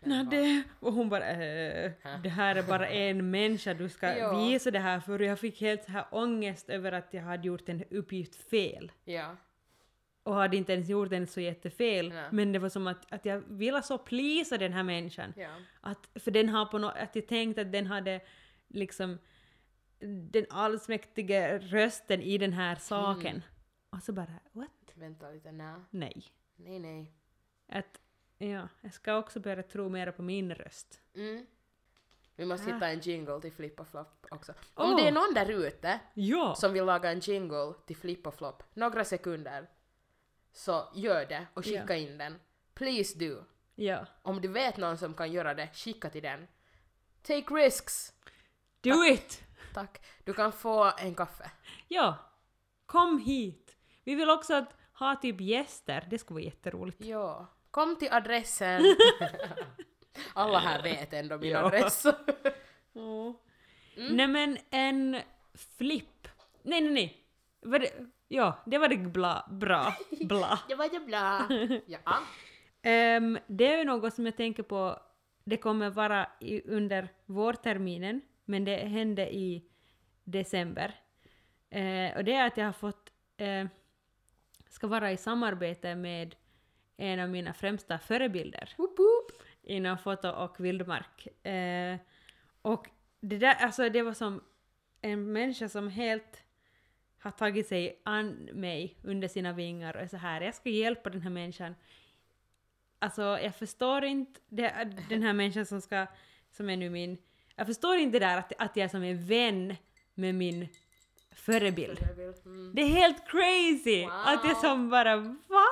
Nå 0.03 0.23
det... 0.23 0.63
Och 0.79 0.93
hon 0.93 1.09
bara 1.09 1.29
äh, 1.29 1.91
det 2.23 2.29
här 2.29 2.55
är 2.55 2.63
bara 2.63 2.87
en 2.87 3.31
människa 3.31 3.73
du 3.73 3.89
ska 3.89 4.17
Ja. 4.17 4.37
visa 4.37 4.71
det 4.71 4.79
här 4.79 4.99
för. 4.99 5.19
Jag 5.19 5.39
fick 5.39 5.61
helt 5.61 5.83
så 5.83 5.91
här 5.91 6.05
ångest 6.11 6.69
över 6.69 6.91
att 6.91 7.13
jag 7.13 7.21
hade 7.23 7.47
gjort 7.47 7.69
en 7.69 7.83
uppgift 7.89 8.49
fel. 8.49 8.91
Ja. 9.03 9.35
Och 10.23 10.33
hade 10.35 10.57
inte 10.57 10.73
ens 10.73 10.89
gjort 10.89 11.09
den 11.09 11.27
så 11.27 11.41
jättefel. 11.41 12.09
Nej. 12.09 12.25
Men 12.31 12.51
det 12.51 12.59
var 12.59 12.69
som 12.69 12.87
att, 12.87 13.13
att 13.13 13.25
jag 13.25 13.39
ville 13.47 13.81
så 13.81 13.97
plisa 13.97 14.57
den 14.57 14.73
här 14.73 14.83
människan. 14.83 15.33
Ja. 15.37 15.49
Att, 15.81 16.09
för 16.15 16.31
den 16.31 16.49
har 16.49 16.65
på 16.65 16.77
något, 16.77 16.95
att 16.97 17.15
jag 17.15 17.27
tänkte 17.27 17.61
att 17.61 17.71
den 17.71 17.85
hade 17.87 18.21
liksom 18.67 19.17
den 20.31 20.45
allsmäktiga 20.49 21.57
rösten 21.59 22.21
i 22.21 22.37
den 22.37 22.53
här 22.53 22.75
saken. 22.75 23.27
Mm. 23.27 23.41
Och 23.89 24.03
så 24.03 24.13
bara, 24.13 24.39
what? 24.51 24.69
Vänta 24.93 25.29
lite, 25.29 25.51
nej. 25.51 25.75
Nej. 25.89 26.23
Nej, 26.55 26.79
nej. 26.79 27.11
Att, 27.67 27.99
ja, 28.49 28.67
jag 28.81 28.93
ska 28.93 29.17
också 29.17 29.39
börja 29.39 29.63
tro 29.63 29.89
mer 29.89 30.11
på 30.11 30.21
min 30.21 30.55
röst. 30.55 30.99
Mm. 31.15 31.45
Vi 32.35 32.45
måste 32.45 32.69
Ah. 32.71 32.73
hitta 32.73 32.87
en 32.87 32.99
jingle 32.99 33.41
till 33.41 33.51
Flip 33.53 33.79
och 33.79 33.87
Flop 33.87 34.25
också. 34.31 34.53
Om 34.73 34.89
Åh. 34.91 34.95
det 34.97 35.07
är 35.07 35.11
någon 35.11 35.33
där 35.33 35.49
ute 35.51 35.99
Ja! 36.13 36.55
som 36.55 36.73
vill 36.73 36.85
laga 36.85 37.11
en 37.11 37.19
jingle 37.19 37.73
till 37.85 37.95
Flip 37.97 38.27
och 38.27 38.35
Flop, 38.35 38.63
några 38.73 39.05
sekunder, 39.05 39.67
så 40.53 40.91
gör 40.95 41.25
det 41.25 41.47
och 41.53 41.63
skicka 41.65 41.85
Ja. 41.87 41.95
in 41.95 42.17
den. 42.17 42.39
Please 42.73 43.19
do. 43.19 43.43
Ja. 43.75 44.05
Om 44.21 44.41
du 44.41 44.47
vet 44.47 44.77
någon 44.77 44.97
som 44.97 45.13
kan 45.13 45.31
göra 45.31 45.53
det, 45.53 45.69
skicka 45.73 46.09
till 46.09 46.23
den. 46.23 46.47
Take 47.21 47.53
risks! 47.53 48.13
Do 48.81 49.03
it! 49.05 49.43
Tack. 49.73 50.05
Du 50.23 50.33
kan 50.33 50.51
få 50.51 50.91
en 50.97 51.15
kaffe. 51.15 51.51
Ja. 51.87 52.17
Kom 52.85 53.19
hit! 53.19 53.77
Vi 54.03 54.15
vill 54.15 54.29
också 54.29 54.53
att 54.53 54.73
ha 54.93 55.15
typ 55.15 55.41
gäster, 55.41 56.07
det 56.09 56.17
skulle 56.19 56.35
vara 56.35 56.43
jätteroligt. 56.45 57.01
Ja. 57.01 57.47
Kom 57.73 57.95
till 57.95 58.07
adressen. 58.11 58.81
Alla 60.33 60.59
här 60.59 60.83
vet 60.83 61.13
ändå 61.13 61.37
min 61.37 61.49
Ja. 61.51 61.59
adress. 61.65 62.05
Mm. 62.95 64.15
Nej 64.15 64.27
men 64.27 64.57
en 64.69 65.17
flipp. 65.77 66.27
Nej 66.63 66.81
nej 66.81 66.91
nej. 66.91 67.25
Var 67.61 67.79
det, 67.79 67.91
ja, 68.27 68.63
det 68.65 68.77
var 68.77 68.87
det 68.87 68.97
bla, 68.97 69.47
bra. 69.51 69.93
Bla. 70.21 70.59
det 70.67 70.75
var 70.75 71.05
bra. 71.07 71.47
Ja. 71.85 72.19
Ehm, 72.81 73.39
det 73.47 73.73
är 73.73 73.77
ju 73.77 73.83
något 73.83 74.13
som 74.13 74.25
jag 74.25 74.37
tänker 74.37 74.63
på, 74.63 74.99
det 75.43 75.57
kommer 75.57 75.89
vara 75.89 76.27
i, 76.39 76.61
under 76.69 77.07
vårterminen, 77.25 78.21
men 78.45 78.65
det 78.65 78.75
hände 78.75 79.35
i 79.35 79.63
december. 80.23 80.95
Eh, 81.69 82.17
och 82.17 82.23
det 82.23 82.33
är 82.33 82.47
att 82.47 82.57
jag 82.57 82.65
har 82.65 82.73
fått, 82.73 83.11
eh, 83.37 83.65
ska 84.69 84.87
vara 84.87 85.11
i 85.11 85.17
samarbete 85.17 85.95
med 85.95 86.35
en 86.97 87.19
av 87.19 87.29
mina 87.29 87.53
främsta 87.53 87.99
förebilder 87.99 88.73
Woop 88.77 88.99
woop. 88.99 89.43
inom 89.63 89.97
foto 89.97 90.29
och 90.29 90.59
vildmark. 90.59 91.45
Eh, 91.47 91.97
och 92.61 92.89
det 93.19 93.37
där, 93.37 93.55
alltså 93.55 93.89
det 93.89 94.01
var 94.01 94.13
som 94.13 94.41
en 95.01 95.31
människa 95.31 95.69
som 95.69 95.89
helt 95.89 96.43
har 97.19 97.31
tagit 97.31 97.67
sig 97.67 98.01
an 98.03 98.49
mig 98.53 98.97
under 99.03 99.27
sina 99.27 99.53
vingar 99.53 99.95
och 99.95 100.01
är 100.01 100.07
så 100.07 100.17
här, 100.17 100.41
jag 100.41 100.55
ska 100.55 100.69
hjälpa 100.69 101.09
den 101.09 101.21
här 101.21 101.29
människan. 101.29 101.75
Alltså 102.99 103.21
jag 103.21 103.55
förstår 103.55 104.03
inte 104.03 104.39
det, 104.49 104.93
den 105.09 105.23
här 105.23 105.33
människan 105.33 105.65
som 105.65 105.81
ska, 105.81 106.07
som 106.51 106.69
är 106.69 106.77
nu 106.77 106.89
min, 106.89 107.17
jag 107.55 107.67
förstår 107.67 107.95
inte 107.95 108.19
det 108.19 108.25
där 108.25 108.37
att, 108.37 108.53
att 108.57 108.75
jag 108.75 108.85
är 108.85 108.89
som 108.89 109.03
en 109.03 109.25
vän 109.25 109.75
med 110.13 110.35
min 110.35 110.67
förebild. 111.31 111.99
Mm. 112.45 112.71
Det 112.75 112.81
är 112.81 112.87
helt 112.87 113.27
crazy! 113.27 114.01
Wow. 114.01 114.11
Att 114.11 114.43
jag 114.43 114.57
som 114.57 114.89
bara 114.89 115.17
va? 115.17 115.65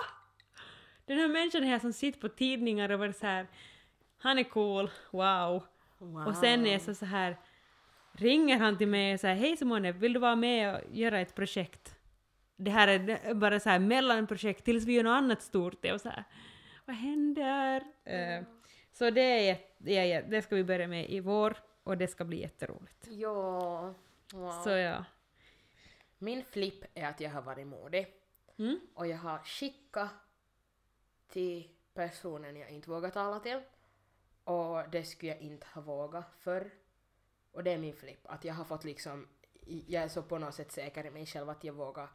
Den 1.06 1.18
här 1.18 1.28
människan 1.28 1.64
här 1.64 1.80
som 1.80 1.94
sitter 1.94 2.20
på 2.20 2.30
tidningar 2.30 2.90
och 2.90 3.00
bara 3.00 3.14
så 3.14 3.26
här 3.26 3.48
han 4.18 4.40
är 4.40 4.44
cool, 4.44 4.90
wow. 5.12 5.64
Wow. 5.98 6.28
Och 6.28 6.36
sen 6.36 6.66
är 6.66 6.80
så, 6.80 6.96
så 6.96 7.06
här 7.06 7.38
ringer 8.12 8.58
han 8.58 8.78
till 8.78 8.88
mig 8.88 9.14
och 9.14 9.20
säger 9.20 9.36
hej 9.36 9.58
Simone, 9.58 9.92
vill 9.92 10.14
du 10.14 10.20
vara 10.20 10.36
med 10.36 10.76
och 10.76 10.82
göra 10.92 11.20
ett 11.20 11.36
projekt? 11.36 11.96
Det 12.56 12.72
här 12.72 12.88
är 12.88 13.34
bara 13.34 13.60
så 13.60 13.70
här 13.70 13.80
mellanprojekt 13.80 14.66
tills 14.66 14.86
vi 14.86 14.94
gör 14.94 15.04
något 15.04 15.18
annat 15.18 15.42
stort. 15.42 15.86
Och 15.86 16.02
så 16.02 16.10
här, 16.10 16.24
vad 16.86 16.96
händer? 16.96 17.84
Eh, 18.04 18.44
så 18.92 19.10
det, 19.10 19.50
är, 19.50 19.58
det, 19.78 20.12
är, 20.12 20.24
det 20.24 20.42
ska 20.42 20.56
vi 20.56 20.64
börja 20.64 20.88
med 20.88 21.10
i 21.10 21.20
vår 21.20 21.58
och 21.84 21.98
det 21.98 22.08
ska 22.08 22.26
bli 22.26 22.42
jätteroligt. 22.42 23.08
Ja. 23.10 23.94
Wow. 24.34 24.52
Så 24.64 24.70
ja. 24.70 25.06
Min 26.18 26.44
flipp 26.44 26.84
är 26.94 27.06
att 27.06 27.22
jag 27.22 27.30
har 27.30 27.42
varit 27.42 27.68
modig. 27.68 28.08
Mm? 28.60 28.80
Och 28.94 29.08
jag 29.08 29.18
har 29.18 29.38
skickat 29.38 30.10
till 31.32 31.70
personen 31.94 32.56
jag 32.56 32.70
inte 32.70 32.90
vågar 32.90 33.10
tala 33.10 33.40
till. 33.40 33.62
Och 34.44 34.90
det 34.92 35.04
skulle 35.04 35.32
jag 35.32 35.42
inte 35.42 35.68
ha 35.74 35.82
vågat 35.82 36.34
förr. 36.40 36.72
Och 37.52 37.64
det 37.64 37.72
är 37.72 37.78
min 37.78 37.96
flipp, 37.96 38.20
att 38.24 38.46
jag 38.46 38.54
har 38.54 38.64
fått 38.64 38.84
liksom, 38.84 39.28
jag 39.88 40.04
är 40.04 40.08
så 40.08 40.24
på 40.24 40.38
något 40.38 40.56
sätt 40.56 40.72
säker 40.72 41.06
i 41.06 41.12
mig 41.12 41.26
själv 41.26 41.50
att 41.50 41.64
jag 41.64 41.74
vågar, 41.74 42.10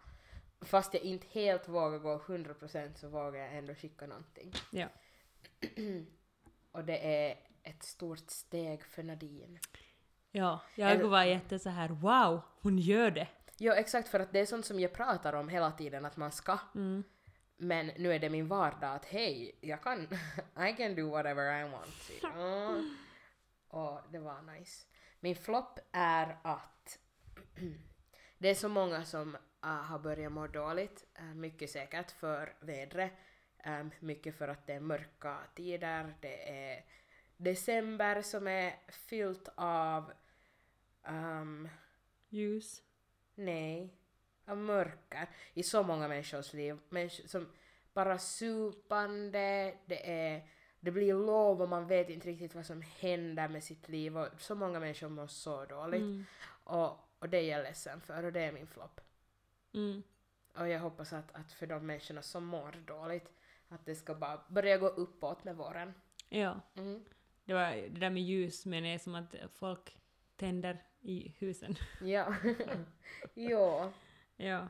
fast 0.61 0.95
jag 0.95 1.03
inte 1.03 1.27
helt 1.31 1.69
vågar 1.69 1.99
gå 1.99 2.19
100% 2.19 2.95
så 2.95 3.09
vågar 3.09 3.41
jag 3.41 3.57
ändå 3.57 3.75
skicka 3.75 4.07
någonting. 4.07 4.53
Ja. 4.71 4.89
Och 6.73 6.85
det 6.85 7.27
är 7.27 7.39
ett 7.63 7.83
stort 7.83 8.31
steg 8.31 8.85
för 8.85 9.03
Nadine. 9.03 9.59
Ja, 10.31 10.61
jag 10.75 11.09
var 11.09 11.25
jätte 11.25 11.59
så 11.59 11.71
här 11.71 11.89
wow, 11.89 12.41
hon 12.61 12.79
gör 12.79 13.11
det. 13.11 13.29
Ja, 13.59 13.75
exakt 13.75 14.09
för 14.09 14.21
att 14.21 14.33
det 14.33 14.41
är 14.41 14.47
sånt 14.47 14.67
som 14.67 14.81
jag 14.81 14.93
pratar 14.93 15.33
om 15.33 15.49
hela 15.49 15.73
tiden 15.73 16.05
att 16.05 16.17
man 16.17 16.33
ska. 16.33 16.59
Mm. 16.75 17.05
Men 17.57 17.87
nu 17.87 18.13
är 18.13 18.19
det 18.19 18.31
min 18.31 18.49
vardag 18.49 18.95
att 18.95 19.05
hej, 19.05 19.59
jag 19.61 19.83
kan, 19.83 20.03
I 20.69 20.73
can 20.77 20.95
do 20.95 21.11
whatever 21.11 21.61
I 21.61 21.71
want. 21.71 22.11
Ja. 22.23 22.83
Och 23.69 24.01
det 24.11 24.19
var 24.19 24.43
nice. 24.43 24.87
Min 25.21 25.37
flopp 25.37 25.79
är 25.93 26.37
att 26.43 26.99
det 28.39 28.49
är 28.49 28.55
så 28.55 28.69
många 28.69 29.05
som 29.05 29.37
äh, 29.65 29.71
har 29.71 29.99
börjat 29.99 30.33
må 30.33 30.47
dåligt, 30.47 31.07
äh, 31.15 31.25
mycket 31.25 31.71
säkert 31.71 32.11
för 32.11 32.55
vädret, 32.61 33.13
äh, 33.59 33.87
mycket 34.01 34.39
för 34.39 34.49
att 34.49 34.67
det 34.67 34.73
är 34.73 34.81
mörka 34.81 35.39
tider, 35.55 36.15
det 36.21 36.51
är 36.51 36.85
december 37.37 38.23
som 38.23 38.47
är 38.47 38.75
fyllt 38.89 39.49
av 39.55 40.13
um, 41.09 41.69
Ljus. 42.29 42.83
Nej, 43.35 43.95
av 44.47 44.59
mörker 44.59 45.29
i 45.55 45.63
så 45.63 45.83
många 45.83 46.09
människors 46.09 46.53
liv. 46.53 46.79
Människor 46.89 47.29
som 47.29 47.49
bara 47.95 48.19
supande, 48.19 49.75
det 49.87 50.11
är 50.11 50.49
det 50.81 50.91
blir 50.91 51.15
lov 51.15 51.63
och 51.63 51.69
man 51.69 51.87
vet 51.87 52.11
inte 52.11 52.29
riktigt 52.29 52.55
vad 52.55 52.67
som 52.67 52.83
händer 52.83 53.49
med 53.49 53.65
sitt 53.65 53.89
liv 53.89 54.19
och 54.19 54.29
så 54.39 54.55
många 54.55 54.81
människor 54.81 55.09
mår 55.09 55.27
så 55.27 55.65
dåligt. 55.65 56.01
Mm. 56.01 56.25
Och, 56.65 56.91
och 57.19 57.29
det 57.29 57.39
är 57.39 57.57
jag 57.57 57.63
ledsen 57.63 58.01
för 58.01 58.23
och 58.25 58.33
det 58.33 58.41
är 58.41 58.53
min 58.53 58.67
flopp. 58.67 59.01
Mm. 59.75 60.03
Och 60.55 60.69
jag 60.69 60.81
hoppas 60.81 61.13
att, 61.13 61.35
att 61.35 61.53
för 61.53 61.67
de 61.67 61.87
människorna 61.87 62.23
som 62.23 62.45
mår 62.45 62.73
dåligt 62.87 63.33
att 63.69 63.87
det 63.87 63.95
ska 63.95 64.15
bara 64.15 64.43
börja 64.49 64.79
gå 64.79 64.87
uppåt 64.87 65.45
med 65.45 65.57
våren. 65.57 65.95
Ja, 66.29 66.61
Mm. 66.75 67.05
det 67.45 67.55
var 67.55 67.71
det 67.71 67.89
där 68.01 68.11
med 68.11 68.23
ljus 68.23 68.67
men 68.67 68.83
det 68.83 68.89
är 68.89 68.99
som 68.99 69.15
att 69.15 69.35
folk 69.53 69.99
tänder 70.37 70.85
i 71.01 71.35
husen. 71.39 71.75
Ja. 72.01 72.35
jo. 73.35 73.93
Ja. 74.37 74.69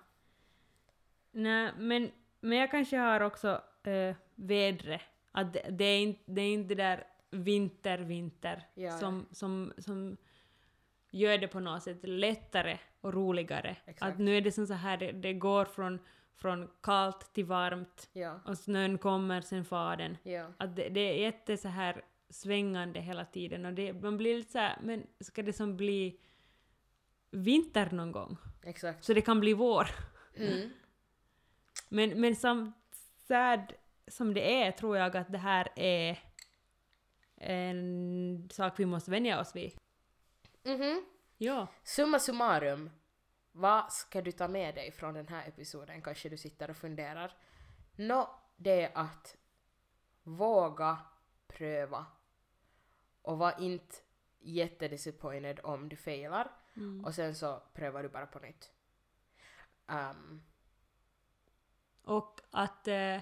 Nej, 1.31 1.73
men, 1.79 2.11
men 2.41 2.59
jag 2.59 2.71
kanske 2.71 2.97
har 2.97 3.21
också 3.21 3.63
äh, 3.83 4.15
vädret. 4.35 5.01
Att 5.33 5.53
det, 5.53 5.63
det, 5.71 5.85
är 5.85 6.01
inte, 6.01 6.21
det 6.27 6.41
är 6.43 6.53
inte 6.55 6.75
det 6.75 6.83
där 6.83 7.07
vinter, 7.31 7.99
vinter 7.99 8.63
Ja. 8.75 8.99
som, 8.99 9.27
som, 9.31 9.73
som 9.79 10.17
gör 11.11 11.39
det 11.39 11.49
på 11.49 11.61
något 11.61 11.83
sätt 11.83 11.99
lättare 12.03 12.79
och 13.01 13.15
roligare. 13.15 13.77
Exakt. 13.87 14.13
Att 14.13 14.19
nu 14.19 14.37
är 14.37 14.41
det 14.41 14.53
som 14.53 14.67
så 14.67 14.75
här, 14.75 14.97
det, 14.97 15.13
det 15.13 15.33
går 15.33 15.65
från, 15.65 15.99
från 16.35 16.71
kallt 16.83 17.33
till 17.33 17.45
varmt 17.45 18.09
Ja. 18.13 18.41
och 18.45 18.59
snön 18.59 18.99
kommer, 18.99 19.41
sen 19.41 19.65
far 19.65 19.97
den. 19.97 20.17
Ja. 20.23 20.53
Att 20.57 20.77
det, 20.77 20.89
det 20.89 21.01
är 21.01 21.15
jätte 21.15 21.57
så 21.57 21.69
här 21.69 22.03
svängande 22.31 23.01
hela 23.01 23.25
tiden 23.25 23.65
och 23.67 23.73
det, 23.73 23.93
man 23.93 24.17
blir 24.17 24.37
lite 24.37 24.53
så 24.53 24.59
här, 24.59 24.79
men 24.83 25.07
ska 25.21 25.43
det 25.43 25.53
som 25.53 25.77
bli 25.77 26.21
vinter 27.31 27.91
någon 27.91 28.13
gång? 28.13 28.37
Exakt. 28.67 29.05
Så 29.05 29.13
det 29.13 29.21
kan 29.21 29.41
bli 29.41 29.53
vår. 29.53 29.89
Mm. 30.37 30.71
Men, 31.89 32.21
men 32.21 32.37
som 32.37 32.73
sad 33.29 33.73
som 34.09 34.35
det 34.35 34.63
är 34.63 34.73
tror 34.73 34.97
jag 34.97 35.17
att 35.17 35.33
det 35.33 35.39
här 35.39 35.69
är 35.77 36.19
en 37.37 38.49
sak 38.53 38.73
vi 38.77 38.87
måste 38.87 39.11
vänja 39.11 39.41
oss 39.41 39.57
vid. 39.57 39.73
Mhm. 40.63 41.05
Ja. 41.39 41.67
Summa 41.83 42.19
summarum, 42.19 42.91
vad 43.53 43.93
ska 43.93 44.23
du 44.23 44.33
ta 44.33 44.49
med 44.49 44.75
dig 44.75 44.93
från 44.93 45.15
den 45.15 45.29
här 45.29 45.49
episoden? 45.49 46.03
Kanske 46.03 46.29
du 46.29 46.37
sitter 46.37 46.71
och 46.71 46.77
funderar. 46.77 47.37
Nå, 47.97 48.41
det 48.57 48.83
är 48.83 48.91
att 48.95 49.37
våga 50.23 50.99
pröva 51.47 52.07
och 53.23 53.39
var 53.39 53.61
inte 53.61 53.97
jättedisappointed 54.39 55.61
om 55.63 55.89
du 55.89 55.97
failar 55.97 56.51
Mm. 56.77 57.05
och 57.05 57.15
sen 57.15 57.35
så 57.35 57.63
prövar 57.75 58.03
du 58.03 58.09
bara 58.09 58.27
på 58.27 58.39
nytt. 58.39 58.73
Um, 59.89 60.43
Och 62.03 62.41
att 62.51 62.89
eh, 62.89 63.21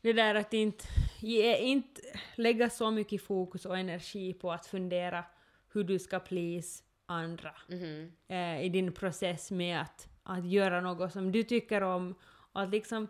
det 0.00 0.12
där 0.12 0.34
att 0.34 0.54
inte, 0.54 0.84
ge, 1.20 1.56
inte 1.58 2.00
lägga 2.34 2.70
så 2.70 2.90
mycket 2.90 3.22
fokus 3.22 3.66
och 3.66 3.78
energi 3.78 4.34
på 4.34 4.52
att 4.52 4.66
fundera 4.66 5.24
hur 5.72 5.84
du 5.84 5.98
ska 5.98 6.18
please 6.18 6.84
andra 7.06 7.54
mhm, 7.68 8.12
eh, 8.28 8.62
i 8.62 8.68
din 8.68 8.92
process 8.92 9.50
med 9.50 9.80
att, 9.80 10.08
att 10.22 10.46
göra 10.46 10.80
något 10.80 11.12
som 11.12 11.32
du 11.32 11.42
tycker 11.42 11.82
om 11.82 12.14
och 12.52 12.62
att 12.62 12.70
liksom 12.70 13.08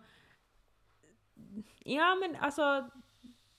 Ja 1.79 2.15
men 2.15 2.37
alltså 2.37 2.91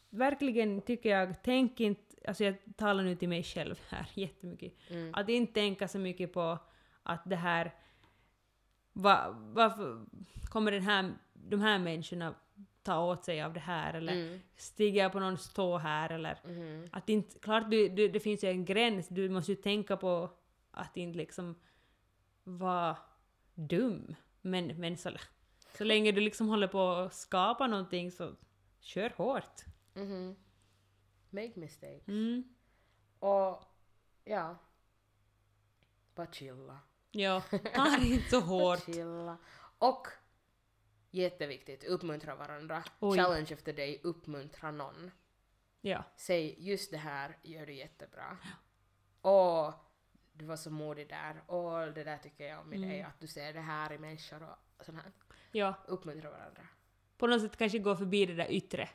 verkligen 0.09 0.81
tycker 0.81 1.09
jag, 1.09 1.43
tänk 1.43 1.79
inte, 1.79 2.08
alltså 2.29 2.43
jag 2.43 2.55
talar 2.75 3.03
nu 3.03 3.15
till 3.15 3.29
mig 3.29 3.43
själv 3.43 3.79
här 3.89 4.07
jättemycket, 4.13 4.73
mm, 4.89 5.13
att 5.13 5.29
inte 5.29 5.53
tänka 5.53 5.87
så 5.87 5.99
mycket 5.99 6.33
på 6.33 6.57
att 7.03 7.21
det 7.25 7.35
här, 7.35 7.75
va, 8.93 9.35
varför 9.53 10.05
kommer 10.43 10.71
den 10.71 10.81
här, 10.81 11.13
de 11.33 11.61
här 11.61 11.79
människorna 11.79 12.35
ta 12.83 13.05
åt 13.05 13.25
sig 13.25 13.41
av 13.41 13.53
det 13.53 13.59
här 13.59 13.93
eller 13.93 14.13
mm, 14.13 14.39
stiger 14.55 15.03
jag 15.03 15.11
på 15.11 15.19
någons 15.19 15.53
tå 15.53 15.77
här 15.77 16.09
eller 16.09 16.39
mhm, 16.45 16.89
att 16.91 17.09
inte, 17.09 17.39
klart 17.39 17.71
du, 17.71 17.89
du, 17.89 18.07
det 18.07 18.19
finns 18.19 18.43
ju 18.43 18.49
en 18.49 18.65
gräns, 18.65 19.07
du 19.07 19.29
måste 19.29 19.51
ju 19.51 19.55
tänka 19.55 19.97
på 19.97 20.29
att 20.71 20.97
inte 20.97 21.17
liksom 21.17 21.55
vara 22.43 22.97
dum. 23.55 24.15
Men, 24.41 24.67
men 24.67 24.97
så, 24.97 25.09
så 25.77 25.83
länge 25.83 26.11
du 26.11 26.21
liksom 26.21 26.49
håller 26.49 26.67
på 26.67 26.91
att 26.91 27.13
skapa 27.13 27.67
någonting 27.67 28.11
så 28.11 28.35
kör 28.79 29.13
hårt. 29.17 29.65
mhm. 29.93 30.35
Make 31.29 31.51
mistakes. 31.55 32.07
Mm. 32.07 32.43
Och 33.19 33.63
ja, 34.23 34.55
bara 36.15 36.27
chilla. 36.31 36.79
Ja, 37.11 37.41
ta 37.75 37.83
det 37.99 38.05
inte 38.07 38.29
så 38.29 38.39
hårt. 38.39 38.83
Chilla. 38.85 39.37
Och 39.77 40.07
jätteviktigt, 41.11 41.83
uppmuntra 41.83 42.35
varandra. 42.35 42.83
Oj. 42.99 43.17
Challenge 43.17 43.53
of 43.53 43.61
the 43.63 43.71
day, 43.71 43.99
uppmuntra 44.03 44.71
någon. 44.71 45.11
Ja. 45.81 46.03
Säg 46.17 46.55
just 46.69 46.91
det 46.91 46.97
här 46.97 47.37
gör 47.43 47.65
du 47.65 47.73
jättebra. 47.73 48.37
Och 49.21 49.73
du 50.33 50.45
var 50.45 50.55
så 50.57 50.69
modig 50.71 51.09
där. 51.09 51.41
Och 51.51 51.93
det 51.93 52.03
där 52.03 52.17
tycker 52.17 52.47
jag 52.47 52.59
om 52.59 52.73
i 52.73 52.77
dig, 52.77 52.99
Mm. 52.99 53.09
att 53.09 53.19
du 53.19 53.27
ser 53.27 53.53
det 53.53 53.59
här 53.61 53.93
i 53.93 53.97
människor 53.97 54.43
och 54.77 54.85
sånt 54.85 54.97
här. 55.03 55.11
ja, 55.51 55.73
Uppmuntra 55.87 56.29
varandra. 56.31 56.67
på 57.17 57.27
något 57.27 57.41
sätt 57.41 57.57
kanske 57.57 57.79
gå 57.79 57.95
förbi 57.95 58.25
det 58.25 58.35
där 58.35 58.51
yttre. 58.51 58.89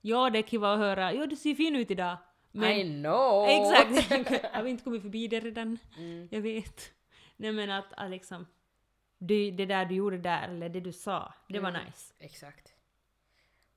Ja, 0.00 0.30
det 0.30 0.38
är 0.38 0.42
kiva 0.42 0.72
att 0.72 0.78
höra 0.78 1.12
ja 1.12 1.26
du 1.26 1.36
ser 1.36 1.54
fin 1.54 1.76
ut 1.76 1.90
idag. 1.90 2.16
Men 2.52 2.72
I 2.72 3.00
know! 3.02 3.46
Exakt! 3.48 4.10
Har 4.54 4.62
vi 4.62 4.70
inte 4.70 4.84
kommit 4.84 5.02
förbi 5.02 5.28
det 5.28 5.40
redan? 5.40 5.78
Mm. 5.96 6.28
Jag 6.30 6.40
vet. 6.40 6.92
Nej 7.36 7.52
men 7.52 7.70
att, 7.70 7.92
att 7.96 8.10
liksom, 8.10 8.46
du, 9.18 9.50
det 9.50 9.66
där 9.66 9.84
du 9.84 9.94
gjorde 9.94 10.18
där, 10.18 10.48
eller 10.48 10.68
det 10.68 10.80
du 10.80 10.92
sa, 10.92 11.34
det 11.48 11.58
var 11.58 11.68
Mm. 11.70 11.84
nice. 11.86 12.14
Exakt. 12.18 12.74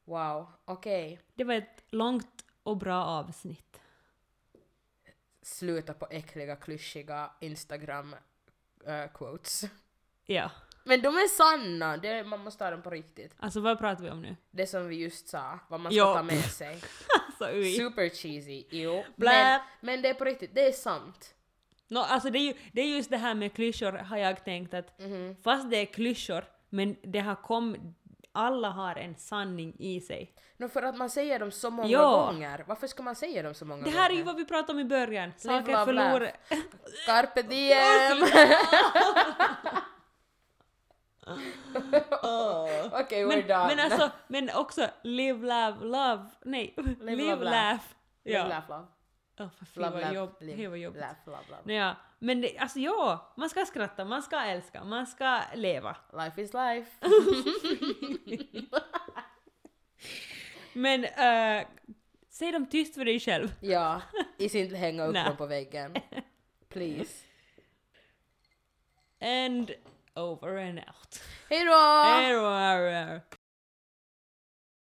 Wow, 0.05 0.47
okej. 0.65 1.19
Det 1.36 1.43
var 1.43 1.53
ett 1.53 1.84
långt 1.89 2.45
och 2.63 2.78
bra 2.78 3.05
avsnitt. 3.05 3.80
Sluta 5.41 5.93
på 5.93 6.07
äckliga, 6.11 6.55
klyschiga 6.55 7.32
Instagram-quotes. 7.41 9.69
Ja. 10.26 10.51
Men 10.84 11.01
de 11.01 11.07
är 11.07 11.27
sanna, 11.27 11.97
det, 11.97 12.23
man 12.23 12.39
måste 12.39 12.59
ta 12.59 12.71
dem 12.71 12.81
på 12.81 12.89
riktigt. 12.89 13.36
Alltså 13.39 13.59
vad 13.59 13.79
pratar 13.79 14.03
vi 14.03 14.09
om 14.09 14.21
nu? 14.21 14.36
Det 14.51 14.67
som 14.67 14.88
vi 14.88 14.95
just 14.95 15.27
sa, 15.27 15.59
vad 15.69 15.79
man 15.79 15.91
ska 15.91 15.97
Ja. 15.97 16.13
ta 16.15 16.23
med 16.23 16.43
sig. 16.43 16.81
Alltså 17.27 17.55
ui. 17.57 17.75
Super 17.75 18.09
cheesy, 18.09 18.63
jo. 18.69 19.03
Men, 19.15 19.59
men 19.81 20.01
det 20.01 20.09
är 20.09 20.13
på 20.13 20.23
riktigt, 20.25 20.55
det 20.55 20.67
är 20.67 20.71
sant. 20.71 21.34
No, 21.88 21.97
alltså 21.99 22.29
det 22.29 22.39
är 22.39 22.43
ju 22.43 22.53
det 22.71 22.81
är 22.81 22.86
just 22.86 23.09
det 23.09 23.17
här 23.17 23.34
med 23.36 23.53
klyschor 23.53 23.91
har 23.91 24.17
jag 24.17 24.43
tänkt 24.45 24.73
att 24.73 24.99
Mhm. 24.99 25.36
fast 25.43 25.69
det 25.69 25.77
är 25.77 25.86
klyschor, 25.86 26.45
men 26.69 26.95
det 27.03 27.19
har 27.19 27.36
kom, 27.36 27.95
alla 28.31 28.69
har 28.69 28.95
en 28.95 29.15
sanning 29.15 29.75
i 29.79 30.01
sig. 30.01 30.34
No, 30.57 30.69
för 30.69 30.84
att 30.84 30.97
man 30.97 31.09
säger 31.09 31.39
dem 31.39 31.51
så 31.51 31.69
många 31.69 31.89
Ja. 31.89 32.25
gånger. 32.25 32.63
Varför 32.67 32.88
ska 32.88 33.03
man 33.03 33.15
säga 33.15 33.43
dem 33.43 33.53
så 33.53 33.65
många 33.65 33.84
Det 33.84 33.89
gånger? 33.89 33.97
här 34.03 34.09
är 34.09 34.13
ju 34.15 34.23
vad 34.23 34.36
vi 34.36 34.45
pratade 34.45 34.71
om 34.73 34.79
i 34.79 34.86
början. 34.86 35.31
Saker 35.38 35.86
förlorar... 35.86 36.31
Carpe 37.05 37.41
diem! 37.51 38.27
Okej, 42.91 43.24
we're 43.26 43.28
men, 43.28 43.47
done. 43.47 43.67
men 43.76 43.80
alltså, 43.80 44.11
men 44.28 44.49
också 44.55 44.88
live, 45.03 45.39
love, 45.47 45.86
love, 45.86 46.30
nej, 46.45 46.74
live, 47.01 47.24
love, 47.36 47.43
laugh. 47.45 47.84
Live, 48.26 48.38
Ja. 48.38 48.47
laugh, 48.47 48.69
love. 48.69 48.88
Åh, 49.39 49.49
för 49.57 49.65
fy 49.65 49.80
Love, 49.82 50.01
vad 50.03 50.13
jobb, 50.13 50.36
live, 50.39 50.67
var 50.67 50.76
jobbigt. 50.76 51.01
laugh, 51.01 51.17
love, 51.26 51.38
love. 51.49 51.61
Nej, 51.63 51.76
ja. 51.76 51.95
Men 52.19 52.41
det, 52.41 52.57
alltså 52.57 52.80
ja, 52.80 53.34
man 53.38 53.49
ska 53.49 53.65
skratta, 53.65 54.05
man 54.05 54.24
ska 54.24 54.39
älska, 54.41 54.84
man 54.84 55.07
ska 55.07 55.41
leva. 55.55 55.95
Life 56.13 56.41
is 56.41 56.51
life. 56.53 56.91
Men 60.74 61.03
uh, 61.05 61.67
säg 62.30 62.51
dem 62.51 62.65
tyst 62.65 62.93
för 62.95 63.05
dig 63.05 63.19
själv. 63.19 63.53
ja, 63.61 64.01
is 64.38 64.55
inte 64.55 64.76
hänga 64.76 65.05
upp 65.05 65.13
dem 65.15 65.38
på 65.38 65.45
väggen. 65.45 65.93
Please. 66.69 67.26
And 69.21 69.71
over 70.16 70.57
and 70.57 70.80
out. 70.80 71.22
Hej 71.49 71.66
då! 71.66 72.03
Hej 72.03 72.34
då! 72.34 73.42